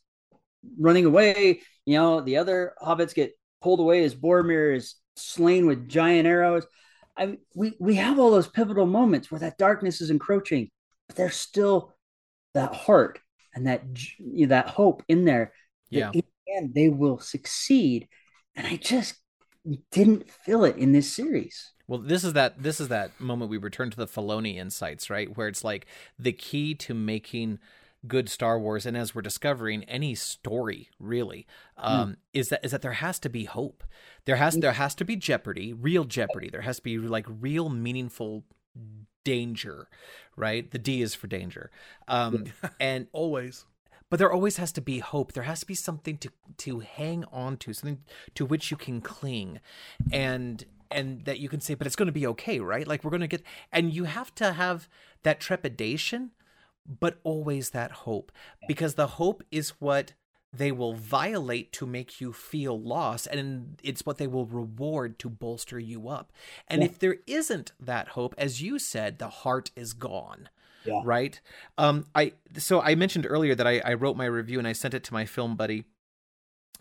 running 0.78 1.04
away. 1.04 1.61
You 1.86 1.98
know, 1.98 2.20
the 2.20 2.36
other 2.36 2.74
hobbits 2.82 3.14
get 3.14 3.32
pulled 3.61 3.80
away 3.80 4.04
as 4.04 4.14
Boromir 4.14 4.74
is 4.74 4.94
slain 5.16 5.66
with 5.66 5.88
giant 5.88 6.26
arrows. 6.26 6.66
I 7.16 7.38
we 7.54 7.74
we 7.78 7.96
have 7.96 8.18
all 8.18 8.30
those 8.30 8.48
pivotal 8.48 8.86
moments 8.86 9.30
where 9.30 9.40
that 9.40 9.58
darkness 9.58 10.00
is 10.00 10.11
encroaching, 10.11 10.70
but 11.08 11.16
there's 11.16 11.36
still 11.36 11.94
that 12.54 12.74
heart 12.74 13.18
and 13.54 13.66
that 13.66 13.82
you 14.18 14.46
know, 14.46 14.50
that 14.50 14.68
hope 14.68 15.02
in 15.08 15.24
there. 15.24 15.52
Yeah. 15.90 16.11
In 16.12 16.22
the 16.46 16.54
end, 16.56 16.74
they 16.74 16.88
will 16.88 17.18
succeed, 17.18 18.08
and 18.54 18.66
I 18.66 18.76
just 18.76 19.16
didn't 19.90 20.30
feel 20.30 20.64
it 20.64 20.76
in 20.76 20.92
this 20.92 21.12
series. 21.12 21.72
Well, 21.86 21.98
this 21.98 22.22
is 22.22 22.34
that 22.34 22.62
this 22.62 22.80
is 22.80 22.88
that 22.88 23.18
moment 23.20 23.50
we 23.50 23.58
return 23.58 23.90
to 23.90 23.96
the 23.96 24.06
Filoni 24.06 24.56
insights, 24.56 25.11
right? 25.11 25.36
Where 25.36 25.48
it's 25.48 25.64
like 25.64 25.86
the 26.18 26.32
key 26.32 26.74
to 26.76 26.94
making 26.94 27.58
good 28.07 28.28
Star 28.28 28.59
Wars, 28.59 28.86
and 28.86 28.96
as 28.96 29.14
we're 29.14 29.22
discovering, 29.22 29.84
any 29.84 30.14
story 30.14 30.88
really 30.98 31.46
um, 31.76 32.11
mm. 32.11 32.16
is 32.32 32.48
that 32.48 32.64
is 32.64 32.70
that 32.72 32.82
there 32.82 32.92
has 32.92 33.18
to 33.20 33.28
be 33.28 33.44
hope. 33.44 33.84
There 34.24 34.36
has 34.36 34.57
there 34.57 34.72
has 34.72 34.94
to 34.96 35.05
be 35.05 35.16
jeopardy, 35.16 35.72
real 35.72 36.05
jeopardy. 36.05 36.48
There 36.51 36.62
has 36.62 36.76
to 36.76 36.82
be 36.82 36.98
like 36.98 37.26
real 37.28 37.68
meaningful 37.68 38.44
danger, 39.24 39.88
right? 40.36 40.70
The 40.70 40.78
D 40.78 41.03
is 41.03 41.14
for 41.14 41.26
danger, 41.26 41.70
um, 42.09 42.46
and 42.80 43.07
always. 43.12 43.64
But 44.09 44.18
there 44.18 44.32
always 44.32 44.57
has 44.57 44.72
to 44.72 44.80
be 44.80 44.98
hope. 44.98 45.32
There 45.32 45.44
has 45.44 45.61
to 45.61 45.66
be 45.66 45.74
something 45.74 46.18
to 46.18 46.30
to 46.59 46.80
hang 46.80 47.24
on 47.32 47.57
to, 47.59 47.72
something 47.72 48.03
to 48.34 48.44
which 48.44 48.70
you 48.70 48.76
can 48.76 49.01
cling, 49.01 49.61
and 50.11 50.64
and 50.90 51.24
that 51.24 51.38
you 51.38 51.48
can 51.48 51.61
say, 51.61 51.74
but 51.74 51.86
it's 51.86 51.96
going 51.96 52.07
to 52.07 52.12
be 52.12 52.26
okay, 52.26 52.59
right? 52.59 52.86
Like 52.86 53.05
we're 53.05 53.11
going 53.11 53.20
to 53.20 53.28
get, 53.28 53.44
and 53.70 53.92
you 53.92 54.05
have 54.05 54.34
to 54.36 54.55
have 54.55 54.88
that 55.22 55.38
trepidation 55.38 56.32
but 56.87 57.18
always 57.22 57.70
that 57.70 57.93
hope 57.93 58.33
because 58.66 58.95
the 58.95 59.07
hope 59.07 59.43
is 59.51 59.70
what 59.81 60.12
they 60.53 60.72
will 60.72 60.95
violate 60.95 61.72
to 61.72 61.87
make 61.87 62.20
you 62.20 62.33
feel 62.33 62.81
lost 62.81 63.26
and 63.28 63.78
it's 63.85 64.05
what 64.05 64.18
they 64.18 64.26
will 64.26 64.47
reward 64.47 65.18
to 65.20 65.28
bolster 65.28 65.78
you 65.78 66.09
up. 66.09 66.33
And 66.66 66.83
yeah. 66.83 66.89
if 66.89 66.99
there 66.99 67.16
isn't 67.26 67.72
that 67.78 68.09
hope 68.09 68.35
as 68.37 68.61
you 68.61 68.78
said 68.78 69.18
the 69.18 69.28
heart 69.28 69.70
is 69.76 69.93
gone 69.93 70.49
yeah. 70.85 71.01
right? 71.05 71.41
Um 71.78 72.07
i 72.14 72.33
so 72.57 72.81
i 72.81 72.95
mentioned 72.95 73.26
earlier 73.28 73.55
that 73.55 73.66
I, 73.66 73.81
I 73.81 73.95
wrote 73.95 74.16
my 74.16 74.24
review 74.24 74.59
and 74.59 74.66
i 74.66 74.72
sent 74.72 74.95
it 74.95 75.05
to 75.05 75.12
my 75.12 75.24
film 75.24 75.57
buddy. 75.57 75.85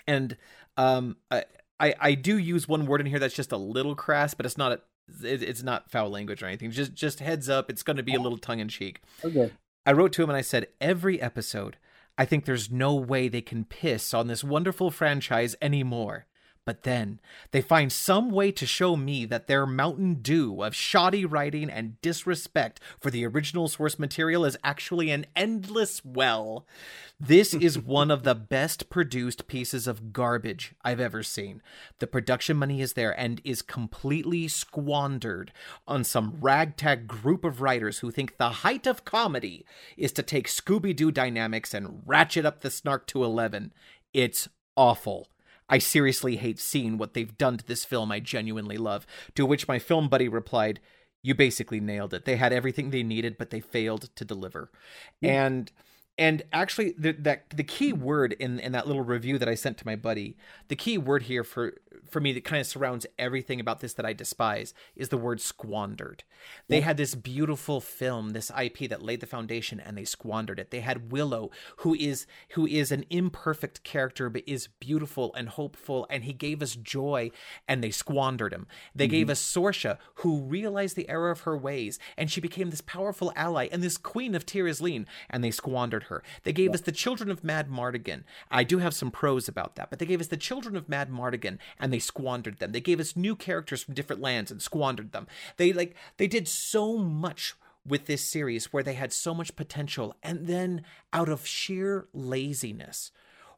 And 0.08 0.36
um 0.78 1.18
I, 1.30 1.44
I 1.80 1.94
i 2.00 2.14
do 2.16 2.38
use 2.38 2.68
one 2.68 2.88
word 2.88 3.02
in 3.02 3.08
here 3.08 3.20
that's 3.20 3.36
just 3.36 3.52
a 3.52 3.58
little 3.58 3.96
crass 3.96 4.34
but 4.34 4.46
it's 4.46 4.58
not 4.58 4.72
a, 4.72 4.82
it, 5.24 5.44
it's 5.44 5.64
not 5.64 5.92
foul 5.92 6.10
language 6.10 6.42
or 6.42 6.48
anything. 6.48 6.72
Just 6.72 6.96
just 6.96 7.20
heads 7.20 7.50
up 7.50 7.70
it's 7.70 7.84
going 7.84 7.98
to 7.98 8.04
be 8.04 8.16
a 8.16 8.20
little 8.20 8.38
tongue 8.38 8.60
in 8.60 8.68
cheek. 8.68 9.02
Okay 9.24 9.52
I 9.86 9.92
wrote 9.92 10.14
to 10.14 10.24
him 10.24 10.30
and 10.30 10.38
I 10.38 10.42
said, 10.42 10.68
every 10.80 11.22
episode, 11.22 11.78
I 12.18 12.26
think 12.26 12.46
there's 12.46 12.70
no 12.70 12.96
way 12.96 13.28
they 13.28 13.42
can 13.42 13.64
piss 13.64 14.14
on 14.14 14.28
this 14.28 14.44
wonderful 14.44 14.92
franchise 14.92 15.56
anymore. 15.62 16.26
But 16.70 16.84
then 16.84 17.20
they 17.50 17.64
find 17.64 17.92
some 17.92 18.30
way 18.30 18.52
to 18.52 18.68
show 18.68 18.96
me 18.96 19.26
that 19.26 19.48
their 19.48 19.66
Mountain 19.66 20.22
Dew 20.22 20.62
of 20.62 20.76
shoddy 20.76 21.26
writing 21.26 21.68
and 21.68 22.00
disrespect 22.04 22.80
for 23.00 23.10
the 23.10 23.26
original 23.26 23.68
source 23.68 23.98
material 23.98 24.46
is 24.46 24.56
actually 24.64 25.10
an 25.10 25.26
endless 25.36 26.06
well. 26.06 26.68
This 27.20 27.56
is 27.56 27.80
one 27.80 28.12
of 28.12 28.22
the 28.22 28.36
best 28.36 28.92
produced 28.92 29.48
pieces 29.48 29.88
of 29.88 30.14
garbage 30.14 30.76
I've 30.84 31.00
ever 31.00 31.24
seen. 31.24 31.64
The 31.98 32.06
production 32.06 32.56
money 32.58 32.82
is 32.82 32.94
there 32.94 33.20
and 33.20 33.42
is 33.44 33.64
completely 33.64 34.48
squandered 34.48 35.52
on 35.88 36.04
some 36.04 36.38
ragtag 36.40 37.08
group 37.08 37.44
of 37.44 37.62
writers 37.62 37.98
who 37.98 38.12
think 38.12 38.38
the 38.38 38.50
height 38.62 38.86
of 38.86 39.06
comedy 39.06 39.66
is 39.98 40.12
to 40.12 40.22
take 40.22 40.48
Scooby 40.48 40.96
Doo 40.96 41.10
dynamics 41.10 41.74
and 41.74 42.04
ratchet 42.06 42.46
up 42.46 42.62
the 42.62 42.70
snark 42.70 43.08
to 43.08 43.24
11. 43.24 43.74
It's 44.14 44.48
awful. 44.78 45.30
I 45.70 45.78
seriously 45.78 46.38
hate 46.38 46.60
seeing 46.60 46.98
what 46.98 47.14
they've 47.14 47.38
done 47.38 47.58
to 47.58 47.66
this 47.66 47.86
film 47.86 48.12
I 48.12 48.20
genuinely 48.20 48.78
love. 48.78 49.06
To 49.36 49.46
which 49.46 49.68
my 49.68 49.80
film 49.80 50.10
buddy 50.10 50.28
replied, 50.28 50.80
You 51.22 51.36
basically 51.36 51.80
nailed 51.80 52.14
it. 52.14 52.26
They 52.26 52.38
had 52.38 52.52
everything 52.52 52.90
they 52.90 53.04
needed, 53.04 53.38
but 53.38 53.52
they 53.52 53.60
failed 53.60 54.10
to 54.16 54.26
deliver. 54.26 54.72
Mm. 55.24 55.30
And 55.30 55.72
and 56.20 56.44
actually 56.52 56.94
the, 56.98 57.14
that 57.14 57.50
the 57.50 57.64
key 57.64 57.94
word 57.94 58.34
in 58.34 58.60
in 58.60 58.74
that 58.74 58.86
little 58.86 59.04
review 59.04 59.38
that 59.38 59.48
I 59.48 59.56
sent 59.56 59.78
to 59.78 59.86
my 59.86 59.96
buddy, 59.96 60.36
the 60.68 60.76
key 60.76 60.98
word 60.98 61.24
here 61.24 61.46
for 61.46 61.76
for 62.10 62.20
me 62.20 62.34
that 62.34 62.44
kind 62.44 62.60
of 62.60 62.68
surrounds 62.68 63.06
everything 63.18 63.60
about 63.60 63.80
this 63.80 63.94
that 63.94 64.06
I 64.06 64.14
despise 64.14 64.74
is 64.96 65.10
the 65.10 65.18
word 65.18 65.40
squandered. 65.40 66.24
They 66.68 66.82
had 66.82 66.98
this 66.98 67.16
beautiful 67.16 67.82
film, 67.82 68.32
this 68.32 68.52
IP 68.60 68.90
that 68.90 69.04
laid 69.04 69.22
the 69.22 69.28
foundation 69.28 69.80
and 69.80 69.98
they 69.98 70.06
squandered 70.06 70.60
it. 70.60 70.72
They 70.72 70.80
had 70.82 71.12
Willow 71.12 71.52
who 71.78 71.96
is 71.96 72.28
who 72.50 72.68
is 72.68 72.92
an 72.92 73.06
imperfect 73.10 73.84
character 73.84 74.30
but 74.30 74.44
is 74.46 74.68
beautiful 74.80 75.34
and 75.36 75.48
hopeful 75.48 76.06
and 76.10 76.26
he 76.26 76.34
gave 76.34 76.62
us 76.62 76.76
joy 76.76 77.32
and 77.68 77.84
they 77.84 77.92
squandered 77.92 78.54
him. 78.54 78.68
They 78.94 79.06
mm-hmm. 79.06 79.12
gave 79.12 79.30
us 79.30 79.42
Sorsha 79.42 79.98
who 80.16 80.42
realized 80.42 80.96
the 80.98 81.08
error 81.08 81.32
of 81.32 81.42
her 81.42 81.58
ways 81.58 81.98
and 82.18 82.30
she 82.30 82.42
became 82.42 82.72
this 82.72 82.82
powerful 82.82 83.32
ally 83.38 83.70
and 83.72 83.82
this 83.82 83.98
queen 83.98 84.36
of 84.36 84.46
Tir 84.46 84.66
Asleen 84.66 85.06
and 85.30 85.44
they 85.44 85.52
squandered 85.52 86.04
her. 86.04 86.09
They 86.44 86.54
gave 86.54 86.70
yeah. 86.70 86.76
us 86.76 86.82
the 86.82 86.92
children 86.92 87.30
of 87.30 87.44
Madmartigan. 87.44 88.24
I 88.50 88.64
do 88.64 88.80
have 88.80 88.94
some 88.94 89.12
pros 89.12 89.48
about 89.48 89.76
that, 89.76 89.90
but 89.90 90.00
they 90.00 90.06
gave 90.06 90.22
us 90.22 90.28
the 90.28 90.38
children 90.38 90.76
of 90.76 90.88
Madmartigan 90.88 91.58
and 91.80 91.94
they 91.94 92.00
squandered 92.00 92.60
them. 92.60 92.72
They 92.72 92.82
gave 92.82 93.00
us 93.00 93.16
new 93.16 93.36
characters 93.36 93.84
from 93.84 93.94
different 93.94 94.22
lands 94.22 94.52
and 94.52 94.62
squandered 94.62 95.12
them. 95.12 95.28
They 95.58 95.74
like 95.74 95.96
they 96.18 96.28
did 96.28 96.48
so 96.48 96.98
much 96.98 97.56
with 97.86 98.06
this 98.06 98.24
series 98.24 98.72
where 98.72 98.84
they 98.84 98.94
had 98.94 99.14
so 99.14 99.34
much 99.34 99.56
potential 99.56 100.16
and 100.22 100.48
then 100.48 100.84
out 101.14 101.30
of 101.30 101.46
sheer 101.46 102.08
laziness 102.14 103.12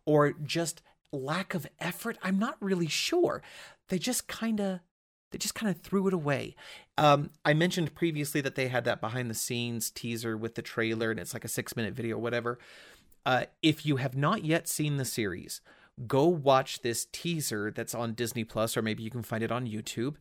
or 0.05 0.33
just 0.33 0.81
lack 1.11 1.53
of 1.53 1.67
effort, 1.79 2.17
I'm 2.21 2.39
not 2.39 2.57
really 2.59 2.87
sure. 2.87 3.41
They 3.89 3.99
just 3.99 4.27
kind 4.27 4.59
of 4.59 4.79
they 5.31 5.37
just 5.37 5.55
kind 5.55 5.73
of 5.73 5.81
threw 5.81 6.07
it 6.07 6.13
away. 6.13 6.55
Um, 6.97 7.31
I 7.43 7.53
mentioned 7.53 7.95
previously 7.95 8.41
that 8.41 8.55
they 8.55 8.67
had 8.67 8.85
that 8.85 9.01
behind 9.01 9.29
the 9.29 9.35
scenes 9.35 9.89
teaser 9.89 10.37
with 10.37 10.55
the 10.55 10.61
trailer, 10.61 11.11
and 11.11 11.19
it's 11.19 11.33
like 11.33 11.45
a 11.45 11.49
six 11.49 11.75
minute 11.75 11.93
video 11.93 12.17
or 12.17 12.21
whatever. 12.21 12.59
Uh, 13.25 13.45
if 13.61 13.85
you 13.85 13.97
have 13.97 14.15
not 14.15 14.43
yet 14.43 14.67
seen 14.67 14.97
the 14.97 15.05
series, 15.05 15.61
go 16.07 16.25
watch 16.25 16.81
this 16.81 17.05
teaser 17.11 17.71
that's 17.71 17.93
on 17.93 18.13
Disney 18.13 18.43
Plus, 18.43 18.75
or 18.75 18.81
maybe 18.81 19.03
you 19.03 19.11
can 19.11 19.23
find 19.23 19.43
it 19.43 19.51
on 19.51 19.67
YouTube. 19.67 20.15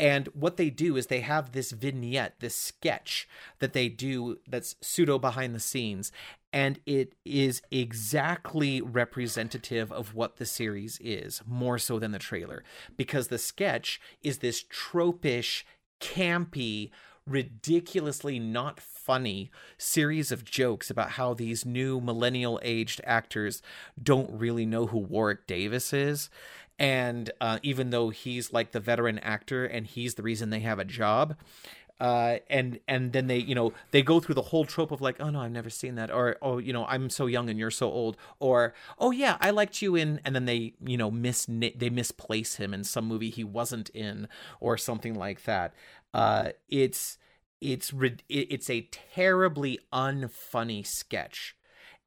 And 0.00 0.28
what 0.28 0.56
they 0.56 0.70
do 0.70 0.96
is 0.96 1.06
they 1.06 1.20
have 1.20 1.52
this 1.52 1.72
vignette, 1.72 2.40
this 2.40 2.54
sketch 2.54 3.28
that 3.58 3.72
they 3.72 3.88
do 3.88 4.38
that's 4.48 4.76
pseudo 4.80 5.18
behind 5.18 5.54
the 5.54 5.60
scenes. 5.60 6.12
And 6.52 6.80
it 6.86 7.14
is 7.24 7.60
exactly 7.70 8.80
representative 8.80 9.92
of 9.92 10.14
what 10.14 10.36
the 10.36 10.46
series 10.46 10.98
is, 11.02 11.42
more 11.46 11.78
so 11.78 11.98
than 11.98 12.12
the 12.12 12.18
trailer, 12.18 12.64
because 12.96 13.28
the 13.28 13.38
sketch 13.38 14.00
is 14.22 14.38
this 14.38 14.64
tropish, 14.64 15.64
campy, 16.00 16.90
ridiculously 17.26 18.38
not 18.38 18.80
funny 18.80 19.50
series 19.76 20.32
of 20.32 20.44
jokes 20.44 20.90
about 20.90 21.12
how 21.12 21.34
these 21.34 21.66
new 21.66 22.00
millennial 22.00 22.58
aged 22.62 23.00
actors 23.04 23.62
don't 24.02 24.30
really 24.30 24.64
know 24.64 24.86
who 24.86 24.98
Warwick 24.98 25.46
Davis 25.46 25.92
is. 25.92 26.30
And 26.78 27.30
uh, 27.40 27.58
even 27.62 27.90
though 27.90 28.10
he's 28.10 28.52
like 28.52 28.70
the 28.70 28.80
veteran 28.80 29.18
actor 29.18 29.64
and 29.64 29.86
he's 29.86 30.14
the 30.14 30.22
reason 30.22 30.50
they 30.50 30.60
have 30.60 30.78
a 30.78 30.84
job, 30.84 31.36
uh, 32.00 32.36
and 32.48 32.80
and 32.86 33.12
then 33.12 33.26
they 33.26 33.38
you 33.38 33.54
know 33.54 33.72
they 33.90 34.02
go 34.02 34.20
through 34.20 34.34
the 34.34 34.42
whole 34.42 34.64
trope 34.64 34.90
of 34.90 35.00
like 35.00 35.16
oh 35.20 35.30
no 35.30 35.40
I've 35.40 35.50
never 35.50 35.70
seen 35.70 35.96
that 35.96 36.10
or 36.10 36.36
oh 36.40 36.58
you 36.58 36.72
know 36.72 36.86
I'm 36.86 37.10
so 37.10 37.26
young 37.26 37.50
and 37.50 37.58
you're 37.58 37.70
so 37.70 37.90
old 37.90 38.16
or 38.38 38.74
oh 38.98 39.10
yeah 39.10 39.36
I 39.40 39.50
liked 39.50 39.82
you 39.82 39.96
in 39.96 40.20
and 40.24 40.34
then 40.34 40.44
they 40.44 40.74
you 40.84 40.96
know 40.96 41.10
miss 41.10 41.46
they 41.48 41.90
misplace 41.90 42.56
him 42.56 42.72
in 42.72 42.84
some 42.84 43.06
movie 43.06 43.30
he 43.30 43.44
wasn't 43.44 43.90
in 43.90 44.28
or 44.60 44.76
something 44.76 45.14
like 45.14 45.44
that. 45.44 45.74
Uh, 46.14 46.50
it's 46.68 47.18
it's 47.60 47.92
it's 48.28 48.70
a 48.70 48.88
terribly 49.14 49.78
unfunny 49.92 50.86
sketch, 50.86 51.56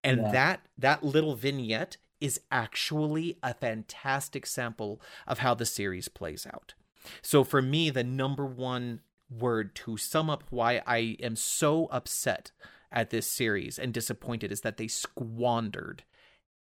and 0.03 0.21
yeah. 0.21 0.31
that 0.31 0.61
that 0.77 1.03
little 1.03 1.35
vignette 1.35 1.97
is 2.19 2.39
actually 2.51 3.37
a 3.41 3.53
fantastic 3.53 4.45
sample 4.45 5.01
of 5.27 5.39
how 5.39 5.53
the 5.53 5.65
series 5.65 6.07
plays 6.07 6.47
out. 6.51 6.73
So 7.21 7.43
for 7.43 7.61
me, 7.61 7.89
the 7.89 8.03
number 8.03 8.45
one 8.45 9.01
word 9.31 9.73
to 9.75 9.97
sum 9.97 10.29
up 10.29 10.43
why 10.49 10.81
I 10.85 11.17
am 11.21 11.35
so 11.35 11.87
upset 11.87 12.51
at 12.91 13.09
this 13.09 13.27
series 13.27 13.79
and 13.79 13.93
disappointed 13.93 14.51
is 14.51 14.61
that 14.61 14.77
they 14.77 14.87
squandered 14.87 16.03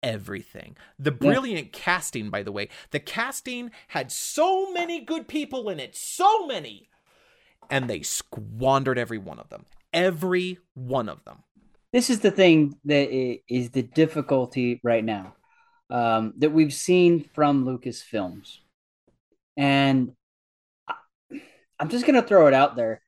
everything. 0.04 0.76
The 1.00 1.12
brilliant 1.12 1.70
yeah. 1.74 1.80
casting, 1.80 2.30
by 2.30 2.44
the 2.44 2.52
way, 2.52 2.70
the 2.92 3.00
casting 3.00 3.72
had 3.90 4.12
so 4.12 4.72
many 4.72 5.00
good 5.00 5.28
people 5.28 5.70
in 5.70 5.80
it, 5.80 5.96
so 5.96 6.46
many 6.46 6.90
and 7.70 7.90
they 7.90 8.02
squandered 8.02 8.98
every 8.98 9.18
one 9.18 9.40
of 9.40 9.50
them. 9.50 9.66
Every 9.94 10.60
one 10.74 11.10
of 11.10 11.24
them. 11.26 11.44
This 11.94 12.10
is 12.10 12.20
the 12.20 12.32
thing 12.32 12.78
that 12.86 13.10
is 13.48 13.72
the 13.72 13.82
difficulty 13.82 14.80
right 14.84 15.04
now 15.04 15.36
um, 15.90 16.34
that 16.38 16.52
we've 16.52 16.74
seen 16.74 17.24
from 17.34 17.66
Lucasfilms. 17.66 18.60
And 19.56 20.14
I'm 21.80 21.90
just 21.90 22.06
going 22.06 22.22
to 22.22 22.28
throw 22.28 22.48
it 22.48 22.54
out 22.54 22.76
there. 22.76 23.02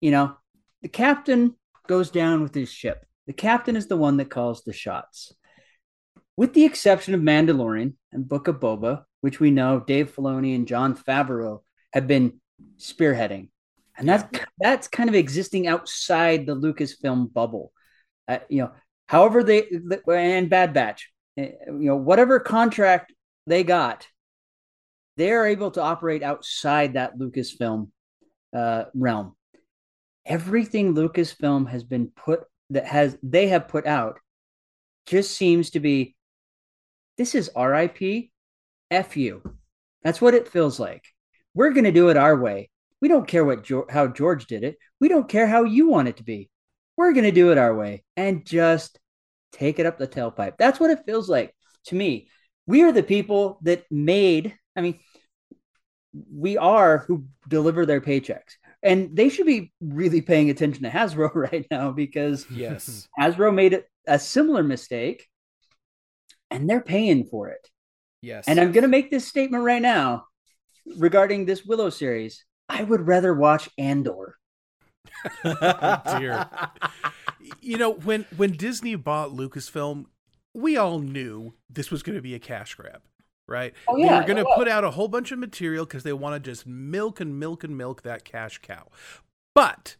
You 0.00 0.10
know, 0.10 0.36
the 0.82 0.88
captain 0.88 1.56
goes 1.88 2.10
down 2.10 2.42
with 2.42 2.54
his 2.54 2.70
ship. 2.70 3.04
The 3.26 3.32
captain 3.32 3.76
is 3.76 3.86
the 3.86 3.96
one 3.96 4.18
that 4.18 4.30
calls 4.30 4.64
the 4.64 4.72
shots. 4.72 5.32
with 6.36 6.52
the 6.54 6.64
exception 6.64 7.14
of 7.14 7.20
Mandalorian 7.20 7.94
and 8.12 8.28
Book 8.28 8.48
of 8.48 8.60
Boba, 8.60 9.04
which 9.20 9.40
we 9.40 9.50
know 9.50 9.80
Dave 9.80 10.14
Filoni 10.14 10.54
and 10.54 10.66
Mandalorian 10.66 10.66
and 10.66 10.68
Book 10.68 10.98
of 10.98 11.00
Boba, 11.00 11.00
which 11.00 11.00
we 11.00 11.10
know 11.10 11.32
Dave 11.32 11.34
Filoni 11.34 11.34
and 11.34 11.46
Jon 11.46 11.58
Favreau 11.58 11.62
have 11.92 12.06
been 12.06 12.40
spearheading, 12.78 13.48
and 13.96 14.08
that's 14.08 14.24
that's 14.58 14.88
kind 14.88 15.08
of 15.08 15.14
existing 15.14 15.66
outside 15.66 16.46
the 16.46 16.56
Lucasfilm 16.56 17.32
bubble. 17.32 17.72
Uh, 18.28 18.38
you 18.48 18.62
know, 18.62 18.72
however 19.08 19.42
they 19.42 19.68
and 20.08 20.50
Bad 20.50 20.72
Batch, 20.72 21.10
uh, 21.38 21.42
you 21.42 21.86
know, 21.88 21.96
whatever 21.96 22.40
contract 22.40 23.12
they 23.46 23.64
got, 23.64 24.06
they 25.16 25.32
are 25.32 25.46
able 25.46 25.70
to 25.72 25.82
operate 25.82 26.22
outside 26.22 26.94
that 26.94 27.18
Lucasfilm 27.18 27.90
uh, 28.56 28.84
realm. 28.94 29.36
Everything 30.24 30.94
Lucasfilm 30.94 31.68
has 31.68 31.84
been 31.84 32.10
put 32.16 32.44
that 32.70 32.86
has 32.86 33.16
they 33.22 33.48
have 33.48 33.68
put 33.68 33.86
out 33.86 34.18
just 35.06 35.36
seems 35.36 35.70
to 35.70 35.80
be 35.80 36.16
this 37.16 37.34
is 37.34 37.50
RIP, 37.56 38.30
F 38.90 39.16
you. 39.16 39.42
That's 40.02 40.20
what 40.20 40.34
it 40.34 40.48
feels 40.48 40.80
like. 40.80 41.04
We're 41.54 41.70
going 41.72 41.84
to 41.84 41.92
do 41.92 42.08
it 42.08 42.16
our 42.16 42.36
way. 42.36 42.70
We 43.00 43.08
don't 43.08 43.28
care 43.28 43.44
what 43.44 43.68
how 43.90 44.08
George 44.08 44.46
did 44.46 44.64
it. 44.64 44.76
We 45.00 45.08
don't 45.08 45.28
care 45.28 45.46
how 45.46 45.64
you 45.64 45.88
want 45.88 46.08
it 46.08 46.16
to 46.18 46.24
be. 46.24 46.50
We're 46.96 47.12
going 47.12 47.24
to 47.24 47.32
do 47.32 47.52
it 47.52 47.58
our 47.58 47.74
way 47.74 48.04
and 48.16 48.44
just 48.44 48.98
take 49.52 49.78
it 49.78 49.86
up 49.86 49.98
the 49.98 50.08
tailpipe. 50.08 50.54
That's 50.58 50.80
what 50.80 50.90
it 50.90 51.04
feels 51.06 51.28
like 51.28 51.54
to 51.86 51.94
me. 51.94 52.28
We 52.66 52.82
are 52.82 52.92
the 52.92 53.02
people 53.02 53.58
that 53.62 53.84
made, 53.90 54.56
I 54.74 54.80
mean, 54.80 54.98
we 56.32 56.56
are 56.56 56.98
who 56.98 57.24
deliver 57.48 57.86
their 57.86 58.00
paychecks. 58.00 58.56
And 58.82 59.16
they 59.16 59.28
should 59.28 59.46
be 59.46 59.72
really 59.80 60.20
paying 60.20 60.50
attention 60.50 60.84
to 60.84 60.90
Hasbro 60.90 61.34
right 61.34 61.66
now 61.70 61.90
because 61.90 62.46
yes, 62.50 63.08
Hasbro 63.18 63.54
made 63.54 63.82
a 64.06 64.18
similar 64.18 64.62
mistake 64.62 65.26
and 66.50 66.68
they're 66.68 66.80
paying 66.80 67.24
for 67.24 67.48
it. 67.48 67.68
Yes. 68.22 68.44
And 68.46 68.60
I'm 68.60 68.72
going 68.72 68.82
to 68.82 68.88
make 68.88 69.10
this 69.10 69.26
statement 69.26 69.64
right 69.64 69.82
now 69.82 70.26
regarding 70.96 71.44
this 71.44 71.64
Willow 71.64 71.90
series. 71.90 72.44
I 72.68 72.82
would 72.82 73.06
rather 73.06 73.34
watch 73.34 73.68
Andor. 73.78 74.36
oh, 75.44 76.18
dear. 76.18 76.48
You 77.60 77.78
know, 77.78 77.92
when 77.92 78.26
when 78.36 78.52
Disney 78.52 78.96
bought 78.96 79.30
Lucasfilm, 79.30 80.06
we 80.52 80.76
all 80.76 80.98
knew 80.98 81.54
this 81.70 81.92
was 81.92 82.02
going 82.02 82.16
to 82.16 82.22
be 82.22 82.34
a 82.34 82.40
cash 82.40 82.74
grab, 82.74 83.02
right? 83.48 83.74
Oh, 83.88 83.96
yeah, 83.96 84.06
they 84.06 84.14
were 84.20 84.34
going 84.34 84.44
to 84.44 84.54
put 84.56 84.68
out 84.68 84.84
a 84.84 84.90
whole 84.90 85.08
bunch 85.08 85.32
of 85.32 85.38
material 85.38 85.84
because 85.84 86.02
they 86.02 86.12
want 86.12 86.34
to 86.34 86.50
just 86.50 86.66
milk 86.66 87.20
and 87.20 87.38
milk 87.38 87.64
and 87.64 87.76
milk 87.76 88.02
that 88.02 88.24
cash 88.24 88.58
cow. 88.58 88.86
But 89.54 89.96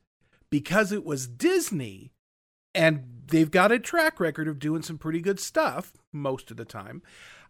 because 0.51 0.93
it 0.93 1.05
was 1.05 1.27
Disney, 1.27 2.11
and 2.75 3.05
they've 3.29 3.51
got 3.51 3.73
a 3.73 3.79
track 3.79 4.21
record 4.21 4.49
of 4.49 4.59
doing 4.59 4.83
some 4.83 4.99
pretty 4.99 5.21
good 5.21 5.41
stuff 5.41 5.95
most 6.13 6.51
of 6.51 6.57
the 6.57 6.65
time. 6.65 7.03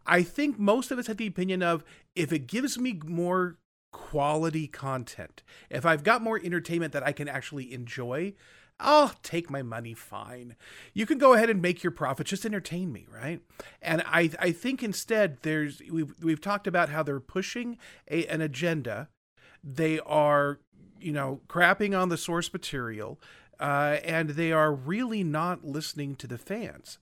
I 0.07 0.23
think 0.23 0.59
most 0.59 0.93
of 0.93 0.99
us 0.99 1.09
had 1.09 1.19
the 1.19 1.27
opinion 1.27 1.63
of 1.63 1.85
if 2.15 2.33
it 2.33 2.47
gives 2.47 2.79
me 2.79 3.01
more 3.05 3.59
quality 3.93 4.69
content, 4.69 5.43
if 5.69 5.85
I've 5.85 6.05
got 6.05 6.23
more 6.23 6.41
entertainment 6.43 6.93
that 6.93 7.05
I 7.05 7.11
can 7.11 7.29
actually 7.29 7.73
enjoy, 7.73 8.35
I'll 8.79 9.15
take 9.23 9.51
my 9.51 9.63
money 9.63 9.95
fine. 9.95 10.55
You 10.93 11.07
can 11.07 11.17
go 11.17 11.33
ahead 11.33 11.49
and 11.49 11.63
make 11.63 11.83
your 11.83 11.91
profits, 11.91 12.31
just 12.31 12.45
entertain 12.45 12.93
me, 12.93 13.07
right? 13.13 13.41
And 13.81 14.03
I 14.07 14.31
I 14.39 14.53
think 14.53 14.83
instead 14.83 15.39
there's 15.43 15.81
we've 15.91 16.13
we've 16.23 16.41
talked 16.41 16.67
about 16.67 16.91
how 16.91 17.03
they're 17.03 17.21
pushing 17.21 17.79
a, 18.11 18.27
an 18.27 18.43
agenda. 18.43 19.09
They 19.65 19.99
are, 20.01 20.61
you 21.01 21.13
know, 21.13 21.41
crapping 21.49 21.99
on 21.99 22.11
the 22.11 22.19
source 22.19 22.53
material 22.53 23.19
uh, 23.59 23.99
and 24.05 24.31
they 24.31 24.53
are 24.53 24.73
really 24.73 25.25
not 25.25 25.65
listening 25.65 26.15
to 26.17 26.27
the 26.27 26.39
fans. 26.39 26.99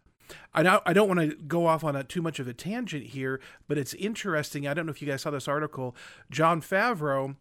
I 0.54 0.62
don't, 0.62 0.82
I 0.86 0.92
don't 0.92 1.08
want 1.08 1.20
to 1.20 1.36
go 1.36 1.66
off 1.66 1.84
on 1.84 1.94
a, 1.96 2.02
too 2.02 2.22
much 2.22 2.38
of 2.38 2.48
a 2.48 2.54
tangent 2.54 3.06
here, 3.08 3.40
but 3.68 3.76
it's 3.76 3.94
interesting. 3.94 4.66
I 4.66 4.74
don't 4.74 4.86
know 4.86 4.92
if 4.92 5.02
you 5.02 5.08
guys 5.08 5.22
saw 5.22 5.30
this 5.30 5.48
article. 5.48 5.94
Jon 6.30 6.62
Favreau, 6.62 7.36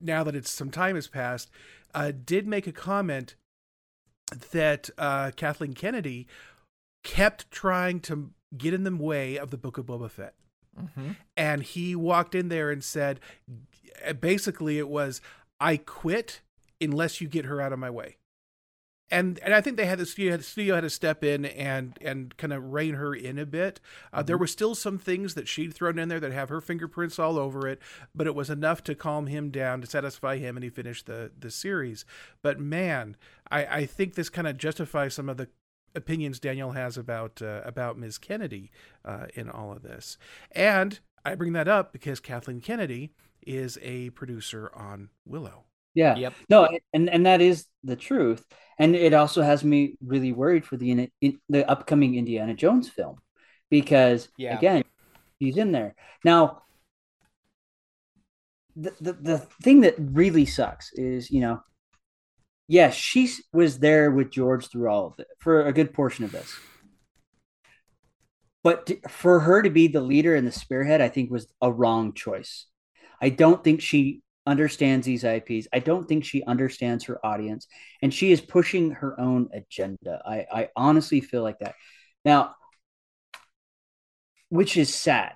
now 0.00 0.24
that 0.24 0.34
it's 0.34 0.50
some 0.50 0.70
time 0.70 0.94
has 0.94 1.08
passed, 1.08 1.50
uh, 1.94 2.12
did 2.24 2.46
make 2.46 2.66
a 2.66 2.72
comment 2.72 3.36
that 4.50 4.90
uh, 4.98 5.30
Kathleen 5.36 5.74
Kennedy 5.74 6.26
kept 7.02 7.50
trying 7.50 8.00
to 8.00 8.30
get 8.56 8.74
in 8.74 8.84
the 8.84 8.94
way 8.94 9.38
of 9.38 9.50
the 9.50 9.58
Book 9.58 9.78
of 9.78 9.86
Boba 9.86 10.10
Fett. 10.10 10.34
Mm-hmm. 10.80 11.12
And 11.36 11.62
he 11.62 11.94
walked 11.94 12.34
in 12.34 12.48
there 12.48 12.70
and 12.70 12.82
said, 12.82 13.20
basically, 14.20 14.78
it 14.78 14.88
was, 14.88 15.20
I 15.60 15.76
quit 15.76 16.40
unless 16.80 17.20
you 17.20 17.28
get 17.28 17.44
her 17.44 17.60
out 17.60 17.72
of 17.72 17.78
my 17.78 17.90
way. 17.90 18.16
And 19.14 19.38
and 19.44 19.54
I 19.54 19.60
think 19.60 19.76
they 19.76 19.86
had 19.86 20.00
the 20.00 20.06
studio, 20.06 20.36
the 20.36 20.42
studio 20.42 20.74
had 20.74 20.80
to 20.80 20.90
step 20.90 21.22
in 21.22 21.44
and 21.44 21.96
and 22.00 22.36
kind 22.36 22.52
of 22.52 22.72
rein 22.72 22.94
her 22.94 23.14
in 23.14 23.38
a 23.38 23.46
bit. 23.46 23.78
Uh, 24.12 24.18
mm-hmm. 24.18 24.26
There 24.26 24.36
were 24.36 24.48
still 24.48 24.74
some 24.74 24.98
things 24.98 25.34
that 25.34 25.46
she'd 25.46 25.72
thrown 25.72 26.00
in 26.00 26.08
there 26.08 26.18
that 26.18 26.32
have 26.32 26.48
her 26.48 26.60
fingerprints 26.60 27.18
all 27.20 27.38
over 27.38 27.68
it, 27.68 27.80
but 28.12 28.26
it 28.26 28.34
was 28.34 28.50
enough 28.50 28.82
to 28.84 28.96
calm 28.96 29.28
him 29.28 29.50
down 29.50 29.80
to 29.82 29.86
satisfy 29.86 30.38
him, 30.38 30.56
and 30.56 30.64
he 30.64 30.70
finished 30.70 31.06
the 31.06 31.30
the 31.38 31.52
series. 31.52 32.04
But 32.42 32.58
man, 32.58 33.16
I 33.52 33.66
I 33.66 33.86
think 33.86 34.14
this 34.14 34.28
kind 34.28 34.48
of 34.48 34.58
justifies 34.58 35.14
some 35.14 35.28
of 35.28 35.36
the 35.36 35.48
opinions 35.94 36.40
Daniel 36.40 36.72
has 36.72 36.98
about 36.98 37.40
uh, 37.40 37.60
about 37.64 37.96
Ms. 37.96 38.18
Kennedy 38.18 38.72
uh, 39.04 39.26
in 39.34 39.48
all 39.48 39.70
of 39.70 39.82
this. 39.82 40.18
And 40.50 40.98
I 41.24 41.36
bring 41.36 41.52
that 41.52 41.68
up 41.68 41.92
because 41.92 42.18
Kathleen 42.18 42.60
Kennedy 42.60 43.12
is 43.46 43.78
a 43.80 44.10
producer 44.10 44.72
on 44.74 45.10
Willow. 45.24 45.66
Yeah. 45.94 46.16
Yep. 46.16 46.34
No, 46.50 46.68
and 46.92 47.08
and 47.08 47.26
that 47.26 47.40
is 47.40 47.66
the 47.82 47.96
truth. 47.96 48.44
And 48.78 48.96
it 48.96 49.14
also 49.14 49.42
has 49.42 49.62
me 49.62 49.96
really 50.04 50.32
worried 50.32 50.66
for 50.66 50.76
the 50.76 51.08
in, 51.20 51.38
the 51.48 51.68
upcoming 51.70 52.16
Indiana 52.16 52.54
Jones 52.54 52.88
film 52.88 53.18
because 53.70 54.28
yeah. 54.36 54.58
again, 54.58 54.82
he's 55.38 55.56
in 55.56 55.70
there. 55.72 55.94
Now 56.24 56.62
the, 58.76 58.92
the 59.00 59.12
the 59.12 59.38
thing 59.62 59.82
that 59.82 59.94
really 59.98 60.46
sucks 60.46 60.92
is, 60.92 61.30
you 61.30 61.40
know, 61.40 61.62
yes, 62.66 62.94
she 62.94 63.30
was 63.52 63.78
there 63.78 64.10
with 64.10 64.30
George 64.30 64.68
through 64.68 64.88
all 64.88 65.06
of 65.06 65.18
it 65.18 65.28
for 65.38 65.66
a 65.66 65.72
good 65.72 65.94
portion 65.94 66.24
of 66.24 66.32
this. 66.32 66.52
But 68.64 68.86
to, 68.86 68.98
for 69.08 69.40
her 69.40 69.62
to 69.62 69.70
be 69.70 69.88
the 69.88 70.00
leader 70.00 70.34
and 70.34 70.46
the 70.46 70.52
spearhead, 70.52 71.00
I 71.00 71.08
think 71.08 71.30
was 71.30 71.46
a 71.60 71.70
wrong 71.70 72.14
choice. 72.14 72.66
I 73.20 73.28
don't 73.28 73.62
think 73.62 73.80
she 73.80 74.22
understands 74.46 75.06
these 75.06 75.24
IPs. 75.24 75.68
I 75.72 75.78
don't 75.78 76.06
think 76.06 76.24
she 76.24 76.42
understands 76.44 77.04
her 77.04 77.24
audience, 77.24 77.66
and 78.02 78.12
she 78.12 78.32
is 78.32 78.40
pushing 78.40 78.92
her 78.92 79.18
own 79.18 79.48
agenda. 79.52 80.22
I, 80.24 80.46
I 80.52 80.68
honestly 80.76 81.20
feel 81.20 81.42
like 81.42 81.58
that. 81.60 81.74
Now, 82.24 82.54
which 84.48 84.76
is 84.76 84.94
sad. 84.94 85.34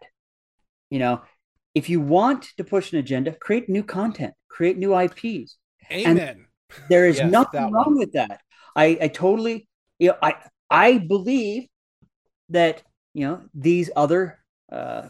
You 0.90 0.98
know, 0.98 1.22
if 1.74 1.88
you 1.88 2.00
want 2.00 2.46
to 2.56 2.64
push 2.64 2.92
an 2.92 2.98
agenda, 2.98 3.32
create 3.32 3.68
new 3.68 3.82
content, 3.82 4.34
create 4.48 4.78
new 4.78 4.98
IPs. 4.98 5.56
Amen. 5.90 6.18
And 6.18 6.46
there 6.88 7.06
is 7.06 7.18
yes, 7.18 7.30
nothing 7.30 7.72
wrong 7.72 7.96
with 7.96 8.12
that. 8.12 8.40
I, 8.76 8.98
I 9.00 9.08
totally, 9.08 9.68
you 9.98 10.08
know, 10.08 10.16
I 10.22 10.34
I 10.70 10.98
believe 10.98 11.66
that 12.50 12.82
you 13.14 13.26
know 13.26 13.42
these 13.54 13.90
other 13.96 14.38
uh, 14.70 15.08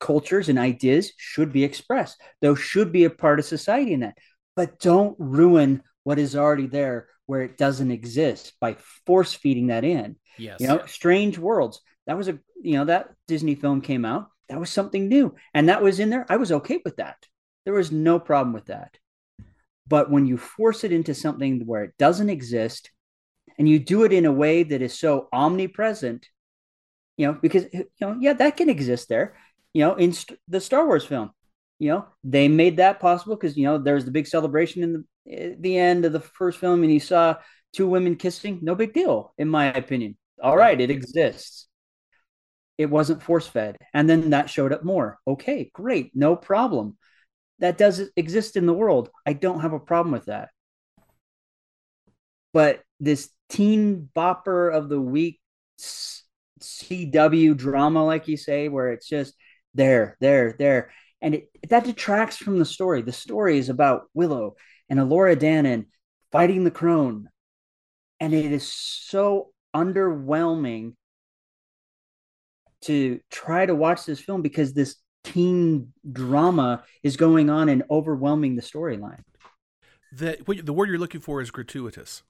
cultures 0.00 0.48
and 0.48 0.58
ideas 0.58 1.12
should 1.16 1.52
be 1.52 1.64
expressed. 1.64 2.20
Those 2.42 2.58
should 2.58 2.92
be 2.92 3.04
a 3.04 3.10
part 3.10 3.38
of 3.38 3.44
society 3.44 3.92
in 3.92 4.00
that. 4.00 4.18
But 4.54 4.78
don't 4.78 5.16
ruin 5.18 5.82
what 6.04 6.18
is 6.18 6.36
already 6.36 6.66
there 6.66 7.08
where 7.26 7.42
it 7.42 7.58
doesn't 7.58 7.90
exist 7.90 8.54
by 8.60 8.76
force 9.04 9.34
feeding 9.34 9.68
that 9.68 9.84
in. 9.84 10.16
Yes. 10.38 10.60
You 10.60 10.68
know, 10.68 10.86
Strange 10.86 11.38
Worlds. 11.38 11.80
That 12.06 12.16
was 12.16 12.28
a 12.28 12.38
you 12.62 12.78
know, 12.78 12.84
that 12.86 13.10
Disney 13.26 13.54
film 13.54 13.80
came 13.80 14.04
out. 14.04 14.28
That 14.48 14.60
was 14.60 14.70
something 14.70 15.08
new. 15.08 15.34
And 15.54 15.68
that 15.68 15.82
was 15.82 16.00
in 16.00 16.10
there. 16.10 16.26
I 16.28 16.36
was 16.36 16.52
okay 16.52 16.80
with 16.84 16.96
that. 16.96 17.16
There 17.64 17.74
was 17.74 17.90
no 17.90 18.18
problem 18.18 18.52
with 18.52 18.66
that. 18.66 18.96
But 19.88 20.10
when 20.10 20.26
you 20.26 20.36
force 20.36 20.84
it 20.84 20.92
into 20.92 21.14
something 21.14 21.66
where 21.66 21.84
it 21.84 21.94
doesn't 21.98 22.30
exist 22.30 22.90
and 23.58 23.68
you 23.68 23.78
do 23.78 24.04
it 24.04 24.12
in 24.12 24.26
a 24.26 24.32
way 24.32 24.62
that 24.62 24.82
is 24.82 24.98
so 24.98 25.28
omnipresent, 25.32 26.26
you 27.16 27.26
know, 27.26 27.32
because 27.40 27.66
you 27.72 27.86
know, 28.00 28.16
yeah, 28.20 28.34
that 28.34 28.56
can 28.56 28.68
exist 28.68 29.08
there 29.08 29.36
you 29.76 29.82
know, 29.82 29.94
in 29.94 30.14
st- 30.14 30.40
the 30.48 30.58
Star 30.58 30.86
Wars 30.86 31.04
film. 31.04 31.30
You 31.78 31.90
know, 31.90 32.06
they 32.24 32.48
made 32.48 32.78
that 32.78 32.98
possible 32.98 33.36
because 33.36 33.58
you 33.58 33.64
know 33.66 33.76
there 33.76 33.94
was 33.94 34.06
the 34.06 34.10
big 34.10 34.26
celebration 34.26 34.82
in 34.82 35.04
the 35.26 35.56
the 35.60 35.76
end 35.76 36.06
of 36.06 36.14
the 36.14 36.20
first 36.20 36.58
film, 36.58 36.82
and 36.82 36.90
you 36.90 36.98
saw 36.98 37.36
two 37.74 37.86
women 37.86 38.16
kissing. 38.16 38.60
No 38.62 38.74
big 38.74 38.94
deal, 38.94 39.34
in 39.36 39.50
my 39.50 39.66
opinion. 39.66 40.16
All 40.42 40.56
right, 40.56 40.80
it 40.80 40.90
exists. 40.90 41.68
It 42.78 42.86
wasn't 42.86 43.22
force 43.22 43.46
fed, 43.46 43.76
and 43.92 44.08
then 44.08 44.30
that 44.30 44.48
showed 44.48 44.72
up 44.72 44.82
more. 44.82 45.18
Okay, 45.28 45.70
great, 45.74 46.12
no 46.14 46.36
problem. 46.36 46.96
That 47.58 47.76
does 47.76 48.00
exist 48.16 48.56
in 48.56 48.64
the 48.64 48.72
world. 48.72 49.10
I 49.26 49.34
don't 49.34 49.60
have 49.60 49.74
a 49.74 49.78
problem 49.78 50.12
with 50.12 50.26
that. 50.26 50.48
But 52.54 52.80
this 52.98 53.28
teen 53.50 54.08
bopper 54.16 54.72
of 54.72 54.88
the 54.88 55.00
week 55.00 55.38
CW 56.60 57.54
drama, 57.56 58.04
like 58.04 58.28
you 58.28 58.38
say, 58.38 58.68
where 58.68 58.88
it's 58.92 59.08
just 59.08 59.34
there, 59.76 60.16
there, 60.20 60.54
there. 60.58 60.90
And 61.20 61.34
it, 61.34 61.50
that 61.68 61.84
detracts 61.84 62.36
from 62.36 62.58
the 62.58 62.64
story. 62.64 63.02
The 63.02 63.12
story 63.12 63.58
is 63.58 63.68
about 63.68 64.04
Willow 64.14 64.56
and 64.88 64.98
Elora 64.98 65.36
Danan 65.36 65.86
fighting 66.32 66.64
the 66.64 66.70
crone. 66.70 67.28
And 68.20 68.34
it 68.34 68.52
is 68.52 68.70
so 68.72 69.50
underwhelming 69.74 70.94
to 72.82 73.20
try 73.30 73.66
to 73.66 73.74
watch 73.74 74.04
this 74.04 74.20
film 74.20 74.42
because 74.42 74.72
this 74.72 74.96
teen 75.24 75.92
drama 76.10 76.84
is 77.02 77.16
going 77.16 77.50
on 77.50 77.68
and 77.68 77.82
overwhelming 77.90 78.56
the 78.56 78.62
storyline. 78.62 79.22
The 80.12 80.38
the 80.62 80.72
word 80.72 80.88
you're 80.88 80.98
looking 80.98 81.20
for 81.20 81.42
is 81.42 81.50
gratuitous. 81.50 82.22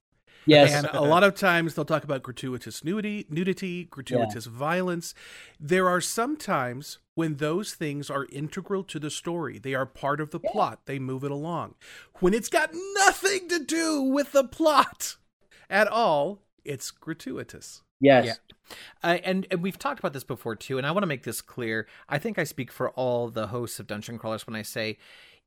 Yes, 0.47 0.72
And 0.72 0.88
a 0.92 1.03
lot 1.03 1.24
of 1.24 1.34
times 1.34 1.74
they'll 1.74 1.84
talk 1.84 2.05
about 2.05 2.22
gratuitous 2.22 2.84
nudity, 2.84 3.26
nudity, 3.28 3.84
gratuitous 3.84 4.47
violence. 4.47 5.14
There 5.59 5.88
are 5.88 6.01
some 6.01 6.36
times 6.36 6.99
when 7.14 7.36
those 7.36 7.74
things 7.74 8.11
are 8.11 8.26
integral 8.30 8.84
to 8.84 8.99
the 8.99 9.11
story. 9.11 9.59
They 9.59 9.74
are 9.74 9.86
part 9.86 10.20
of 10.20 10.30
the 10.30 10.38
plot. 10.38 10.80
They 10.86 10.99
move 10.99 11.24
it 11.24 11.30
along. 11.30 11.74
When 12.20 12.32
it's 12.32 12.49
got 12.49 12.70
nothing 12.94 13.49
to 13.49 13.59
do 13.59 14.03
with 14.03 14.32
the 14.32 14.44
plot 14.44 15.16
at 15.68 15.88
all, 15.88 16.42
it's 16.64 16.90
gratuitous. 16.90 17.82
yes, 18.01 18.24
Yeah. 18.26 18.34
Uh, 19.03 19.18
and, 19.24 19.47
and 19.51 19.62
we've 19.62 19.78
talked 19.78 20.01
about 20.01 20.12
this 20.12 20.24
before 20.24 20.57
too, 20.57 20.76
and 20.76 20.86
I 20.86 20.90
want 20.90 21.05
to 21.05 21.09
make 21.09 21.22
this 21.22 21.40
clear. 21.40 21.86
I 22.09 22.18
think 22.18 22.38
I 22.38 22.44
speak 22.44 22.72
for 22.72 22.90
all 22.90 23.28
the 23.30 23.49
hosts 23.49 23.78
of 23.78 23.86
Dungeon 23.86 24.18
Crawlers 24.18 24.47
when 24.47 24.57
I 24.57 24.62
say 24.62 24.99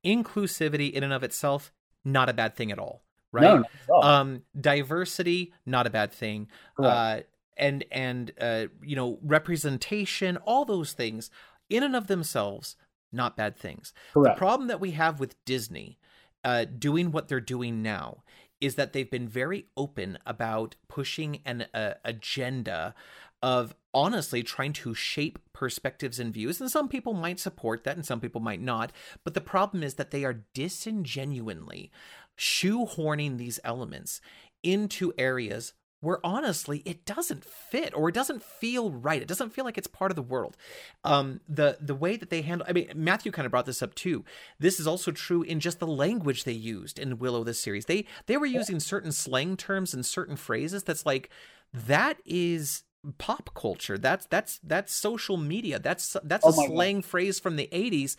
inclusivity 0.06 0.91
in 0.91 1.04
and 1.04 1.14
of 1.14 1.24
itself, 1.24 1.72
not 2.06 2.30
a 2.30 2.34
bad 2.34 2.56
thing 2.56 2.72
at 2.72 2.80
all, 2.80 3.04
right? 3.32 3.43
No, 3.43 3.55
not 3.57 3.65
at 3.65 3.89
all. 3.89 4.03
Um, 4.03 4.41
diversity, 4.59 5.53
not 5.65 5.88
a 5.88 5.89
bad 5.89 6.11
thing. 6.11 6.47
Uh, 6.77 7.21
and 7.57 7.84
and 7.91 8.32
uh, 8.39 8.65
you 8.82 8.95
know, 8.95 9.19
representation, 9.21 10.38
all 10.38 10.65
those 10.65 10.93
things 10.93 11.30
in 11.69 11.84
and 11.84 11.95
of 11.95 12.07
themselves, 12.07 12.75
not 13.11 13.38
bad 13.38 13.57
things. 13.57 13.93
Correct. 14.13 14.36
The 14.36 14.39
problem 14.39 14.67
that 14.67 14.80
we 14.80 14.91
have 14.91 15.19
with 15.19 15.43
Disney 15.45 15.99
uh, 16.43 16.65
doing 16.65 17.11
what 17.11 17.27
they're 17.27 17.41
doing 17.41 17.82
now 17.82 18.23
is 18.61 18.75
that 18.75 18.93
they've 18.93 19.09
been 19.09 19.27
very 19.27 19.65
open 19.77 20.17
about 20.25 20.75
pushing 20.88 21.39
an 21.45 21.65
agenda 22.03 22.93
of 23.41 23.73
honestly 23.93 24.43
trying 24.43 24.73
to 24.73 24.93
shape 24.93 25.39
perspectives 25.53 26.19
and 26.19 26.34
views. 26.34 26.59
And 26.59 26.69
some 26.69 26.89
people 26.89 27.13
might 27.13 27.39
support 27.39 27.84
that 27.84 27.95
and 27.95 28.05
some 28.05 28.19
people 28.19 28.41
might 28.41 28.61
not. 28.61 28.91
But 29.23 29.34
the 29.34 29.41
problem 29.41 29.82
is 29.82 29.95
that 29.95 30.11
they 30.11 30.25
are 30.25 30.43
disingenuinely 30.53 31.91
shoehorning 32.40 33.38
these 33.38 33.60
elements 33.64 34.22
into 34.64 35.14
areas 35.18 35.74
where 36.02 36.26
honestly 36.26 36.82
it 36.86 37.06
doesn't 37.06 37.44
fit 37.44 37.94
or 37.94 38.08
it 38.08 38.16
doesn't 38.16 38.42
feel 38.42 38.90
right. 38.92 39.22
It 39.22 39.28
doesn't 39.28 39.50
feel 39.50 39.66
like 39.66 39.78
it's 39.78 39.88
part 39.88 40.12
of 40.12 40.16
the 40.16 40.22
world. 40.22 40.56
Um, 41.04 41.42
the 41.48 41.78
the 41.82 41.96
way 41.96 42.16
that 42.16 42.30
they 42.30 42.42
handle, 42.42 42.66
I 42.70 42.72
mean, 42.74 42.90
Matthew 42.96 43.32
kind 43.34 43.46
of 43.46 43.52
brought 43.52 43.66
this 43.66 43.84
up 43.84 43.94
too. 43.96 44.24
This 44.60 44.80
is 44.80 44.88
also 44.88 45.12
true 45.12 45.42
in 45.42 45.60
just 45.60 45.80
the 45.80 45.88
language 45.88 46.46
they 46.46 46.54
used 46.54 47.00
in 47.00 47.20
Willow 47.20 47.44
this 47.44 47.60
series. 47.60 47.86
They 47.86 48.06
they 48.28 48.38
were 48.38 48.46
using 48.46 48.80
certain 48.80 49.12
slang 49.12 49.58
terms 49.58 49.94
and 49.94 50.06
certain 50.06 50.38
phrases 50.38 50.84
that's 50.84 51.06
like 51.06 51.30
that 51.74 52.18
is 52.26 52.84
pop 53.18 53.54
culture. 53.54 53.98
That's 53.98 54.26
that's 54.28 54.60
that's 54.64 54.94
social 54.94 55.36
media. 55.36 55.80
That's 55.80 56.16
that's 56.24 56.46
Oh 56.46 56.52
a 56.52 56.56
my 56.56 56.68
God. 56.68 56.74
slang 56.74 57.02
phrase 57.02 57.40
from 57.40 57.58
the 57.58 57.68
80s. 57.74 58.16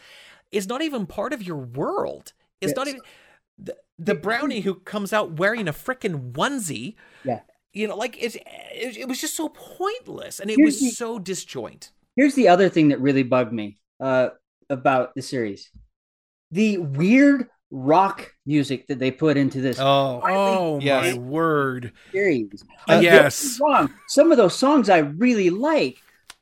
It's 0.53 0.67
not 0.67 0.83
even 0.83 1.07
part 1.07 1.33
of 1.33 1.43
your 1.43 1.57
world. 1.57 2.35
It's 2.61 2.75
not 2.77 2.89
even 2.89 3.01
the, 3.63 3.77
the 3.99 4.15
brownie 4.15 4.61
who 4.61 4.75
comes 4.75 5.13
out 5.13 5.33
wearing 5.39 5.69
a 5.69 5.73
frickin' 5.73 6.33
onesie 6.33 6.95
Yeah. 7.25 7.41
you 7.73 7.87
know 7.89 7.97
like 7.97 8.17
it's 8.23 8.37
it, 8.37 8.97
it 8.97 9.09
was 9.09 9.21
just 9.21 9.37
so 9.37 9.49
pointless 9.51 10.41
and 10.41 10.51
it 10.51 10.57
Here's 10.57 10.75
was 10.75 10.81
the- 10.81 10.91
so 10.91 11.19
disjoint 11.19 11.91
Here's 12.17 12.35
the 12.35 12.49
other 12.49 12.69
thing 12.69 12.89
that 12.89 13.01
really 13.01 13.23
bugged 13.23 13.53
me 13.53 13.79
uh, 14.01 14.31
about 14.69 15.15
the 15.15 15.23
series: 15.23 15.71
the 16.51 16.77
weird 16.79 17.47
rock 17.71 18.35
music 18.45 18.89
that 18.89 18.99
they 18.99 19.11
put 19.13 19.37
into 19.37 19.61
this 19.61 19.79
oh 19.81 20.21
Oh 20.25 20.81
Yes. 20.83 21.15
my 21.15 21.23
word! 21.23 21.93
series. 22.11 22.65
Uh, 22.89 22.99
yes. 23.03 23.59
get 23.59 23.65
wrong, 23.65 23.95
some 24.09 24.33
of 24.33 24.37
those 24.39 24.57
songs 24.57 24.91
I 24.91 24.99
really 24.99 25.51
like, 25.51 25.99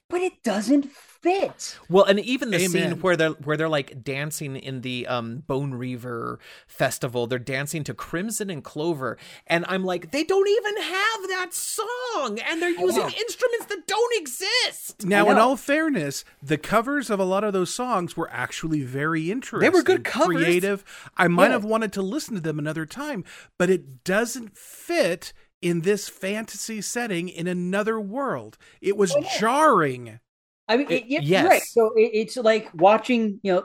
but 0.08 0.22
it 0.22 0.42
doesn't 0.42 0.90
fit. 1.22 1.78
well 1.88 2.04
and 2.04 2.18
even 2.20 2.50
the 2.50 2.56
Amen. 2.58 2.68
scene 2.70 2.90
where 3.00 3.16
they're 3.16 3.30
where 3.30 3.56
they're 3.56 3.68
like 3.68 4.02
dancing 4.04 4.56
in 4.56 4.82
the 4.82 5.06
um 5.06 5.42
bone 5.46 5.72
reaver 5.74 6.38
festival 6.66 7.26
they're 7.26 7.38
dancing 7.38 7.82
to 7.84 7.94
crimson 7.94 8.50
and 8.50 8.62
clover 8.64 9.18
and 9.46 9.64
i'm 9.68 9.84
like 9.84 10.10
they 10.12 10.24
don't 10.24 10.48
even 10.48 10.76
have 10.82 11.20
that 11.28 11.48
song 11.52 12.38
and 12.48 12.62
they're 12.62 12.70
using 12.70 13.02
know. 13.02 13.08
instruments 13.08 13.66
that 13.68 13.86
don't 13.86 14.20
exist 14.20 15.04
Now, 15.04 15.30
in 15.30 15.38
all 15.38 15.56
fairness, 15.56 16.24
the 16.42 16.56
covers 16.58 17.10
of 17.10 17.20
a 17.20 17.24
lot 17.24 17.44
of 17.44 17.52
those 17.52 17.72
songs 17.74 18.16
were 18.16 18.28
actually 18.32 18.82
very 18.82 19.30
interesting. 19.30 19.60
They 19.60 19.76
were 19.76 19.82
good 19.82 20.04
covers. 20.04 20.36
creative. 20.36 20.84
I 21.16 21.28
might 21.28 21.46
Yeah. 21.46 21.52
have 21.52 21.64
wanted 21.64 21.92
to 21.94 22.02
listen 22.02 22.34
to 22.34 22.40
them 22.40 22.58
another 22.58 22.86
time, 22.86 23.24
but 23.58 23.70
it 23.70 24.04
doesn't 24.04 24.56
fit 24.56 25.32
in 25.60 25.82
this 25.82 26.08
fantasy 26.08 26.80
setting 26.80 27.28
in 27.28 27.46
another 27.46 28.00
world. 28.00 28.56
It 28.80 28.96
was 28.96 29.14
jarring. 29.38 30.20
I 30.68 30.76
mean, 30.76 30.86
Uh, 30.86 30.90
it, 30.90 31.22
yes. 31.24 31.46
right. 31.48 31.62
So 31.62 31.92
it, 31.96 32.10
it's 32.14 32.36
like 32.36 32.68
watching, 32.74 33.40
you 33.42 33.52
know, 33.54 33.64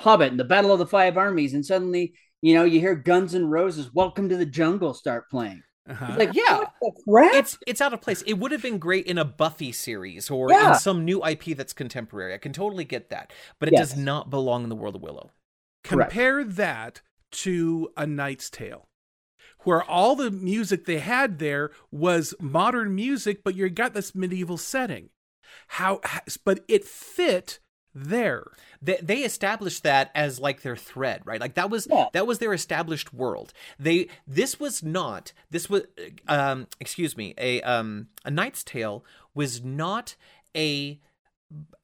Hobbit 0.00 0.30
and 0.30 0.40
the 0.40 0.44
Battle 0.44 0.72
of 0.72 0.78
the 0.78 0.86
Five 0.86 1.16
Armies, 1.16 1.54
and 1.54 1.64
suddenly, 1.64 2.14
you 2.40 2.54
know, 2.54 2.64
you 2.64 2.80
hear 2.80 2.94
Guns 2.94 3.34
and 3.34 3.50
Roses' 3.50 3.92
"Welcome 3.94 4.28
to 4.28 4.36
the 4.36 4.46
Jungle" 4.46 4.94
start 4.94 5.30
playing. 5.30 5.62
Uh-huh. 5.88 6.14
Like, 6.16 6.34
Yeah. 6.34 6.64
it's 7.34 7.58
it's 7.66 7.80
out 7.80 7.92
of 7.92 8.00
place. 8.00 8.22
It 8.22 8.34
would 8.34 8.52
have 8.52 8.62
been 8.62 8.78
great 8.78 9.06
in 9.06 9.18
a 9.18 9.24
Buffy 9.24 9.72
series 9.72 10.30
or 10.30 10.50
Yeah. 10.50 10.74
in 10.74 10.78
some 10.78 11.04
new 11.04 11.24
IP 11.24 11.54
that's 11.54 11.72
contemporary. 11.72 12.34
I 12.34 12.38
can 12.38 12.52
totally 12.52 12.84
get 12.84 13.10
that, 13.10 13.32
but 13.58 13.68
it 13.68 13.72
Yes. 13.72 13.90
does 13.90 13.98
not 13.98 14.30
belong 14.30 14.62
in 14.62 14.68
the 14.68 14.76
world 14.76 14.94
of 14.96 15.02
Willow. 15.02 15.30
Correct. 15.84 16.10
Compare 16.12 16.44
that 16.44 17.02
to 17.32 17.90
A 17.96 18.06
Knight's 18.06 18.48
Tale, 18.50 18.84
where 19.64 19.82
all 19.82 20.14
the 20.14 20.30
music 20.30 20.84
they 20.84 20.98
had 21.00 21.38
there 21.38 21.70
was 21.90 22.34
modern 22.40 22.94
music, 22.94 23.42
but 23.42 23.56
you 23.56 23.68
got 23.68 23.92
this 23.94 24.14
medieval 24.14 24.56
setting. 24.58 25.10
How, 25.68 26.00
but 26.44 26.60
it 26.68 26.84
fit 26.84 27.58
there. 27.94 28.44
They 28.80 28.98
they 29.02 29.18
established 29.18 29.82
that 29.82 30.10
as 30.14 30.40
like 30.40 30.62
their 30.62 30.76
thread, 30.76 31.22
right? 31.26 31.40
Like 31.40 31.54
that 31.54 31.68
was 31.70 31.86
Yeah. 31.90 32.06
that 32.14 32.26
was 32.26 32.38
their 32.38 32.52
established 32.54 33.12
world. 33.12 33.52
They 33.78 34.08
this 34.26 34.58
was 34.58 34.82
not 34.82 35.32
this 35.50 35.68
was 35.68 35.82
um 36.26 36.68
excuse 36.80 37.16
me 37.16 37.34
a 37.36 37.60
um 37.62 38.08
a 38.24 38.30
Knight's 38.30 38.64
Tale 38.64 39.04
was 39.34 39.62
not 39.62 40.16
a 40.56 40.98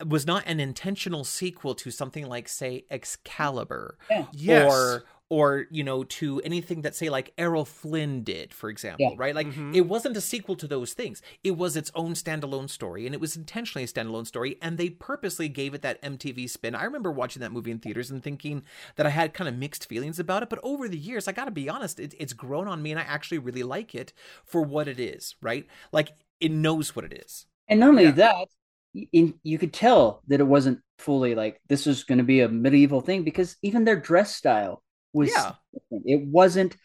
was 0.06 0.26
not 0.26 0.44
an 0.46 0.60
intentional 0.60 1.24
sequel 1.24 1.74
to 1.74 1.90
something 1.90 2.26
like 2.26 2.48
say 2.48 2.84
Excalibur 2.90 3.98
Yeah. 4.10 4.24
Yes. 4.32 4.72
or 4.72 5.04
or 5.30 5.66
you 5.70 5.84
know 5.84 6.04
to 6.04 6.40
anything 6.42 6.82
that 6.82 6.94
say 6.96 7.10
like 7.10 7.32
Errol 7.36 7.64
Flynn 7.64 8.24
did 8.24 8.54
for 8.54 8.70
example 8.70 9.12
Yeah. 9.12 9.16
right 9.16 9.34
like 9.34 9.48
Mhm. 9.48 9.74
it 9.74 9.82
wasn't 9.82 10.16
a 10.16 10.20
sequel 10.20 10.56
to 10.56 10.66
those 10.66 10.94
things 10.94 11.20
it 11.44 11.56
was 11.56 11.76
its 11.76 11.90
own 11.94 12.14
standalone 12.14 12.68
story 12.70 13.04
and 13.06 13.14
it 13.14 13.20
was 13.20 13.36
intentionally 13.36 13.84
a 13.84 13.86
standalone 13.86 14.26
story 14.26 14.56
and 14.62 14.78
they 14.78 14.88
purposely 14.90 15.48
gave 15.48 15.74
it 15.74 15.82
that 15.82 15.98
MTV 16.02 16.46
spin 16.46 16.74
I 16.74 16.84
remember 16.84 17.10
watching 17.12 17.40
that 17.40 17.52
movie 17.52 17.70
in 17.70 17.78
theaters 17.78 18.10
and 18.10 18.22
thinking 18.22 18.62
that 18.96 19.06
I 19.06 19.10
had 19.10 19.34
kind 19.34 19.48
of 19.48 19.56
mixed 19.56 19.86
feelings 19.86 20.18
about 20.18 20.42
it 20.42 20.48
but 20.48 20.60
over 20.62 20.88
the 20.88 20.98
years 20.98 21.28
I 21.28 21.32
got 21.32 21.44
to 21.46 21.50
be 21.50 21.68
honest 21.68 22.00
it, 22.00 22.14
it's 22.18 22.32
grown 22.32 22.68
on 22.68 22.82
me 22.82 22.90
and 22.92 23.00
I 23.00 23.04
actually 23.04 23.38
really 23.38 23.62
like 23.62 23.94
it 23.94 24.12
for 24.44 24.62
what 24.62 24.88
it 24.88 24.98
is 24.98 25.36
right 25.42 25.66
like 25.92 26.12
it 26.40 26.50
knows 26.50 26.94
what 26.96 27.04
it 27.04 27.12
is 27.12 27.46
And 27.68 27.80
not 27.80 27.90
only 27.90 28.04
Yeah. 28.04 28.12
that, 28.12 28.34
in, 29.12 29.34
you 29.42 29.58
could 29.58 29.72
tell 29.72 30.22
that 30.28 30.40
it 30.40 30.44
wasn't 30.46 30.80
fully 30.98 31.34
like 31.34 31.60
this 31.68 31.86
is 31.86 32.04
going 32.04 32.18
to 32.18 32.24
be 32.24 32.40
a 32.40 32.48
medieval 32.48 33.00
thing 33.00 33.22
because 33.24 33.56
even 33.62 33.84
their 33.84 33.96
dress 34.00 34.34
style 34.34 34.82
was 35.12 35.30
Yeah. 35.30 35.52
different. 35.72 36.04
it 36.06 36.26
wasn't 36.26 36.76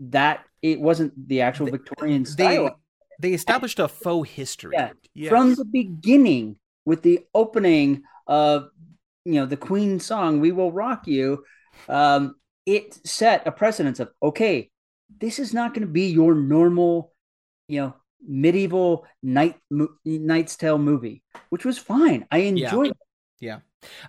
that 0.00 0.44
it 0.62 0.80
wasn't 0.80 1.12
the 1.28 1.40
actual 1.40 1.66
Victorian 1.66 2.22
they 2.24 2.30
style 2.30 2.80
they 3.20 3.32
established 3.32 3.78
a 3.78 3.88
faux 3.88 4.28
history 4.30 4.72
Yeah. 4.74 4.90
Yes. 5.14 5.30
from 5.30 5.54
the 5.54 5.64
beginning 5.64 6.56
with 6.84 7.02
the 7.02 7.20
opening 7.34 8.02
of 8.26 8.68
you 9.24 9.34
know 9.34 9.46
the 9.46 9.56
Queen 9.56 9.98
song 10.00 10.40
"We 10.40 10.52
Will 10.52 10.70
Rock 10.72 11.06
You." 11.06 11.44
Um, 11.88 12.36
it 12.66 12.98
set 13.06 13.46
a 13.46 13.52
precedence 13.52 14.00
of 14.00 14.10
okay, 14.22 14.70
this 15.20 15.38
is 15.38 15.54
not 15.54 15.72
going 15.72 15.86
to 15.86 15.92
be 15.92 16.06
your 16.08 16.34
normal, 16.34 17.12
you 17.68 17.80
know, 17.80 17.94
medieval 18.26 19.06
night 19.22 19.56
mo- 19.70 19.94
Knight's 20.04 20.56
Tale 20.56 20.78
movie, 20.78 21.22
which 21.50 21.64
was 21.64 21.78
fine. 21.78 22.26
I 22.30 22.38
Yeah. 22.38 22.48
enjoyed. 22.66 22.90
it. 22.90 22.96
Yeah. 23.40 23.60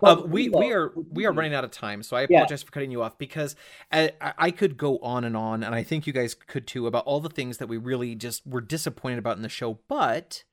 But 0.01 0.23
Um, 0.23 0.31
we 0.31 0.49
we 0.49 0.71
are 0.71 0.91
we 0.95 1.25
are 1.25 1.31
running 1.31 1.53
out 1.53 1.63
of 1.63 1.71
time, 1.71 2.03
so 2.03 2.17
I 2.17 2.21
Yeah. 2.21 2.37
apologize 2.37 2.63
for 2.63 2.71
cutting 2.71 2.91
you 2.91 3.01
off 3.03 3.17
because 3.17 3.55
I, 3.91 4.11
I 4.21 4.33
I 4.37 4.51
could 4.51 4.77
go 4.77 4.97
on 4.99 5.23
and 5.23 5.35
on, 5.37 5.63
and 5.63 5.75
I 5.75 5.83
think 5.83 6.07
you 6.07 6.13
guys 6.13 6.33
could 6.33 6.67
too 6.67 6.87
about 6.87 7.05
all 7.05 7.19
the 7.19 7.29
things 7.29 7.57
that 7.57 7.67
we 7.67 7.77
really 7.77 8.15
just 8.15 8.45
were 8.45 8.61
disappointed 8.61 9.19
about 9.19 9.37
in 9.37 9.43
the 9.43 9.49
show. 9.49 9.79
But 9.87 10.43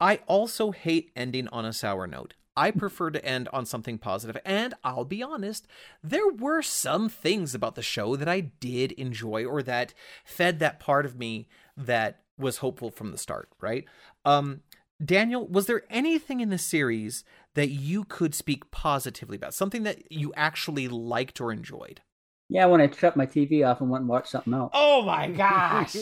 I 0.00 0.20
also 0.26 0.70
hate 0.70 1.12
ending 1.14 1.48
on 1.48 1.64
a 1.64 1.72
sour 1.72 2.06
note. 2.06 2.34
I 2.56 2.70
prefer 2.72 3.10
to 3.10 3.24
end 3.24 3.48
on 3.52 3.64
something 3.64 3.96
positive, 3.98 4.36
and 4.44 4.74
I'll 4.82 5.04
be 5.04 5.22
honest, 5.22 5.66
there 6.02 6.28
were 6.28 6.62
some 6.62 7.08
things 7.08 7.54
about 7.54 7.74
the 7.74 7.82
show 7.82 8.16
that 8.16 8.28
I 8.28 8.40
did 8.40 8.92
enjoy 8.92 9.44
or 9.44 9.62
that 9.62 9.94
fed 10.24 10.58
that 10.58 10.80
part 10.80 11.06
of 11.06 11.16
me 11.16 11.48
that 11.76 12.22
was 12.36 12.58
hopeful 12.58 12.90
from 12.90 13.12
the 13.12 13.18
start. 13.18 13.48
Right? 13.60 13.84
Um, 14.24 14.62
Daniel, 15.02 15.46
was 15.46 15.66
there 15.66 15.84
anything 15.88 16.40
in 16.40 16.50
the 16.50 16.58
series 16.58 17.24
that 17.54 17.70
you 17.70 18.04
could 18.04 18.34
speak 18.34 18.70
positively 18.70 19.36
about? 19.36 19.54
Something 19.54 19.82
that 19.84 20.10
you 20.10 20.32
actually 20.36 20.88
liked 20.88 21.40
or 21.40 21.52
enjoyed? 21.52 22.00
Yeah, 22.48 22.66
when 22.66 22.80
I 22.80 22.90
shut 22.90 23.16
my 23.16 23.26
TV 23.26 23.62
off 23.62 23.80
and 23.80 23.90
went 23.90 24.02
and 24.02 24.08
watched 24.08 24.28
something 24.30 24.52
else. 24.54 24.72
Oh 24.74 25.02
my 25.02 25.28
gosh. 25.30 25.94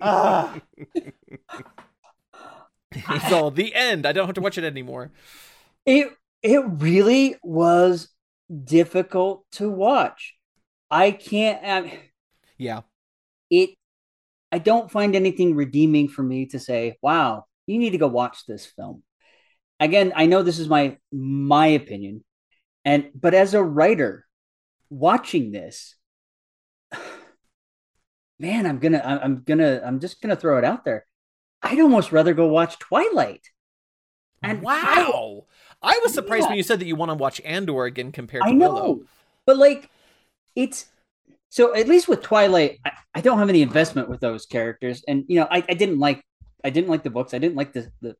It's 2.92 3.32
all 3.32 3.50
the 3.50 3.74
end. 3.74 4.06
I 4.06 4.12
don't 4.12 4.26
have 4.26 4.34
to 4.34 4.40
watch 4.40 4.58
it 4.58 4.64
anymore. 4.64 5.10
It 5.86 6.12
it 6.42 6.62
really 6.66 7.36
was 7.42 8.08
difficult 8.64 9.44
to 9.52 9.68
watch. 9.70 10.36
I 10.90 11.10
can't. 11.12 11.60
I, 11.64 12.10
Yeah. 12.58 12.82
it. 13.50 13.70
I 14.52 14.58
don't 14.58 14.90
find 14.90 15.16
anything 15.16 15.56
redeeming 15.56 16.08
for 16.08 16.22
me 16.22 16.46
to 16.46 16.58
say, 16.58 16.98
"Wow, 17.02 17.46
you 17.66 17.78
need 17.78 17.90
to 17.90 17.98
go 17.98 18.08
watch 18.08 18.46
this 18.46 18.66
film." 18.66 19.02
Again, 19.80 20.12
I 20.14 20.26
know 20.26 20.42
this 20.42 20.58
is 20.58 20.68
my 20.68 20.98
my 21.10 21.66
opinion, 21.68 22.22
and 22.84 23.10
but 23.14 23.34
as 23.34 23.54
a 23.54 23.62
writer, 23.64 24.26
watching 24.90 25.52
this, 25.52 25.96
man, 28.38 28.66
I'm 28.66 28.78
gonna, 28.78 28.98
I- 28.98 29.22
I'm 29.22 29.42
gonna, 29.42 29.80
I'm 29.84 30.00
just 30.00 30.20
gonna 30.20 30.36
throw 30.36 30.58
it 30.58 30.64
out 30.64 30.84
there. 30.84 31.06
I'd 31.62 31.80
almost 31.80 32.12
rather 32.12 32.34
go 32.34 32.46
watch 32.46 32.78
Twilight. 32.78 33.48
And 34.42 34.62
wow. 34.62 35.44
I 35.82 36.00
was 36.02 36.14
surprised 36.14 36.44
Yeah. 36.44 36.48
when 36.50 36.56
you 36.56 36.62
said 36.62 36.78
that 36.80 36.86
you 36.86 36.96
want 36.96 37.10
to 37.10 37.14
watch 37.14 37.40
Andor 37.44 37.84
again 37.84 38.10
compared 38.12 38.42
to 38.42 38.48
I 38.48 38.52
know, 38.52 38.72
Willow. 38.72 39.00
but 39.46 39.58
like, 39.58 39.90
it's 40.56 40.86
so 41.50 41.74
at 41.74 41.88
least 41.88 42.08
with 42.08 42.22
Twilight, 42.22 42.78
I, 42.84 42.92
I 43.16 43.20
don't 43.20 43.38
have 43.38 43.48
any 43.50 43.60
investment 43.62 44.08
with 44.08 44.20
those 44.20 44.46
characters, 44.46 45.04
and 45.08 45.24
you 45.28 45.40
know, 45.40 45.48
I, 45.50 45.64
I 45.68 45.74
didn't 45.74 45.98
like, 45.98 46.22
I 46.64 46.70
didn't 46.70 46.88
like 46.88 47.02
the 47.02 47.10
books, 47.10 47.34
I 47.34 47.38
didn't 47.38 47.56
like 47.56 47.72
the 47.72 47.90
the 48.00 48.16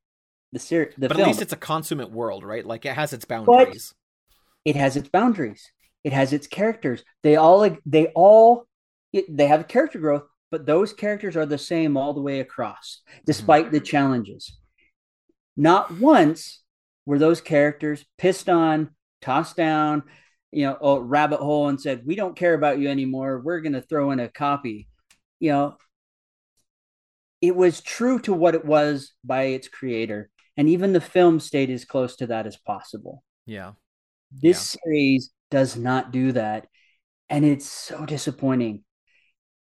the 0.53 0.59
series, 0.59 0.95
the 0.97 1.09
But 1.09 1.17
film. 1.17 1.27
at 1.27 1.29
least 1.29 1.43
it's 1.43 1.53
a 1.53 1.57
consummate 1.57 2.11
world, 2.11 2.45
right? 2.45 2.65
Like 2.65 2.85
it 2.85 2.95
has 2.95 3.13
its 3.13 3.25
boundaries. 3.25 3.95
it 4.65 4.77
has 4.77 4.97
its 4.97 5.09
boundaries, 5.09 5.71
it 6.05 6.13
has 6.13 6.33
its 6.33 6.47
characters. 6.47 7.05
They 7.23 7.37
all 7.37 7.69
they 7.87 8.07
all 8.09 8.67
it, 9.13 9.25
they 9.35 9.47
have 9.47 9.67
character 9.69 9.99
growth, 9.99 10.25
but 10.51 10.67
those 10.67 10.93
characters 10.93 11.37
are 11.37 11.47
the 11.47 11.59
same 11.59 11.97
all 11.97 12.15
the 12.15 12.21
way 12.21 12.41
across, 12.41 13.03
mm-hmm. 13.09 13.19
despite 13.27 13.71
the 13.73 13.81
challenges. 13.81 14.59
Not 15.57 15.99
once 15.99 16.63
were 17.07 17.19
those 17.19 17.41
characters 17.41 18.05
pissed 18.19 18.49
on, 18.49 18.91
tossed 19.21 19.57
down, 19.57 20.05
you 20.53 20.67
know, 20.67 20.77
a 20.81 21.01
rabbit 21.01 21.41
hole 21.41 21.69
and 21.69 21.81
said, 21.81 22.07
"We 22.07 22.17
don't 22.17 22.37
care 22.37 22.55
about 22.55 22.79
you 22.79 22.89
anymore. 22.89 23.41
We're 23.41 23.61
going 23.61 23.75
to 23.75 23.83
throw 23.83 24.11
in 24.11 24.21
a 24.21 24.29
copy." 24.29 24.89
You 25.39 25.53
know, 25.53 25.77
it 27.41 27.57
was 27.57 27.81
true 27.81 28.19
to 28.21 28.33
what 28.33 28.55
it 28.55 28.65
was 28.65 29.13
by 29.25 29.45
its 29.45 29.69
creator, 29.69 30.31
and 30.61 30.69
even 30.69 30.93
the 30.93 31.01
film 31.01 31.41
stayed 31.41 31.71
as 31.71 31.87
close 31.87 32.17
to 32.17 32.27
that 32.27 32.47
as 32.47 32.59
possible. 32.59 33.25
Yeah. 33.47 33.73
This 34.31 34.77
series 34.85 35.31
does 35.51 35.75
not 35.75 36.13
do 36.13 36.33
that, 36.33 36.67
and 37.31 37.47
it's 37.47 37.65
so 37.65 38.05
disappointing. 38.05 38.85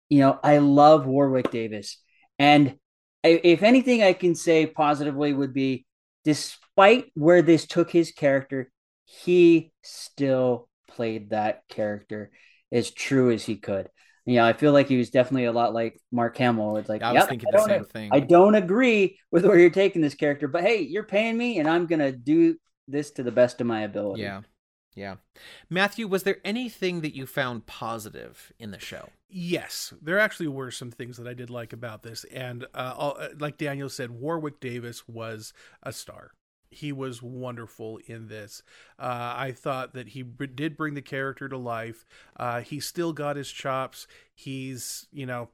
You 0.08 0.18
know, 0.18 0.40
I 0.42 0.58
love 0.58 1.06
Warwick 1.06 1.52
Davis, 1.52 2.02
and 2.36 2.74
if 3.22 3.62
anything 3.62 4.02
I 4.02 4.12
can 4.12 4.34
say 4.34 4.66
positively 4.66 5.32
would 5.32 5.54
be, 5.54 5.86
despite 6.24 7.12
where 7.14 7.42
this 7.42 7.68
took 7.68 7.92
his 7.92 8.10
character, 8.10 8.68
he 9.04 9.70
still 9.84 10.68
played 10.88 11.30
that 11.30 11.62
character 11.68 12.32
as 12.72 12.90
true 12.90 13.30
as 13.30 13.44
he 13.44 13.54
could. 13.54 13.88
You 14.28 14.36
know, 14.36 14.44
I 14.44 14.52
feel 14.52 14.72
like 14.72 14.88
he 14.88 14.98
was 14.98 15.08
definitely 15.08 15.46
a 15.46 15.52
lot 15.52 15.72
like 15.72 15.98
Mark 16.12 16.36
Hamill. 16.36 16.76
It's 16.76 16.88
like, 16.88 17.02
I 17.02 17.12
was 17.12 17.20
"Yep, 17.20 17.28
thinking 17.30 17.48
I 17.48 17.52
the 17.52 17.58
don't 17.58 17.68
same 17.70 17.84
thing. 17.84 18.12
I 18.12 18.20
don't 18.20 18.54
agree 18.54 19.18
with 19.30 19.46
where 19.46 19.58
you're 19.58 19.70
taking 19.70 20.02
this 20.02 20.14
character, 20.14 20.46
but 20.48 20.62
hey, 20.62 20.80
you're 20.82 21.04
paying 21.04 21.38
me, 21.38 21.58
and 21.58 21.68
I'm 21.68 21.86
gonna 21.86 22.12
do 22.12 22.56
this 22.86 23.10
to 23.12 23.22
the 23.22 23.32
best 23.32 23.60
of 23.62 23.66
my 23.66 23.82
ability. 23.82 24.22
Yeah. 24.22 24.42
Yeah. 24.94 25.16
Matthew, 25.70 26.08
was 26.08 26.24
there 26.24 26.38
anything 26.44 27.00
that 27.02 27.14
you 27.14 27.24
found 27.24 27.66
positive 27.66 28.52
in 28.58 28.70
the 28.70 28.80
show? 28.80 29.10
Yes, 29.30 29.94
there 30.02 30.18
actually 30.18 30.48
were 30.48 30.70
some 30.70 30.90
things 30.90 31.16
that 31.18 31.28
I 31.28 31.34
did 31.34 31.50
like 31.50 31.72
about 31.72 32.02
this, 32.02 32.24
and 32.24 32.64
uh, 32.74 32.94
all, 32.96 33.16
uh, 33.18 33.28
like 33.38 33.58
Daniel 33.58 33.88
said, 33.88 34.10
Warwick 34.10 34.58
Davis 34.60 35.06
was 35.08 35.52
a 35.82 35.92
star. 35.92 36.32
He 36.70 36.92
was 36.92 37.22
wonderful 37.22 37.98
in 38.06 38.28
this. 38.28 38.62
Uh, 38.98 39.34
I 39.36 39.52
thought 39.52 39.94
that 39.94 40.08
he 40.08 40.22
b- 40.22 40.46
did 40.46 40.76
bring 40.76 40.94
the 40.94 41.02
character 41.02 41.48
to 41.48 41.56
life. 41.56 42.04
Uh, 42.36 42.60
he 42.60 42.80
still 42.80 43.12
got 43.12 43.36
his 43.36 43.50
chops. 43.50 44.06
He's, 44.34 45.06
you 45.10 45.26
know, 45.26 45.48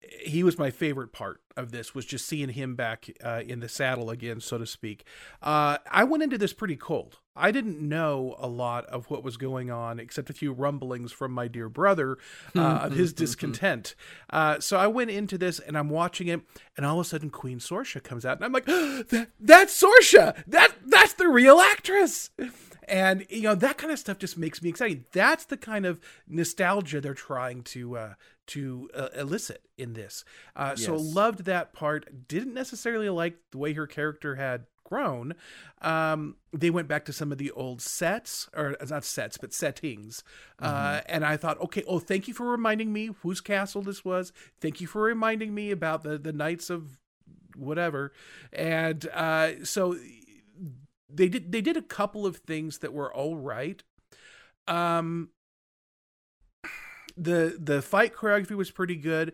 he 0.00 0.42
was 0.42 0.58
my 0.58 0.70
favorite 0.70 1.12
part 1.12 1.40
of 1.56 1.72
this 1.72 1.94
was 1.94 2.06
just 2.06 2.26
seeing 2.26 2.50
him 2.50 2.76
back 2.76 3.10
uh, 3.22 3.42
in 3.44 3.60
the 3.60 3.68
saddle 3.68 4.10
again, 4.10 4.40
so 4.40 4.58
to 4.58 4.66
speak. 4.66 5.04
Uh, 5.42 5.78
I 5.90 6.04
went 6.04 6.22
into 6.22 6.38
this 6.38 6.52
pretty 6.52 6.76
cold. 6.76 7.18
I 7.34 7.50
didn't 7.50 7.80
know 7.80 8.36
a 8.38 8.48
lot 8.48 8.86
of 8.86 9.10
what 9.10 9.22
was 9.22 9.36
going 9.36 9.70
on, 9.70 9.98
except 9.98 10.30
a 10.30 10.32
few 10.32 10.52
rumblings 10.52 11.12
from 11.12 11.32
my 11.32 11.48
dear 11.48 11.68
brother 11.68 12.18
uh, 12.56 12.60
of 12.60 12.92
his 12.92 13.12
discontent. 13.12 13.94
Uh, 14.30 14.60
so 14.60 14.76
I 14.76 14.86
went 14.86 15.10
into 15.10 15.36
this 15.36 15.58
and 15.58 15.76
I'm 15.76 15.88
watching 15.88 16.28
it, 16.28 16.42
and 16.76 16.86
all 16.86 17.00
of 17.00 17.06
a 17.06 17.08
sudden 17.08 17.30
Queen 17.30 17.58
Sorsha 17.58 18.02
comes 18.02 18.24
out, 18.24 18.36
and 18.36 18.44
I'm 18.44 18.52
like, 18.52 18.66
that, 18.66 19.28
"That's 19.40 19.82
Sorsha! 19.82 20.42
That 20.46 20.72
that's 20.86 21.14
the 21.14 21.28
real 21.28 21.58
actress!" 21.58 22.30
And 22.86 23.26
you 23.28 23.42
know 23.42 23.54
that 23.54 23.78
kind 23.78 23.92
of 23.92 23.98
stuff 23.98 24.18
just 24.18 24.38
makes 24.38 24.62
me 24.62 24.68
excited. 24.68 25.04
That's 25.12 25.44
the 25.44 25.56
kind 25.56 25.86
of 25.86 26.00
nostalgia 26.26 27.00
they're 27.00 27.14
trying 27.14 27.62
to 27.64 27.96
uh, 27.96 28.14
to 28.48 28.90
uh, 28.94 29.08
elicit 29.14 29.62
in 29.76 29.94
this. 29.94 30.24
Uh, 30.56 30.74
So 30.76 30.96
loved 30.96 31.44
that 31.44 31.72
part. 31.72 32.28
Didn't 32.28 32.54
necessarily 32.54 33.08
like 33.08 33.36
the 33.50 33.58
way 33.58 33.72
her 33.74 33.86
character 33.86 34.34
had 34.36 34.66
grown. 34.84 35.34
Um, 35.82 36.36
they 36.52 36.70
went 36.70 36.88
back 36.88 37.04
to 37.04 37.12
some 37.12 37.30
of 37.30 37.38
the 37.38 37.50
old 37.50 37.82
sets, 37.82 38.48
or 38.56 38.76
uh, 38.80 38.86
not 38.88 39.04
sets, 39.04 39.36
but 39.36 39.52
settings. 39.52 40.24
Uh, 40.58 41.02
and 41.06 41.24
I 41.24 41.36
thought, 41.36 41.60
okay, 41.60 41.84
oh, 41.86 41.98
thank 41.98 42.26
you 42.26 42.34
for 42.34 42.50
reminding 42.50 42.92
me 42.92 43.10
whose 43.22 43.40
castle 43.40 43.82
this 43.82 44.04
was. 44.04 44.32
Thank 44.60 44.80
you 44.80 44.86
for 44.86 45.02
reminding 45.02 45.54
me 45.54 45.70
about 45.70 46.02
the 46.02 46.18
the 46.18 46.32
Knights 46.32 46.70
of 46.70 46.98
whatever. 47.54 48.12
And 48.52 49.06
uh, 49.12 49.64
so 49.64 49.96
they 51.08 51.28
did 51.28 51.52
they 51.52 51.60
did 51.60 51.76
a 51.76 51.82
couple 51.82 52.26
of 52.26 52.38
things 52.38 52.78
that 52.78 52.92
were 52.92 53.12
all 53.12 53.36
right. 53.36 53.82
Um, 54.66 55.30
the 57.18 57.56
the 57.58 57.82
fight 57.82 58.14
choreography 58.14 58.56
was 58.56 58.70
pretty 58.70 58.96
good. 58.96 59.32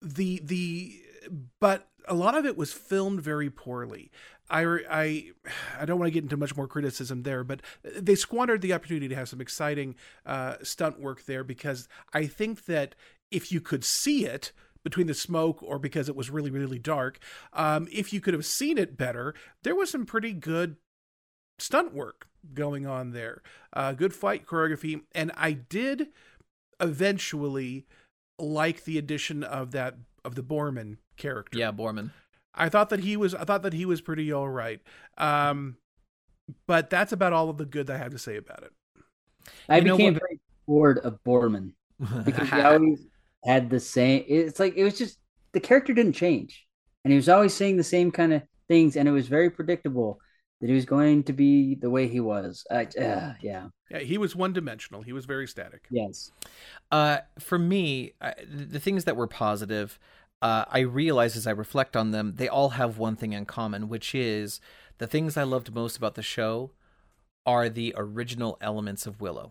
The 0.00 0.40
the 0.42 1.00
but 1.60 1.88
a 2.08 2.14
lot 2.14 2.36
of 2.36 2.46
it 2.46 2.56
was 2.56 2.72
filmed 2.72 3.20
very 3.20 3.50
poorly. 3.50 4.10
I 4.50 4.64
I 4.90 5.30
I 5.80 5.84
don't 5.84 5.98
want 5.98 6.08
to 6.08 6.12
get 6.12 6.24
into 6.24 6.36
much 6.36 6.56
more 6.56 6.68
criticism 6.68 7.22
there, 7.22 7.44
but 7.44 7.60
they 7.82 8.14
squandered 8.14 8.60
the 8.60 8.72
opportunity 8.72 9.08
to 9.08 9.14
have 9.14 9.28
some 9.28 9.40
exciting 9.40 9.94
uh, 10.26 10.56
stunt 10.62 11.00
work 11.00 11.24
there 11.24 11.44
because 11.44 11.88
I 12.12 12.26
think 12.26 12.66
that 12.66 12.94
if 13.30 13.50
you 13.50 13.60
could 13.60 13.84
see 13.84 14.26
it 14.26 14.52
between 14.84 15.06
the 15.06 15.14
smoke 15.14 15.62
or 15.62 15.78
because 15.78 16.08
it 16.08 16.16
was 16.16 16.30
really 16.30 16.50
really 16.50 16.78
dark, 16.78 17.18
um, 17.52 17.88
if 17.90 18.12
you 18.12 18.20
could 18.20 18.34
have 18.34 18.46
seen 18.46 18.78
it 18.78 18.96
better, 18.96 19.34
there 19.62 19.74
was 19.74 19.90
some 19.90 20.06
pretty 20.06 20.32
good 20.32 20.76
stunt 21.58 21.94
work 21.94 22.26
going 22.54 22.86
on 22.86 23.12
there. 23.12 23.42
Uh, 23.72 23.92
good 23.92 24.12
fight 24.12 24.46
choreography, 24.46 25.02
and 25.12 25.32
I 25.36 25.52
did 25.52 26.08
eventually 26.82 27.86
like 28.38 28.84
the 28.84 28.98
addition 28.98 29.42
of 29.42 29.70
that 29.72 29.96
of 30.24 30.34
the 30.34 30.42
Boorman 30.42 30.98
character. 31.16 31.58
Yeah, 31.58 31.72
Boorman. 31.72 32.10
I 32.54 32.68
thought 32.68 32.90
that 32.90 33.00
he 33.00 33.16
was 33.16 33.34
I 33.34 33.44
thought 33.44 33.62
that 33.62 33.72
he 33.72 33.86
was 33.86 34.00
pretty 34.00 34.32
all 34.32 34.48
right. 34.48 34.80
Um, 35.16 35.76
but 36.66 36.90
that's 36.90 37.12
about 37.12 37.32
all 37.32 37.48
of 37.48 37.56
the 37.56 37.64
good 37.64 37.86
that 37.86 37.94
I 37.94 37.98
have 37.98 38.12
to 38.12 38.18
say 38.18 38.36
about 38.36 38.62
it. 38.64 38.72
I 39.68 39.78
You 39.78 39.84
became 39.84 40.14
very 40.14 40.40
bored 40.66 40.98
of 40.98 41.18
Boorman 41.24 41.72
because 42.24 42.48
he 42.50 42.60
always 42.60 43.06
had 43.44 43.70
the 43.70 43.80
same. 43.80 44.24
It's 44.28 44.60
like 44.60 44.76
it 44.76 44.84
was 44.84 44.98
just 44.98 45.18
the 45.52 45.60
character 45.60 45.94
didn't 45.94 46.14
change, 46.14 46.66
and 47.04 47.12
he 47.12 47.16
was 47.16 47.28
always 47.28 47.54
saying 47.54 47.76
the 47.76 47.84
same 47.84 48.10
kind 48.10 48.32
of 48.32 48.42
things, 48.68 48.96
and 48.96 49.08
it 49.08 49.12
was 49.12 49.28
very 49.28 49.50
predictable 49.50 50.20
that 50.62 50.68
he 50.68 50.74
was 50.74 50.84
going 50.86 51.24
to 51.24 51.32
be 51.32 51.74
the 51.74 51.90
way 51.90 52.06
he 52.06 52.20
was. 52.20 52.64
I, 52.70 52.84
uh, 52.84 53.34
yeah, 53.42 53.68
Yeah, 53.90 53.98
he 53.98 54.16
was 54.16 54.34
one 54.36 54.52
dimensional. 54.52 55.02
He 55.02 55.12
was 55.12 55.26
very 55.26 55.46
static. 55.48 55.86
yes, 55.90 56.30
Uh, 56.90 57.18
for 57.38 57.58
me, 57.58 58.12
I, 58.20 58.34
the 58.48 58.78
things 58.78 59.04
that 59.04 59.16
were 59.16 59.26
positive, 59.26 59.98
uh, 60.40 60.64
I 60.70 60.80
realize 60.80 61.36
as 61.36 61.46
I 61.48 61.50
reflect 61.50 61.96
on 61.96 62.12
them, 62.12 62.34
they 62.36 62.48
all 62.48 62.70
have 62.70 62.96
one 62.96 63.16
thing 63.16 63.32
in 63.32 63.44
common, 63.44 63.88
which 63.88 64.14
is 64.14 64.60
the 64.98 65.06
things 65.08 65.36
I 65.36 65.42
loved 65.42 65.74
most 65.74 65.96
about 65.96 66.14
the 66.14 66.22
show 66.22 66.70
are 67.44 67.68
the 67.68 67.92
original 67.96 68.56
elements 68.60 69.04
of 69.04 69.20
Willow. 69.20 69.50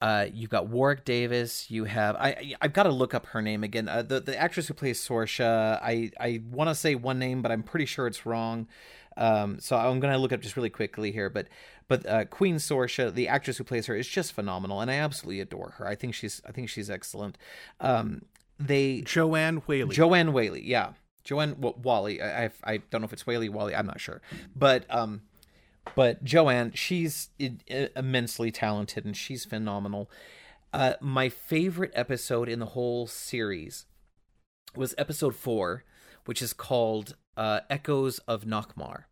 Uh, 0.00 0.26
you've 0.32 0.50
got 0.50 0.68
Warwick 0.68 1.04
Davis. 1.04 1.70
You 1.72 1.84
have 1.84 2.14
I. 2.16 2.54
I've 2.60 2.72
got 2.72 2.84
to 2.84 2.90
look 2.90 3.14
up 3.14 3.26
her 3.26 3.42
name 3.42 3.64
again. 3.64 3.88
Uh, 3.88 4.02
the 4.02 4.20
the 4.20 4.36
actress 4.36 4.68
who 4.68 4.74
plays 4.74 5.00
Sorsha. 5.00 5.80
I 5.82 6.12
I 6.20 6.40
want 6.48 6.70
to 6.70 6.74
say 6.74 6.94
one 6.94 7.18
name, 7.18 7.42
but 7.42 7.50
I'm 7.50 7.64
pretty 7.64 7.86
sure 7.86 8.06
it's 8.06 8.24
wrong. 8.24 8.68
Um, 9.18 9.58
so 9.60 9.76
I'm 9.76 10.00
gonna 10.00 10.16
look 10.16 10.32
up 10.32 10.40
just 10.40 10.56
really 10.56 10.70
quickly 10.70 11.12
here. 11.12 11.28
But 11.28 11.48
but 11.88 12.06
uh, 12.06 12.24
Queen 12.26 12.56
Sorsha, 12.56 13.12
the 13.12 13.28
actress 13.28 13.58
who 13.58 13.64
plays 13.64 13.86
her, 13.86 13.96
is 13.96 14.08
just 14.08 14.32
phenomenal, 14.32 14.80
and 14.80 14.90
I 14.90 14.94
absolutely 14.94 15.40
adore 15.40 15.74
her. 15.78 15.86
I 15.86 15.94
think 15.94 16.14
she's 16.14 16.40
I 16.46 16.52
think 16.52 16.68
she's 16.68 16.88
excellent. 16.88 17.36
Um, 17.80 18.22
they 18.58 19.02
Joanne 19.02 19.58
Whaley. 19.66 19.94
Joanne 19.94 20.32
Whaley, 20.32 20.62
yeah, 20.64 20.92
Joanne 21.24 21.54
w- 21.54 21.74
Wally. 21.82 22.22
I, 22.22 22.44
I 22.44 22.50
I 22.64 22.76
don't 22.90 23.00
know 23.02 23.06
if 23.06 23.12
it's 23.12 23.26
Whaley 23.26 23.48
Wally. 23.48 23.74
I'm 23.74 23.86
not 23.86 24.00
sure, 24.00 24.22
but 24.54 24.84
um, 24.88 25.22
but 25.94 26.22
Joanne, 26.24 26.72
she's 26.74 27.30
immensely 27.96 28.50
talented 28.50 29.04
and 29.04 29.16
she's 29.16 29.44
phenomenal. 29.44 30.10
Uh, 30.72 30.94
my 31.00 31.28
favorite 31.28 31.90
episode 31.94 32.48
in 32.48 32.58
the 32.58 32.66
whole 32.66 33.06
series 33.06 33.86
was 34.76 34.94
episode 34.98 35.34
four, 35.34 35.84
which 36.26 36.42
is 36.42 36.52
called 36.52 37.16
uh, 37.36 37.60
Echoes 37.70 38.18
of 38.20 38.44
Nockmaar. 38.44 39.04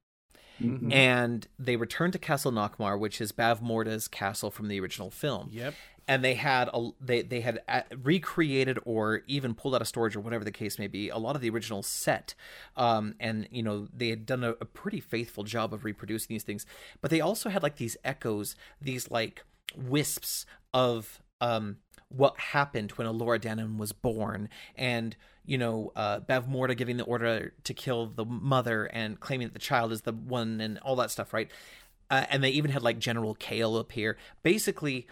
Mhm. 0.61 0.93
And 0.93 1.49
they 1.59 1.77
return 1.77 2.11
to 2.13 2.19
Castle 2.19 2.53
Nockmaar, 2.53 2.99
which 2.99 3.21
is 3.21 3.33
Bavmorda's 3.33 4.09
castle 4.09 4.51
from 4.51 4.69
the 4.69 4.81
original 4.81 5.11
film. 5.11 5.49
Yep. 5.53 5.75
And 6.09 6.25
they 6.25 6.35
had 6.35 6.71
a, 6.73 6.91
they 7.01 7.23
they 7.23 7.41
had 7.41 7.61
uh, 7.69 7.81
recreated 8.03 8.79
or 8.85 9.23
even 9.27 9.55
pulled 9.55 9.75
out 9.75 9.81
of 9.81 9.89
storage 9.89 10.15
or 10.15 10.21
whatever 10.21 10.45
the 10.45 10.53
case 10.53 10.79
may 10.79 10.87
be 10.87 11.09
a 11.09 11.19
lot 11.19 11.35
of 11.35 11.43
the 11.43 11.51
original 11.51 11.83
set, 11.83 12.35
um, 12.77 13.17
and 13.19 13.49
you 13.51 13.63
know 13.63 13.89
they 13.93 14.11
had 14.11 14.25
done 14.25 14.45
a, 14.45 14.51
a 14.61 14.65
pretty 14.65 15.01
faithful 15.01 15.43
job 15.43 15.75
of 15.75 15.85
reproducing 15.85 16.29
these 16.33 16.45
things. 16.45 16.65
But 17.01 17.11
they 17.11 17.21
also 17.21 17.49
had 17.49 17.63
like 17.65 17.77
these 17.77 17.97
echoes, 18.05 18.55
these 18.81 19.11
like 19.11 19.45
wisps 19.77 20.47
of 20.73 21.21
um, 21.41 21.79
what 22.09 22.39
happened 22.39 22.93
when 22.93 23.09
Elora 23.09 23.41
Danan 23.41 23.77
was 23.77 23.91
born, 23.93 24.49
and 24.77 25.17
you 25.47 25.59
know, 25.59 25.93
uh, 25.97 26.21
Bavmorda 26.21 26.77
giving 26.77 26.97
the 26.97 27.05
order 27.05 27.53
to 27.65 27.75
kill 27.75 28.07
the 28.07 28.25
mother 28.25 28.85
and 28.87 29.19
claiming 29.21 29.47
that 29.47 29.55
the 29.55 29.59
child 29.59 29.93
is 29.93 30.03
the 30.03 30.13
one, 30.13 30.61
and 30.61 30.79
all 30.79 30.97
that 30.97 31.11
stuff, 31.11 31.33
right? 31.33 31.51
Uh, 32.11 32.25
and 32.31 32.43
they 32.43 32.51
even 32.51 32.71
had 32.71 32.83
like 32.83 32.99
General 32.99 33.35
Kael 33.35 33.79
appear. 33.81 34.17
Basically, 34.43 35.07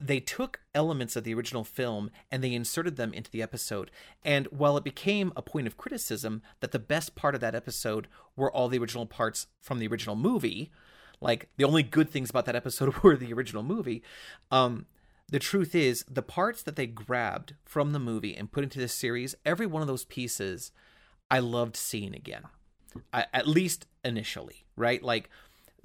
they 0.00 0.20
took 0.20 0.60
elements 0.74 1.16
of 1.16 1.24
the 1.24 1.34
original 1.34 1.64
film 1.64 2.10
and 2.30 2.42
they 2.42 2.54
inserted 2.54 2.96
them 2.96 3.12
into 3.12 3.30
the 3.30 3.42
episode. 3.42 3.90
And 4.24 4.46
while 4.46 4.76
it 4.76 4.84
became 4.84 5.32
a 5.34 5.42
point 5.42 5.66
of 5.66 5.76
criticism 5.76 6.42
that 6.60 6.70
the 6.72 6.78
best 6.78 7.14
part 7.16 7.34
of 7.34 7.40
that 7.40 7.54
episode 7.54 8.06
were 8.36 8.52
all 8.52 8.68
the 8.68 8.78
original 8.78 9.06
parts 9.06 9.48
from 9.60 9.78
the 9.78 9.88
original 9.88 10.14
movie, 10.14 10.70
like 11.20 11.48
the 11.56 11.64
only 11.64 11.82
good 11.82 12.08
things 12.10 12.30
about 12.30 12.46
that 12.46 12.56
episode 12.56 12.94
were 13.02 13.16
the 13.16 13.32
original 13.32 13.62
movie, 13.62 14.02
um, 14.50 14.86
the 15.30 15.38
truth 15.38 15.74
is 15.74 16.04
the 16.08 16.22
parts 16.22 16.62
that 16.62 16.76
they 16.76 16.86
grabbed 16.86 17.54
from 17.64 17.92
the 17.92 17.98
movie 17.98 18.36
and 18.36 18.50
put 18.50 18.64
into 18.64 18.78
this 18.78 18.94
series, 18.94 19.34
every 19.44 19.66
one 19.66 19.82
of 19.82 19.88
those 19.88 20.04
pieces 20.04 20.72
I 21.30 21.38
loved 21.40 21.76
seeing 21.76 22.14
again. 22.14 22.44
I, 23.12 23.26
at 23.34 23.46
least 23.46 23.86
initially, 24.02 24.64
right? 24.74 25.02
Like 25.02 25.28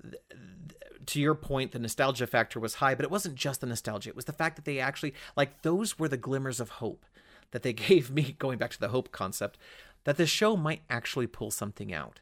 th- 0.02 0.16
th- 0.30 1.06
to 1.08 1.20
your 1.20 1.36
point, 1.36 1.74
the 1.74 1.80
nostalgia 1.80 2.26
factor 2.26 2.60
was 2.60 2.76
high, 2.76 2.96
but 2.96 3.04
it 3.04 3.12
wasn't 3.12 3.36
just 3.36 3.60
the 3.60 3.68
nostalgia. 3.68 4.10
It 4.10 4.16
was 4.16 4.26
the 4.26 4.32
fact 4.32 4.56
that 4.56 4.66
they 4.66 4.80
actually 4.80 5.14
like 5.36 5.62
those 5.62 6.00
were 6.00 6.08
the 6.08 6.18
glimmers 6.18 6.62
of 6.62 6.70
hope 6.70 7.06
that 7.52 7.64
they 7.64 7.74
gave 7.74 8.10
me. 8.10 8.36
Going 8.40 8.58
back 8.58 8.72
to 8.72 8.80
the 8.80 8.88
hope 8.90 9.12
concept, 9.12 9.58
that 10.06 10.16
the 10.16 10.26
show 10.26 10.56
might 10.56 10.84
actually 10.90 11.28
pull 11.28 11.52
something 11.52 11.94
out. 11.94 12.22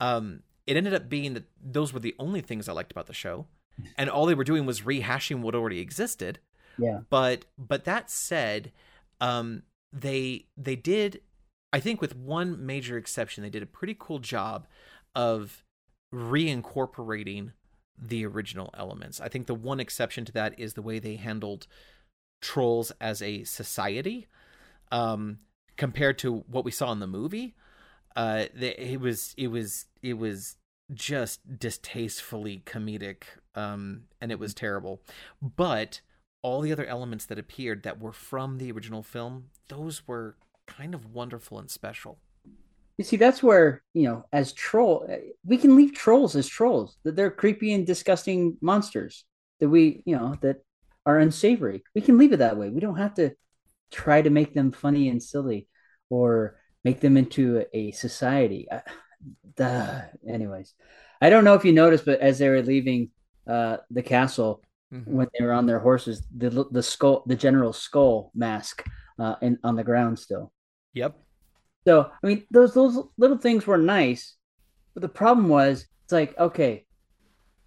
Um, 0.00 0.42
it 0.66 0.76
ended 0.76 0.94
up 0.94 1.08
being 1.08 1.34
that 1.34 1.44
those 1.62 1.92
were 1.92 2.00
the 2.00 2.14
only 2.18 2.40
things 2.40 2.68
I 2.68 2.72
liked 2.72 2.92
about 2.92 3.06
the 3.06 3.14
show, 3.14 3.46
and 3.96 4.10
all 4.10 4.26
they 4.26 4.34
were 4.34 4.44
doing 4.44 4.66
was 4.66 4.82
rehashing 4.82 5.40
what 5.40 5.54
already 5.54 5.80
existed. 5.80 6.38
Yeah. 6.78 7.00
But 7.10 7.46
but 7.58 7.84
that 7.84 8.10
said, 8.10 8.72
um, 9.20 9.62
they 9.92 10.46
they 10.56 10.76
did, 10.76 11.20
I 11.72 11.80
think, 11.80 12.00
with 12.00 12.16
one 12.16 12.64
major 12.64 12.96
exception, 12.96 13.42
they 13.42 13.50
did 13.50 13.62
a 13.62 13.66
pretty 13.66 13.96
cool 13.98 14.18
job 14.18 14.66
of 15.14 15.64
reincorporating 16.14 17.52
the 18.00 18.24
original 18.24 18.70
elements. 18.76 19.20
I 19.20 19.28
think 19.28 19.46
the 19.46 19.54
one 19.54 19.80
exception 19.80 20.24
to 20.24 20.32
that 20.32 20.58
is 20.58 20.74
the 20.74 20.82
way 20.82 20.98
they 20.98 21.16
handled 21.16 21.66
trolls 22.40 22.90
as 23.00 23.20
a 23.20 23.44
society, 23.44 24.26
um, 24.90 25.40
compared 25.76 26.18
to 26.20 26.44
what 26.48 26.64
we 26.64 26.70
saw 26.70 26.92
in 26.92 27.00
the 27.00 27.06
movie. 27.06 27.54
Uh, 28.16 28.46
it 28.58 29.00
was 29.00 29.34
it 29.36 29.48
was 29.48 29.86
it 30.02 30.14
was 30.14 30.56
just 30.94 31.58
distastefully 31.58 32.62
comedic, 32.66 33.22
um, 33.54 34.02
and 34.20 34.32
it 34.32 34.38
was 34.38 34.54
terrible. 34.54 35.02
But 35.40 36.00
all 36.42 36.60
the 36.60 36.72
other 36.72 36.86
elements 36.86 37.26
that 37.26 37.38
appeared 37.38 37.82
that 37.82 38.00
were 38.00 38.12
from 38.12 38.58
the 38.58 38.72
original 38.72 39.02
film, 39.02 39.46
those 39.68 40.06
were 40.06 40.36
kind 40.66 40.94
of 40.94 41.12
wonderful 41.12 41.58
and 41.58 41.70
special. 41.70 42.18
You 42.98 43.04
see, 43.04 43.16
that's 43.16 43.42
where 43.42 43.82
you 43.94 44.04
know, 44.04 44.24
as 44.32 44.52
troll, 44.52 45.08
we 45.44 45.56
can 45.56 45.76
leave 45.76 45.94
trolls 45.94 46.36
as 46.36 46.46
trolls. 46.46 46.96
That 47.04 47.16
they're 47.16 47.30
creepy 47.30 47.72
and 47.72 47.86
disgusting 47.86 48.56
monsters 48.60 49.24
that 49.60 49.68
we, 49.68 50.02
you 50.04 50.16
know, 50.16 50.36
that 50.40 50.62
are 51.06 51.18
unsavory. 51.18 51.82
We 51.94 52.00
can 52.00 52.18
leave 52.18 52.32
it 52.32 52.38
that 52.38 52.56
way. 52.56 52.68
We 52.68 52.80
don't 52.80 52.98
have 52.98 53.14
to 53.14 53.32
try 53.90 54.22
to 54.22 54.30
make 54.30 54.54
them 54.54 54.72
funny 54.72 55.08
and 55.08 55.22
silly, 55.22 55.68
or 56.08 56.58
make 56.84 57.00
them 57.00 57.16
into 57.16 57.64
a, 57.72 57.90
society. 57.92 58.68
Uh, 58.70 58.80
duh. 59.56 60.02
Anyways, 60.28 60.74
I 61.20 61.30
don't 61.30 61.44
know 61.44 61.54
if 61.54 61.64
you 61.64 61.72
noticed, 61.72 62.04
but 62.04 62.20
as 62.20 62.38
they 62.38 62.48
were 62.48 62.62
leaving 62.62 63.10
uh, 63.46 63.78
the 63.90 64.02
castle, 64.02 64.62
when 65.04 65.28
they 65.38 65.44
were 65.44 65.52
on 65.52 65.66
their 65.66 65.78
horses, 65.78 66.26
the 66.36 66.66
the 66.70 66.82
skull, 66.82 67.22
the 67.26 67.36
general 67.36 67.72
skull 67.72 68.32
mask, 68.34 68.84
uh, 69.18 69.36
in 69.40 69.58
on 69.62 69.76
the 69.76 69.84
ground 69.84 70.18
still. 70.18 70.52
Yep. 70.94 71.16
So 71.86 72.10
I 72.22 72.26
mean, 72.26 72.44
those 72.50 72.74
those 72.74 72.98
little 73.16 73.38
things 73.38 73.66
were 73.66 73.78
nice, 73.78 74.34
but 74.94 75.02
the 75.02 75.08
problem 75.08 75.48
was 75.48 75.86
it's 76.04 76.12
like 76.12 76.36
okay, 76.38 76.86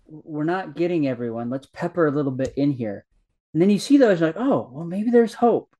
we're 0.06 0.43
not 0.43 0.76
getting 0.76 1.08
everyone. 1.08 1.49
Let's 1.49 1.68
pepper 1.68 2.08
a 2.08 2.12
little 2.12 2.32
bit 2.32 2.54
in 2.58 2.72
here, 2.72 3.06
and 3.54 3.62
then 3.62 3.70
you 3.70 3.80
see 3.80 3.97
those 3.97 4.22
like 4.22 4.36
oh 4.38 4.70
well 4.72 4.86
maybe 4.86 5.10
there's 5.10 5.34
hope, 5.34 5.74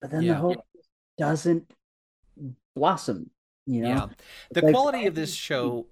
but 0.00 0.10
then 0.10 0.26
the 0.26 0.34
hope 0.34 0.64
doesn't 1.18 1.68
blossom. 2.76 3.30
You 3.66 3.82
know, 3.82 3.88
Yeah. 3.88 4.06
The 4.52 4.62
like- 4.62 4.74
quality 4.74 5.06
of 5.06 5.14
this 5.14 5.34
show 5.48 5.86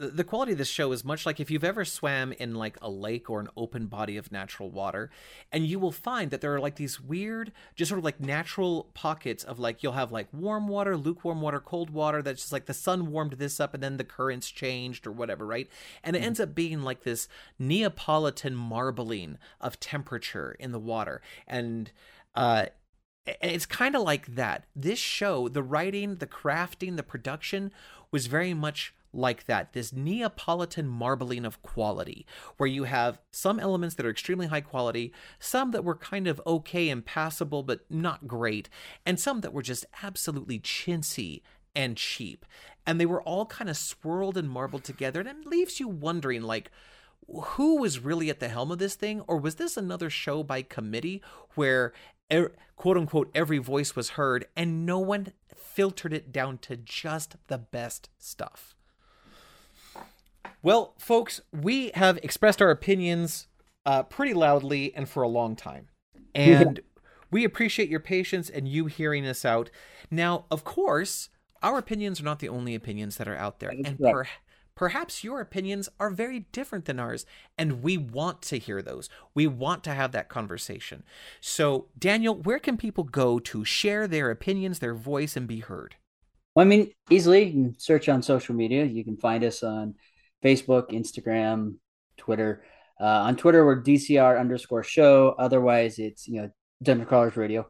the 0.00 0.22
quality 0.22 0.52
of 0.52 0.58
this 0.58 0.68
show 0.68 0.92
is 0.92 1.04
much 1.04 1.26
like 1.26 1.40
if 1.40 1.50
you've 1.50 1.64
ever 1.64 1.84
swam 1.84 2.30
in 2.34 2.54
like 2.54 2.78
a 2.80 2.88
lake 2.88 3.28
or 3.28 3.40
an 3.40 3.48
open 3.56 3.86
body 3.86 4.16
of 4.16 4.30
natural 4.30 4.70
water 4.70 5.10
and 5.50 5.66
you 5.66 5.76
will 5.80 5.90
find 5.90 6.30
that 6.30 6.40
there 6.40 6.54
are 6.54 6.60
like 6.60 6.76
these 6.76 7.00
weird 7.00 7.50
just 7.74 7.88
sort 7.88 7.98
of 7.98 8.04
like 8.04 8.20
natural 8.20 8.88
pockets 8.94 9.42
of 9.42 9.58
like 9.58 9.82
you'll 9.82 9.94
have 9.94 10.12
like 10.12 10.28
warm 10.32 10.68
water 10.68 10.96
lukewarm 10.96 11.40
water 11.40 11.58
cold 11.58 11.90
water 11.90 12.22
that's 12.22 12.42
just 12.42 12.52
like 12.52 12.66
the 12.66 12.72
sun 12.74 13.10
warmed 13.10 13.32
this 13.32 13.58
up 13.58 13.74
and 13.74 13.82
then 13.82 13.96
the 13.96 14.04
currents 14.04 14.48
changed 14.48 15.04
or 15.04 15.10
whatever 15.10 15.44
right? 15.44 15.68
And 16.04 16.14
it 16.14 16.20
ends 16.20 16.38
up 16.38 16.54
being 16.54 16.82
like 16.82 17.02
this 17.02 17.26
neapolitan 17.58 18.54
marbling 18.54 19.36
of 19.60 19.80
temperature 19.80 20.54
in 20.60 20.70
the 20.70 20.78
water. 20.78 21.20
And 21.48 21.90
uh 22.36 22.66
it's 23.26 23.66
kind 23.66 23.94
of 23.94 24.02
like 24.02 24.34
that. 24.34 24.64
This 24.74 24.98
show, 24.98 25.48
the 25.48 25.62
writing, 25.62 26.16
the 26.16 26.26
crafting, 26.26 26.96
the 26.96 27.02
production 27.02 27.72
was 28.10 28.26
very 28.26 28.54
much 28.54 28.94
like 29.12 29.46
that. 29.46 29.72
This 29.72 29.92
Neapolitan 29.92 30.86
marbling 30.86 31.44
of 31.44 31.62
quality, 31.62 32.26
where 32.56 32.66
you 32.66 32.84
have 32.84 33.20
some 33.32 33.58
elements 33.58 33.94
that 33.96 34.06
are 34.06 34.10
extremely 34.10 34.46
high 34.46 34.60
quality, 34.60 35.12
some 35.38 35.70
that 35.72 35.84
were 35.84 35.94
kind 35.94 36.26
of 36.26 36.40
okay 36.46 36.88
and 36.88 37.04
passable 37.04 37.62
but 37.62 37.80
not 37.90 38.26
great, 38.26 38.68
and 39.06 39.18
some 39.18 39.40
that 39.40 39.52
were 39.52 39.62
just 39.62 39.86
absolutely 40.02 40.58
chintzy 40.58 41.42
and 41.74 41.96
cheap. 41.96 42.44
And 42.86 43.00
they 43.00 43.06
were 43.06 43.22
all 43.22 43.46
kind 43.46 43.68
of 43.68 43.76
swirled 43.76 44.36
and 44.36 44.48
marbled 44.48 44.84
together, 44.84 45.20
and 45.20 45.28
it 45.28 45.46
leaves 45.46 45.80
you 45.80 45.88
wondering, 45.88 46.42
like, 46.42 46.70
who 47.28 47.76
was 47.76 47.98
really 47.98 48.30
at 48.30 48.40
the 48.40 48.48
helm 48.48 48.70
of 48.70 48.78
this 48.78 48.94
thing 48.94 49.20
or 49.26 49.36
was 49.36 49.56
this 49.56 49.76
another 49.76 50.08
show 50.08 50.42
by 50.42 50.62
committee 50.62 51.22
where 51.54 51.92
er, 52.32 52.52
quote 52.76 52.96
unquote 52.96 53.30
every 53.34 53.58
voice 53.58 53.96
was 53.96 54.10
heard 54.10 54.46
and 54.56 54.86
no 54.86 54.98
one 54.98 55.32
filtered 55.54 56.12
it 56.12 56.32
down 56.32 56.58
to 56.58 56.76
just 56.76 57.36
the 57.48 57.58
best 57.58 58.08
stuff. 58.18 58.74
Well 60.62 60.94
folks 60.98 61.40
we 61.52 61.90
have 61.94 62.18
expressed 62.18 62.62
our 62.62 62.70
opinions 62.70 63.46
uh, 63.86 64.02
pretty 64.02 64.34
loudly 64.34 64.94
and 64.94 65.08
for 65.08 65.22
a 65.22 65.28
long 65.28 65.56
time. 65.56 65.88
And 66.34 66.80
we 67.32 67.42
appreciate 67.42 67.88
your 67.88 67.98
patience 67.98 68.48
and 68.48 68.68
you 68.68 68.86
hearing 68.86 69.26
us 69.26 69.44
out. 69.44 69.70
Now 70.10 70.44
of 70.50 70.62
course 70.62 71.30
our 71.62 71.78
opinions 71.78 72.20
are 72.20 72.24
not 72.24 72.38
the 72.38 72.48
only 72.48 72.74
opinions 72.74 73.16
that 73.16 73.26
are 73.26 73.36
out 73.36 73.58
there 73.58 73.70
and 73.70 73.98
correct. 73.98 74.14
per- 74.14 74.28
Perhaps 74.78 75.24
your 75.24 75.40
opinions 75.40 75.88
are 75.98 76.08
very 76.08 76.46
different 76.52 76.84
than 76.84 77.00
ours, 77.00 77.26
and 77.58 77.82
we 77.82 77.98
want 77.98 78.42
to 78.42 78.60
hear 78.60 78.80
those. 78.80 79.10
We 79.34 79.48
want 79.48 79.82
to 79.82 79.90
have 79.92 80.12
that 80.12 80.28
conversation. 80.28 81.02
So, 81.40 81.86
Daniel, 81.98 82.36
where 82.36 82.60
can 82.60 82.76
people 82.76 83.02
go 83.02 83.40
to 83.40 83.64
share 83.64 84.06
their 84.06 84.30
opinions, 84.30 84.78
their 84.78 84.94
voice, 84.94 85.36
and 85.36 85.48
be 85.48 85.58
heard? 85.58 85.96
Well, 86.54 86.64
I 86.64 86.68
mean, 86.68 86.92
easily 87.10 87.42
you 87.42 87.50
can 87.50 87.78
search 87.80 88.08
on 88.08 88.22
social 88.22 88.54
media. 88.54 88.84
You 88.84 89.02
can 89.02 89.16
find 89.16 89.42
us 89.42 89.64
on 89.64 89.96
Facebook, 90.44 90.92
Instagram, 90.92 91.74
Twitter. 92.16 92.62
Uh, 93.00 93.04
on 93.26 93.34
Twitter, 93.34 93.66
we're 93.66 93.82
DCR 93.82 94.38
underscore 94.38 94.84
show. 94.84 95.34
Otherwise, 95.40 95.98
it's 95.98 96.28
you 96.28 96.42
know 96.42 96.50
Dungeon 96.84 97.06
Crawlers 97.06 97.36
Radio. 97.36 97.68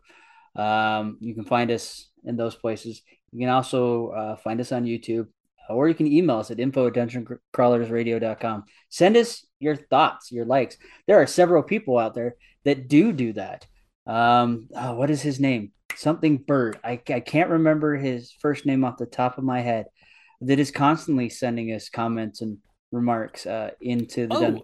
Um, 0.54 1.16
you 1.20 1.34
can 1.34 1.44
find 1.44 1.70
us 1.70 2.10
in 2.24 2.36
those 2.36 2.54
places. 2.54 3.00
You 3.32 3.46
can 3.46 3.48
also 3.48 4.08
uh, 4.08 4.36
find 4.36 4.60
us 4.60 4.72
on 4.72 4.84
YouTube, 4.84 5.28
or 5.68 5.88
you 5.88 5.94
can 5.94 6.06
email 6.06 6.38
us 6.38 6.50
at 6.50 6.60
info 6.60 6.90
at. 6.90 8.64
Send 8.88 9.16
us 9.16 9.44
your 9.60 9.76
thoughts, 9.76 10.30
your 10.32 10.44
likes. 10.44 10.76
There 11.06 11.20
are 11.20 11.26
several 11.26 11.62
people 11.62 11.98
out 11.98 12.14
there 12.14 12.36
that 12.64 12.88
do 12.88 13.12
do 13.12 13.32
that. 13.34 13.66
Um, 14.06 14.68
oh, 14.74 14.94
what 14.94 15.10
is 15.10 15.20
his 15.22 15.38
name? 15.40 15.72
Something 15.94 16.38
Bird. 16.38 16.78
I, 16.84 17.00
I 17.10 17.20
can't 17.20 17.50
remember 17.50 17.96
his 17.96 18.32
first 18.40 18.64
name 18.66 18.84
off 18.84 18.98
the 18.98 19.06
top 19.06 19.36
of 19.38 19.44
my 19.44 19.60
head. 19.60 19.86
That 20.40 20.58
is 20.60 20.70
constantly 20.70 21.28
sending 21.28 21.72
us 21.72 21.88
comments 21.88 22.40
and 22.42 22.58
remarks 22.92 23.44
uh, 23.46 23.70
into 23.80 24.26
the 24.28 24.34
Oh, 24.34 24.40
Dungeon 24.40 24.62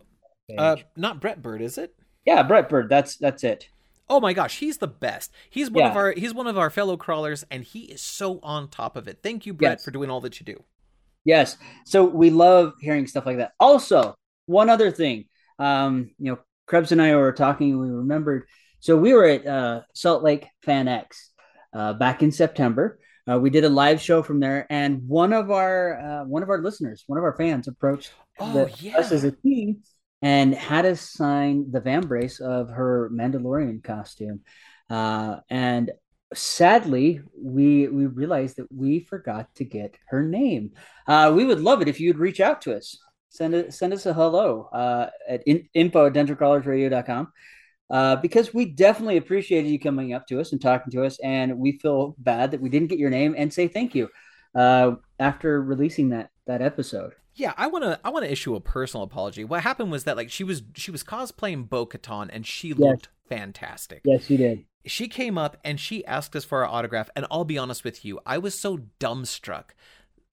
uh, 0.58 0.76
not 0.96 1.20
Brett 1.20 1.42
Bird, 1.42 1.62
is 1.62 1.78
it? 1.78 1.94
yeah, 2.24 2.42
Brett 2.42 2.68
Bird. 2.68 2.88
That's 2.88 3.16
that's 3.16 3.42
it. 3.44 3.68
Oh 4.08 4.20
my 4.20 4.34
gosh, 4.34 4.58
he's 4.58 4.76
the 4.78 4.86
best. 4.86 5.32
He's 5.50 5.70
one 5.70 5.90
of 5.90 5.96
our 5.96 6.12
he's 6.12 6.34
one 6.34 6.46
of 6.46 6.56
our 6.58 6.68
fellow 6.70 6.96
crawlers, 6.96 7.44
and 7.50 7.64
he 7.64 7.80
is 7.84 8.00
so 8.02 8.38
on 8.42 8.68
top 8.68 8.96
of 8.96 9.08
it. 9.08 9.18
Thank 9.22 9.46
you, 9.46 9.54
Brett, 9.54 9.78
Yes. 9.78 9.84
for 9.84 9.90
doing 9.90 10.10
all 10.10 10.20
that 10.20 10.38
you 10.38 10.44
do. 10.46 10.62
Yes. 11.24 11.56
So 11.86 12.04
we 12.04 12.30
love 12.30 12.74
hearing 12.80 13.06
stuff 13.06 13.26
like 13.26 13.38
that. 13.38 13.52
Also, 13.58 14.14
one 14.46 14.68
other 14.68 14.90
thing, 14.90 15.24
um, 15.58 16.10
you 16.18 16.32
know, 16.32 16.38
Krebs 16.66 16.92
and 16.92 17.00
I 17.00 17.14
were 17.16 17.32
talking, 17.32 17.70
and 17.72 17.80
we 17.80 17.88
remembered. 17.88 18.44
So 18.80 18.96
we 18.96 19.12
were 19.14 19.24
at 19.24 19.46
uh, 19.46 19.80
Salt 19.94 20.22
Lake 20.22 20.46
Fan 20.62 20.88
X 20.88 21.30
uh, 21.72 21.94
back 21.94 22.22
in 22.22 22.30
September. 22.32 22.98
Uh, 23.30 23.38
we 23.38 23.48
did 23.48 23.64
a 23.64 23.68
live 23.70 24.00
show 24.02 24.22
from 24.22 24.40
there, 24.40 24.66
and 24.68 25.08
one 25.08 25.32
of 25.32 25.50
our 25.50 25.98
uh, 25.98 26.24
one 26.26 26.42
of 26.42 26.50
our 26.50 26.60
listeners, 26.60 27.04
one 27.06 27.18
of 27.18 27.24
our 27.24 27.36
fans, 27.36 27.68
approached 27.68 28.12
Oh 28.38 28.52
the- 28.52 28.70
yeah. 28.80 28.98
us 28.98 29.12
as 29.12 29.24
a 29.24 29.30
team 29.30 29.82
and 30.20 30.54
had 30.54 30.84
us 30.86 31.00
sign 31.00 31.70
the 31.70 31.80
vambrace 31.80 32.40
of 32.40 32.68
her 32.70 33.10
Mandalorian 33.12 33.82
costume. 33.82 34.40
Uh, 34.90 35.36
and 35.48 35.90
sadly, 36.32 37.20
we 37.36 37.88
we 37.88 38.06
realized 38.06 38.56
that 38.56 38.70
we 38.72 39.00
forgot 39.00 39.54
to 39.56 39.64
get 39.64 39.96
her 40.08 40.22
name. 40.22 40.72
Uh, 41.06 41.32
we 41.34 41.44
would 41.44 41.60
love 41.60 41.82
it 41.82 41.88
if 41.88 42.00
you'd 42.00 42.18
reach 42.18 42.40
out 42.40 42.62
to 42.62 42.76
us. 42.76 42.98
Send 43.28 43.54
it, 43.54 43.74
send 43.74 43.92
us 43.92 44.06
a 44.06 44.14
hello 44.14 44.68
uh, 44.72 45.10
at 45.28 45.42
in, 45.46 45.68
info 45.74 46.06
at 46.06 46.12
dungeoncrawlersradio.com. 46.12 47.32
Uh, 47.90 48.16
because 48.16 48.54
we 48.54 48.64
definitely 48.64 49.18
appreciated 49.18 49.68
you 49.68 49.78
coming 49.78 50.14
up 50.14 50.26
to 50.26 50.40
us 50.40 50.52
and 50.52 50.60
talking 50.60 50.90
to 50.90 51.04
us, 51.04 51.18
and 51.22 51.58
we 51.58 51.78
feel 51.78 52.14
bad 52.18 52.50
that 52.50 52.60
we 52.60 52.70
didn't 52.70 52.88
get 52.88 52.98
your 52.98 53.10
name 53.10 53.34
and 53.36 53.52
say 53.52 53.68
thank 53.68 53.94
you 53.94 54.08
uh, 54.54 54.96
after 55.18 55.62
releasing 55.62 56.10
that 56.10 56.30
that 56.46 56.62
episode. 56.62 57.14
Yeah, 57.34 57.52
I 57.56 57.66
want 57.66 57.84
to 57.84 57.98
I 58.04 58.10
want 58.10 58.24
to 58.24 58.30
issue 58.30 58.54
a 58.54 58.60
personal 58.60 59.04
apology. 59.04 59.44
What 59.44 59.62
happened 59.62 59.90
was 59.90 60.04
that 60.04 60.16
like 60.16 60.30
she 60.30 60.44
was 60.44 60.62
she 60.74 60.90
was 60.90 61.02
cosplaying 61.02 61.68
Bo-Katan 61.68 62.30
and 62.32 62.46
she 62.46 62.72
looked 62.72 63.08
fantastic. 63.28 64.02
Yes, 64.04 64.26
she 64.26 64.36
did. 64.36 64.64
She 64.86 65.08
came 65.08 65.38
up 65.38 65.56
and 65.64 65.80
she 65.80 66.04
asked 66.04 66.36
us 66.36 66.44
for 66.44 66.64
our 66.64 66.70
autograph 66.70 67.10
and 67.16 67.26
I'll 67.30 67.44
be 67.44 67.58
honest 67.58 67.82
with 67.84 68.04
you, 68.04 68.20
I 68.24 68.38
was 68.38 68.58
so 68.58 68.78
dumbstruck 69.00 69.70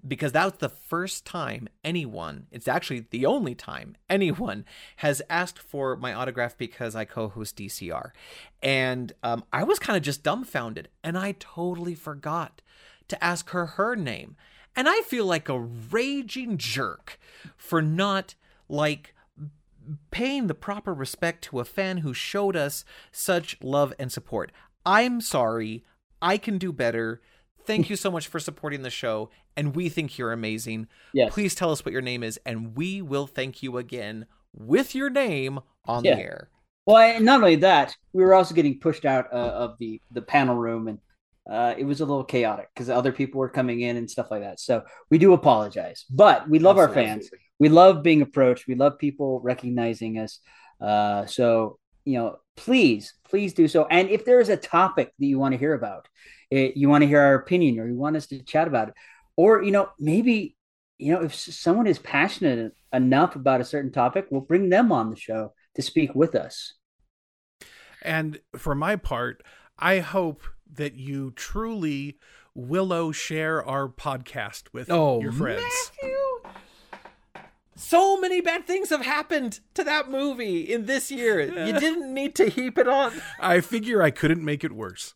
because 0.07 0.31
that 0.31 0.45
was 0.45 0.53
the 0.59 0.69
first 0.69 1.25
time 1.25 1.69
anyone, 1.83 2.47
it's 2.51 2.67
actually 2.67 3.05
the 3.11 3.25
only 3.25 3.55
time 3.55 3.95
anyone 4.09 4.65
has 4.97 5.21
asked 5.29 5.59
for 5.59 5.95
my 5.95 6.13
autograph 6.13 6.57
because 6.57 6.95
I 6.95 7.05
co-host 7.05 7.55
DCR. 7.55 8.11
And 8.61 9.13
um, 9.23 9.43
I 9.53 9.63
was 9.63 9.79
kind 9.79 9.97
of 9.97 10.03
just 10.03 10.23
dumbfounded 10.23 10.89
and 11.03 11.17
I 11.17 11.35
totally 11.39 11.95
forgot 11.95 12.61
to 13.11 13.23
ask 13.23 13.51
her 13.51 13.65
her 13.67 13.95
name. 13.95 14.35
And 14.75 14.89
I 14.89 15.01
feel 15.01 15.25
like 15.25 15.47
a 15.49 15.59
raging 15.59 16.57
jerk 16.57 17.19
for 17.57 17.81
not 17.81 18.35
like 18.67 19.13
paying 20.11 20.47
the 20.47 20.53
proper 20.55 20.93
respect 20.93 21.43
to 21.45 21.59
a 21.59 21.65
fan 21.65 21.97
who 21.97 22.13
showed 22.13 22.55
us 22.55 22.85
such 23.11 23.57
love 23.61 23.93
and 23.99 24.11
support. 24.11 24.51
I'm 24.85 25.21
sorry. 25.21 25.83
I 26.21 26.37
can 26.37 26.57
do 26.57 26.71
better. 26.71 27.21
Thank 27.65 27.89
you 27.89 27.95
so 27.95 28.09
much 28.09 28.27
for 28.27 28.39
supporting 28.39 28.81
the 28.81 28.89
show, 28.89 29.29
and 29.55 29.75
we 29.75 29.87
think 29.89 30.17
you're 30.17 30.31
amazing. 30.31 30.87
Yes. 31.13 31.31
Please 31.33 31.53
tell 31.53 31.71
us 31.71 31.85
what 31.85 31.91
your 31.91 32.01
name 32.01 32.23
is, 32.23 32.39
and 32.45 32.75
we 32.75 33.01
will 33.01 33.27
thank 33.27 33.61
you 33.61 33.77
again 33.77 34.25
with 34.53 34.95
your 34.95 35.09
name 35.09 35.59
on 35.85 36.03
Yeah. 36.03 36.15
the 36.15 36.21
air. 36.21 36.49
Well, 36.87 36.97
and 36.97 37.25
not 37.25 37.41
only 37.41 37.57
that, 37.57 37.95
we 38.13 38.23
were 38.23 38.33
also 38.33 38.55
getting 38.55 38.79
pushed 38.79 39.05
out 39.05 39.31
uh, 39.31 39.35
of 39.35 39.77
the 39.79 40.01
the 40.11 40.21
panel 40.21 40.55
room, 40.55 40.87
and 40.87 40.99
uh, 41.49 41.73
it 41.77 41.83
was 41.83 42.01
a 42.01 42.05
little 42.05 42.23
chaotic 42.23 42.69
because 42.73 42.89
other 42.89 43.11
people 43.11 43.39
were 43.39 43.49
coming 43.49 43.81
in 43.81 43.97
and 43.97 44.09
stuff 44.09 44.29
like 44.29 44.41
that. 44.41 44.59
So 44.59 44.83
we 45.09 45.17
do 45.17 45.33
apologize, 45.33 46.05
but 46.09 46.49
we 46.49 46.59
love 46.59 46.77
our 46.77 46.89
fans. 46.89 47.29
We 47.59 47.69
love 47.69 48.03
being 48.03 48.21
approached. 48.21 48.67
We 48.67 48.75
love 48.75 48.97
people 48.99 49.39
recognizing 49.41 50.17
us. 50.19 50.39
Uh, 50.79 51.25
so 51.25 51.79
you 52.05 52.17
know, 52.17 52.37
please, 52.55 53.13
please 53.29 53.53
do 53.53 53.67
so. 53.67 53.85
And 53.85 54.09
if 54.09 54.25
there 54.25 54.39
is 54.39 54.49
a 54.49 54.57
topic 54.57 55.11
that 55.19 55.25
you 55.25 55.37
want 55.37 55.53
to 55.53 55.57
hear 55.59 55.73
about, 55.73 56.07
it, 56.49 56.75
you 56.75 56.89
want 56.89 57.03
to 57.03 57.07
hear 57.07 57.21
our 57.21 57.35
opinion, 57.35 57.79
or 57.79 57.87
you 57.87 57.95
want 57.95 58.15
us 58.15 58.27
to 58.27 58.43
chat 58.43 58.67
about 58.67 58.89
it, 58.89 58.93
or 59.35 59.63
you 59.63 59.71
know, 59.71 59.89
maybe 59.99 60.55
you 60.97 61.13
know, 61.13 61.23
if 61.23 61.33
someone 61.33 61.87
is 61.87 61.97
passionate 61.97 62.73
enough 62.93 63.35
about 63.35 63.61
a 63.61 63.65
certain 63.65 63.91
topic, 63.91 64.27
we'll 64.29 64.41
bring 64.41 64.69
them 64.69 64.91
on 64.91 65.09
the 65.09 65.15
show 65.15 65.53
to 65.75 65.81
speak 65.81 66.13
with 66.13 66.35
us. 66.35 66.75
And 68.03 68.39
for 68.55 68.75
my 68.75 68.95
part, 68.97 69.41
I 69.79 69.99
hope 69.99 70.43
that 70.73 70.95
you 70.95 71.31
truly 71.31 72.17
willow 72.53 73.11
share 73.11 73.65
our 73.65 73.87
podcast 73.87 74.63
with 74.73 74.89
Oh, 74.91 75.21
your 75.21 75.31
friends. 75.31 75.63
Matthew! 76.01 76.17
So 77.75 78.19
many 78.19 78.41
bad 78.41 78.67
things 78.67 78.89
have 78.89 79.01
happened 79.05 79.59
to 79.73 79.83
that 79.83 80.09
movie 80.11 80.61
in 80.61 80.85
this 80.85 81.09
year. 81.11 81.41
You 81.41 81.73
didn't 81.79 82.13
need 82.13 82.35
to 82.35 82.47
heap 82.49 82.77
it 82.77 82.87
on. 82.87 83.13
I 83.39 83.59
figure 83.61 84.01
I 84.03 84.11
couldn't 84.11 84.43
make 84.45 84.63
it 84.63 84.71
worse. 84.71 85.15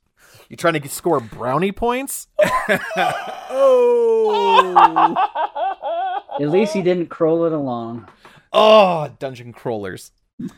You 0.49 0.55
trying 0.57 0.73
to 0.73 0.79
get- 0.79 0.91
score 0.91 1.19
brownie 1.19 1.71
points? 1.71 2.27
Oh, 3.57 5.15
At 6.39 6.49
least 6.49 6.73
he 6.73 6.81
didn't 6.81 7.07
crawl 7.07 7.45
it 7.45 7.53
along. 7.53 8.07
Oh, 8.51 9.09
dungeon 9.19 9.53
crawlers. 9.53 10.11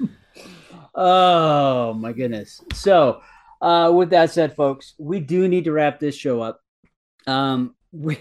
Oh 1.00 1.94
my 1.94 2.12
goodness. 2.12 2.60
So, 2.74 3.22
uh, 3.62 3.92
with 3.96 4.10
that 4.12 4.32
said, 4.32 4.56
folks, 4.56 4.94
we 4.98 5.20
do 5.20 5.48
need 5.48 5.66
to 5.66 5.72
wrap 5.72 6.00
this 6.00 6.16
show 6.16 6.42
up. 6.42 6.60
Um, 7.26 7.76
we 7.92 8.20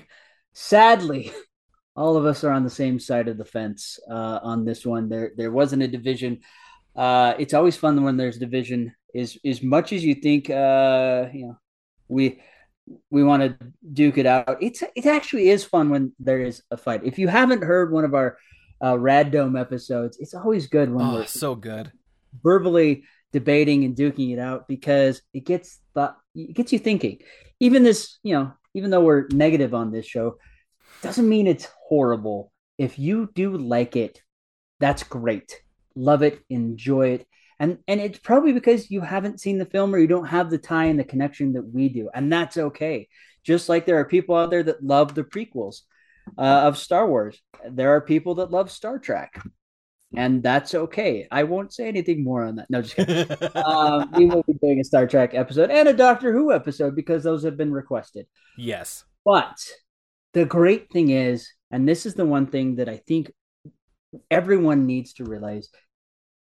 sadly, 0.53 1.32
all 1.97 2.16
of 2.16 2.26
us 2.26 2.45
are 2.45 2.53
on 2.53 2.64
the 2.64 2.70
same 2.70 2.99
side 2.99 3.28
of 3.28 3.39
the 3.39 3.45
fence 3.45 3.99
uh, 4.11 4.41
on 4.43 4.64
this 4.64 4.84
one. 4.84 5.09
There, 5.09 5.32
there 5.37 5.51
wasn't 5.53 5.82
a 5.82 5.89
division. 5.89 6.41
Uh, 6.95 7.34
it's 7.39 7.55
always 7.55 7.76
fun 7.76 8.03
when 8.05 8.16
there's 8.16 8.39
division. 8.39 8.95
Is 9.14 9.39
as 9.47 9.62
much 9.62 9.93
as 9.93 10.05
you 10.05 10.14
think, 10.14 10.51
uh, 10.51 11.28
you 11.32 11.47
know, 11.47 11.59
we 12.09 12.41
we 13.11 13.24
want 13.24 13.43
to 13.43 13.57
duke 13.93 14.18
it 14.18 14.26
out. 14.26 14.59
It's 14.61 14.82
it 14.95 15.07
actually 15.07 15.49
is 15.49 15.64
fun 15.64 15.89
when 15.91 16.12
there 16.18 16.41
is 16.41 16.62
a 16.70 16.76
fight. 16.76 17.03
If 17.05 17.18
you 17.18 17.28
haven't 17.28 17.62
heard 17.64 17.93
one 17.93 18.05
of 18.05 18.14
our 18.14 18.37
uh, 18.84 18.99
Rad 18.99 19.30
Dome 19.30 19.57
episodes, 19.57 20.18
it's 20.20 20.34
always 20.34 20.66
good 20.66 20.93
when 20.93 21.07
Oh, 21.07 21.14
we're 21.14 21.26
so 21.26 21.55
good. 21.55 21.91
verbally 22.43 23.05
debating 23.37 23.84
and 23.84 23.95
duking 23.95 24.32
it 24.32 24.39
out 24.39 24.66
because 24.66 25.20
it 25.34 25.45
gets 25.45 25.78
thought 25.93 26.16
it 26.34 26.55
gets 26.55 26.72
you 26.72 26.78
thinking. 26.78 27.18
Even 27.61 27.82
this, 27.82 28.18
you 28.22 28.32
know, 28.32 28.51
even 28.72 28.89
though 28.89 29.03
we're 29.03 29.28
negative 29.30 29.74
on 29.74 29.93
this 29.93 30.07
show, 30.07 30.39
doesn't 31.03 31.28
mean 31.28 31.47
it's 31.47 31.68
horrible. 31.87 32.51
If 32.78 32.99
you 32.99 33.28
do 33.34 33.59
like 33.59 33.95
it, 33.95 34.22
that's 34.80 35.03
great. 35.03 35.53
Love 35.95 36.22
it, 36.22 36.41
enjoy 36.49 37.09
it. 37.09 37.26
And 37.61 37.76
and 37.87 38.01
it's 38.01 38.18
probably 38.18 38.55
because 38.55 38.91
you 38.91 39.03
haven't 39.03 39.41
seen 39.41 39.59
the 39.59 39.66
film 39.66 39.95
or 39.95 39.99
you 39.99 40.07
don't 40.07 40.28
have 40.28 40.49
the 40.49 40.57
tie 40.57 40.87
and 40.87 40.99
the 40.99 41.05
connection 41.05 41.53
that 41.53 41.68
we 41.70 41.91
do. 41.91 42.09
And 42.14 42.32
that's 42.32 42.57
okay. 42.57 43.07
Just 43.45 43.68
like 43.68 43.84
there 43.84 43.99
are 43.99 44.07
people 44.07 44.34
out 44.34 44.49
there 44.49 44.62
that 44.62 44.82
love 44.82 45.14
the 45.14 45.24
prequels 45.24 45.82
uh, 46.39 46.62
of 46.68 46.78
Star 46.78 47.07
Wars. 47.07 47.39
There 47.68 47.91
are 47.95 48.01
people 48.01 48.37
that 48.37 48.51
love 48.51 48.70
Star 48.70 48.99
Trek. 48.99 49.39
And 50.15 50.43
that's 50.43 50.75
okay. 50.75 51.27
I 51.31 51.43
won't 51.43 51.73
say 51.73 51.89
anything 51.89 52.23
more 52.23 52.45
on 52.45 52.57
that. 52.57 52.71
No, 52.71 52.81
just 52.81 52.95
kidding 52.95 53.27
um, 53.57 54.11
we 54.17 54.27
will 54.27 54.45
be 54.45 54.55
doing 54.55 54.81
a 54.81 54.85
Star 54.85 55.07
Trek 55.07 55.35
episode 55.35 55.71
and 55.71 55.89
a 55.89 55.93
Doctor 55.93 56.33
Who 56.33 56.53
episode 56.53 56.95
because 56.95 57.24
those 57.24 57.43
have 57.45 57.57
been 57.57 57.73
requested. 57.73 58.27
yes. 58.57 59.05
But 59.24 59.59
the 60.35 60.45
great 60.45 60.91
thing 60.93 61.11
is, 61.11 61.51
and 61.73 61.89
this 61.89 62.07
is 62.07 62.15
the 62.15 62.24
one 62.24 62.47
thing 62.47 62.77
that 62.77 62.89
I 62.89 62.99
think 62.99 63.33
everyone 64.31 64.87
needs 64.87 65.15
to 65.15 65.24
realize 65.24 65.69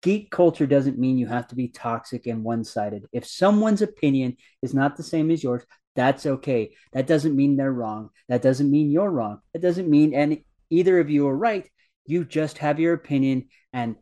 geek 0.04 0.30
culture 0.30 0.68
doesn't 0.68 1.00
mean 1.00 1.18
you 1.18 1.26
have 1.26 1.48
to 1.48 1.56
be 1.56 1.68
toxic 1.68 2.28
and 2.28 2.44
one 2.44 2.64
sided. 2.64 3.06
If 3.12 3.26
someone's 3.26 3.82
opinion 3.82 4.38
is 4.62 4.76
not 4.76 4.96
the 4.96 5.02
same 5.02 5.32
as 5.32 5.44
yours, 5.44 5.64
that's 5.96 6.28
okay. 6.28 6.76
That 6.94 7.08
doesn't 7.08 7.36
mean 7.36 7.58
they're 7.58 7.72
wrong. 7.72 8.12
That 8.30 8.44
doesn't 8.44 8.70
mean 8.70 8.92
you're 8.92 9.10
wrong. 9.10 9.40
It 9.56 9.64
doesn't 9.64 9.90
mean 9.90 10.14
and 10.14 10.38
either 10.70 11.00
of 11.00 11.10
you 11.10 11.28
are 11.28 11.36
right. 11.36 11.68
You 12.06 12.26
just 12.26 12.60
have 12.60 12.80
your 12.80 12.94
opinion 12.94 13.48
and 13.74 13.96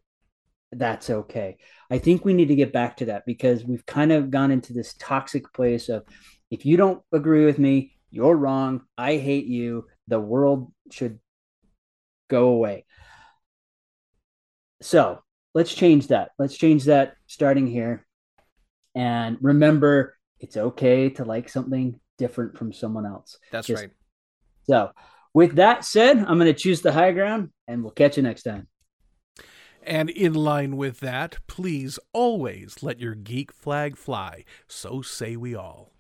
that's 0.72 1.10
okay. 1.10 1.58
I 1.90 2.00
think 2.00 2.26
we 2.26 2.34
need 2.34 2.48
to 2.48 2.56
get 2.56 2.74
back 2.74 2.98
to 2.98 3.06
that 3.06 3.26
because 3.26 3.64
we've 3.64 3.86
kind 3.86 4.12
of 4.12 4.32
gone 4.32 4.52
into 4.52 4.74
this 4.74 4.96
toxic 4.96 5.54
place 5.54 5.90
of 5.90 6.04
if 6.50 6.66
you 6.66 6.78
don't 6.78 7.02
agree 7.12 7.46
with 7.46 7.60
me, 7.60 7.94
you're 8.10 8.36
wrong. 8.36 8.82
I 8.98 9.18
hate 9.18 9.46
you. 9.46 9.88
The 10.08 10.20
world 10.20 10.72
should 10.92 11.20
go 12.30 12.50
away. 12.50 12.86
So 14.82 15.20
let's 15.54 15.74
change 15.74 16.08
that. 16.08 16.32
Let's 16.38 16.58
change 16.58 16.86
that 16.86 17.16
starting 17.28 17.68
here. 17.68 18.06
And 18.96 19.38
remember, 19.42 20.18
it's 20.40 20.58
okay 20.58 21.10
to 21.12 21.26
like 21.26 21.50
something 21.50 22.00
different 22.18 22.58
from 22.58 22.74
someone 22.74 23.06
else. 23.06 23.38
That's 23.52 23.68
Just- 23.68 23.82
right. 23.82 23.92
So, 24.66 24.92
with 25.34 25.56
that 25.56 25.86
said, 25.86 26.18
I'm 26.18 26.38
going 26.38 26.46
to 26.46 26.54
choose 26.54 26.82
the 26.82 26.92
high 26.94 27.12
ground 27.12 27.50
and 27.68 27.84
we'll 27.84 27.92
catch 27.92 28.18
you 28.18 28.24
next 28.24 28.44
time. 28.44 28.68
and 29.86 30.10
in 30.10 30.34
line 30.34 30.78
with 30.78 31.00
that, 31.02 31.38
please 31.48 32.00
always 32.14 32.82
let 32.82 33.00
your 33.00 33.16
geek 33.16 33.52
flag 33.52 33.98
fly. 33.98 34.46
So 34.68 35.02
say 35.02 35.36
we 35.36 35.56
all. 35.56 35.92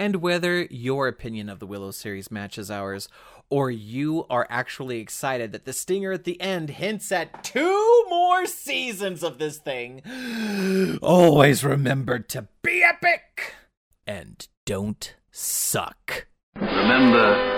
And 0.00 0.16
whether 0.16 0.62
your 0.70 1.08
opinion 1.08 1.48
of 1.48 1.58
the 1.58 1.66
Willow 1.66 1.90
series 1.90 2.30
matches 2.30 2.70
ours, 2.70 3.08
or 3.50 3.70
you 3.70 4.24
are 4.30 4.46
actually 4.48 5.00
excited 5.00 5.50
that 5.50 5.64
the 5.64 5.72
stinger 5.72 6.12
at 6.12 6.22
the 6.22 6.40
end 6.40 6.70
hints 6.70 7.10
at 7.10 7.42
two 7.42 8.04
more 8.08 8.46
seasons 8.46 9.24
of 9.24 9.38
this 9.38 9.58
thing, 9.58 10.02
always 11.02 11.64
remember 11.64 12.20
to 12.20 12.46
be 12.62 12.84
epic 12.84 13.54
and 14.06 14.46
don't 14.64 15.16
suck. 15.32 16.28
Remember, 16.54 17.57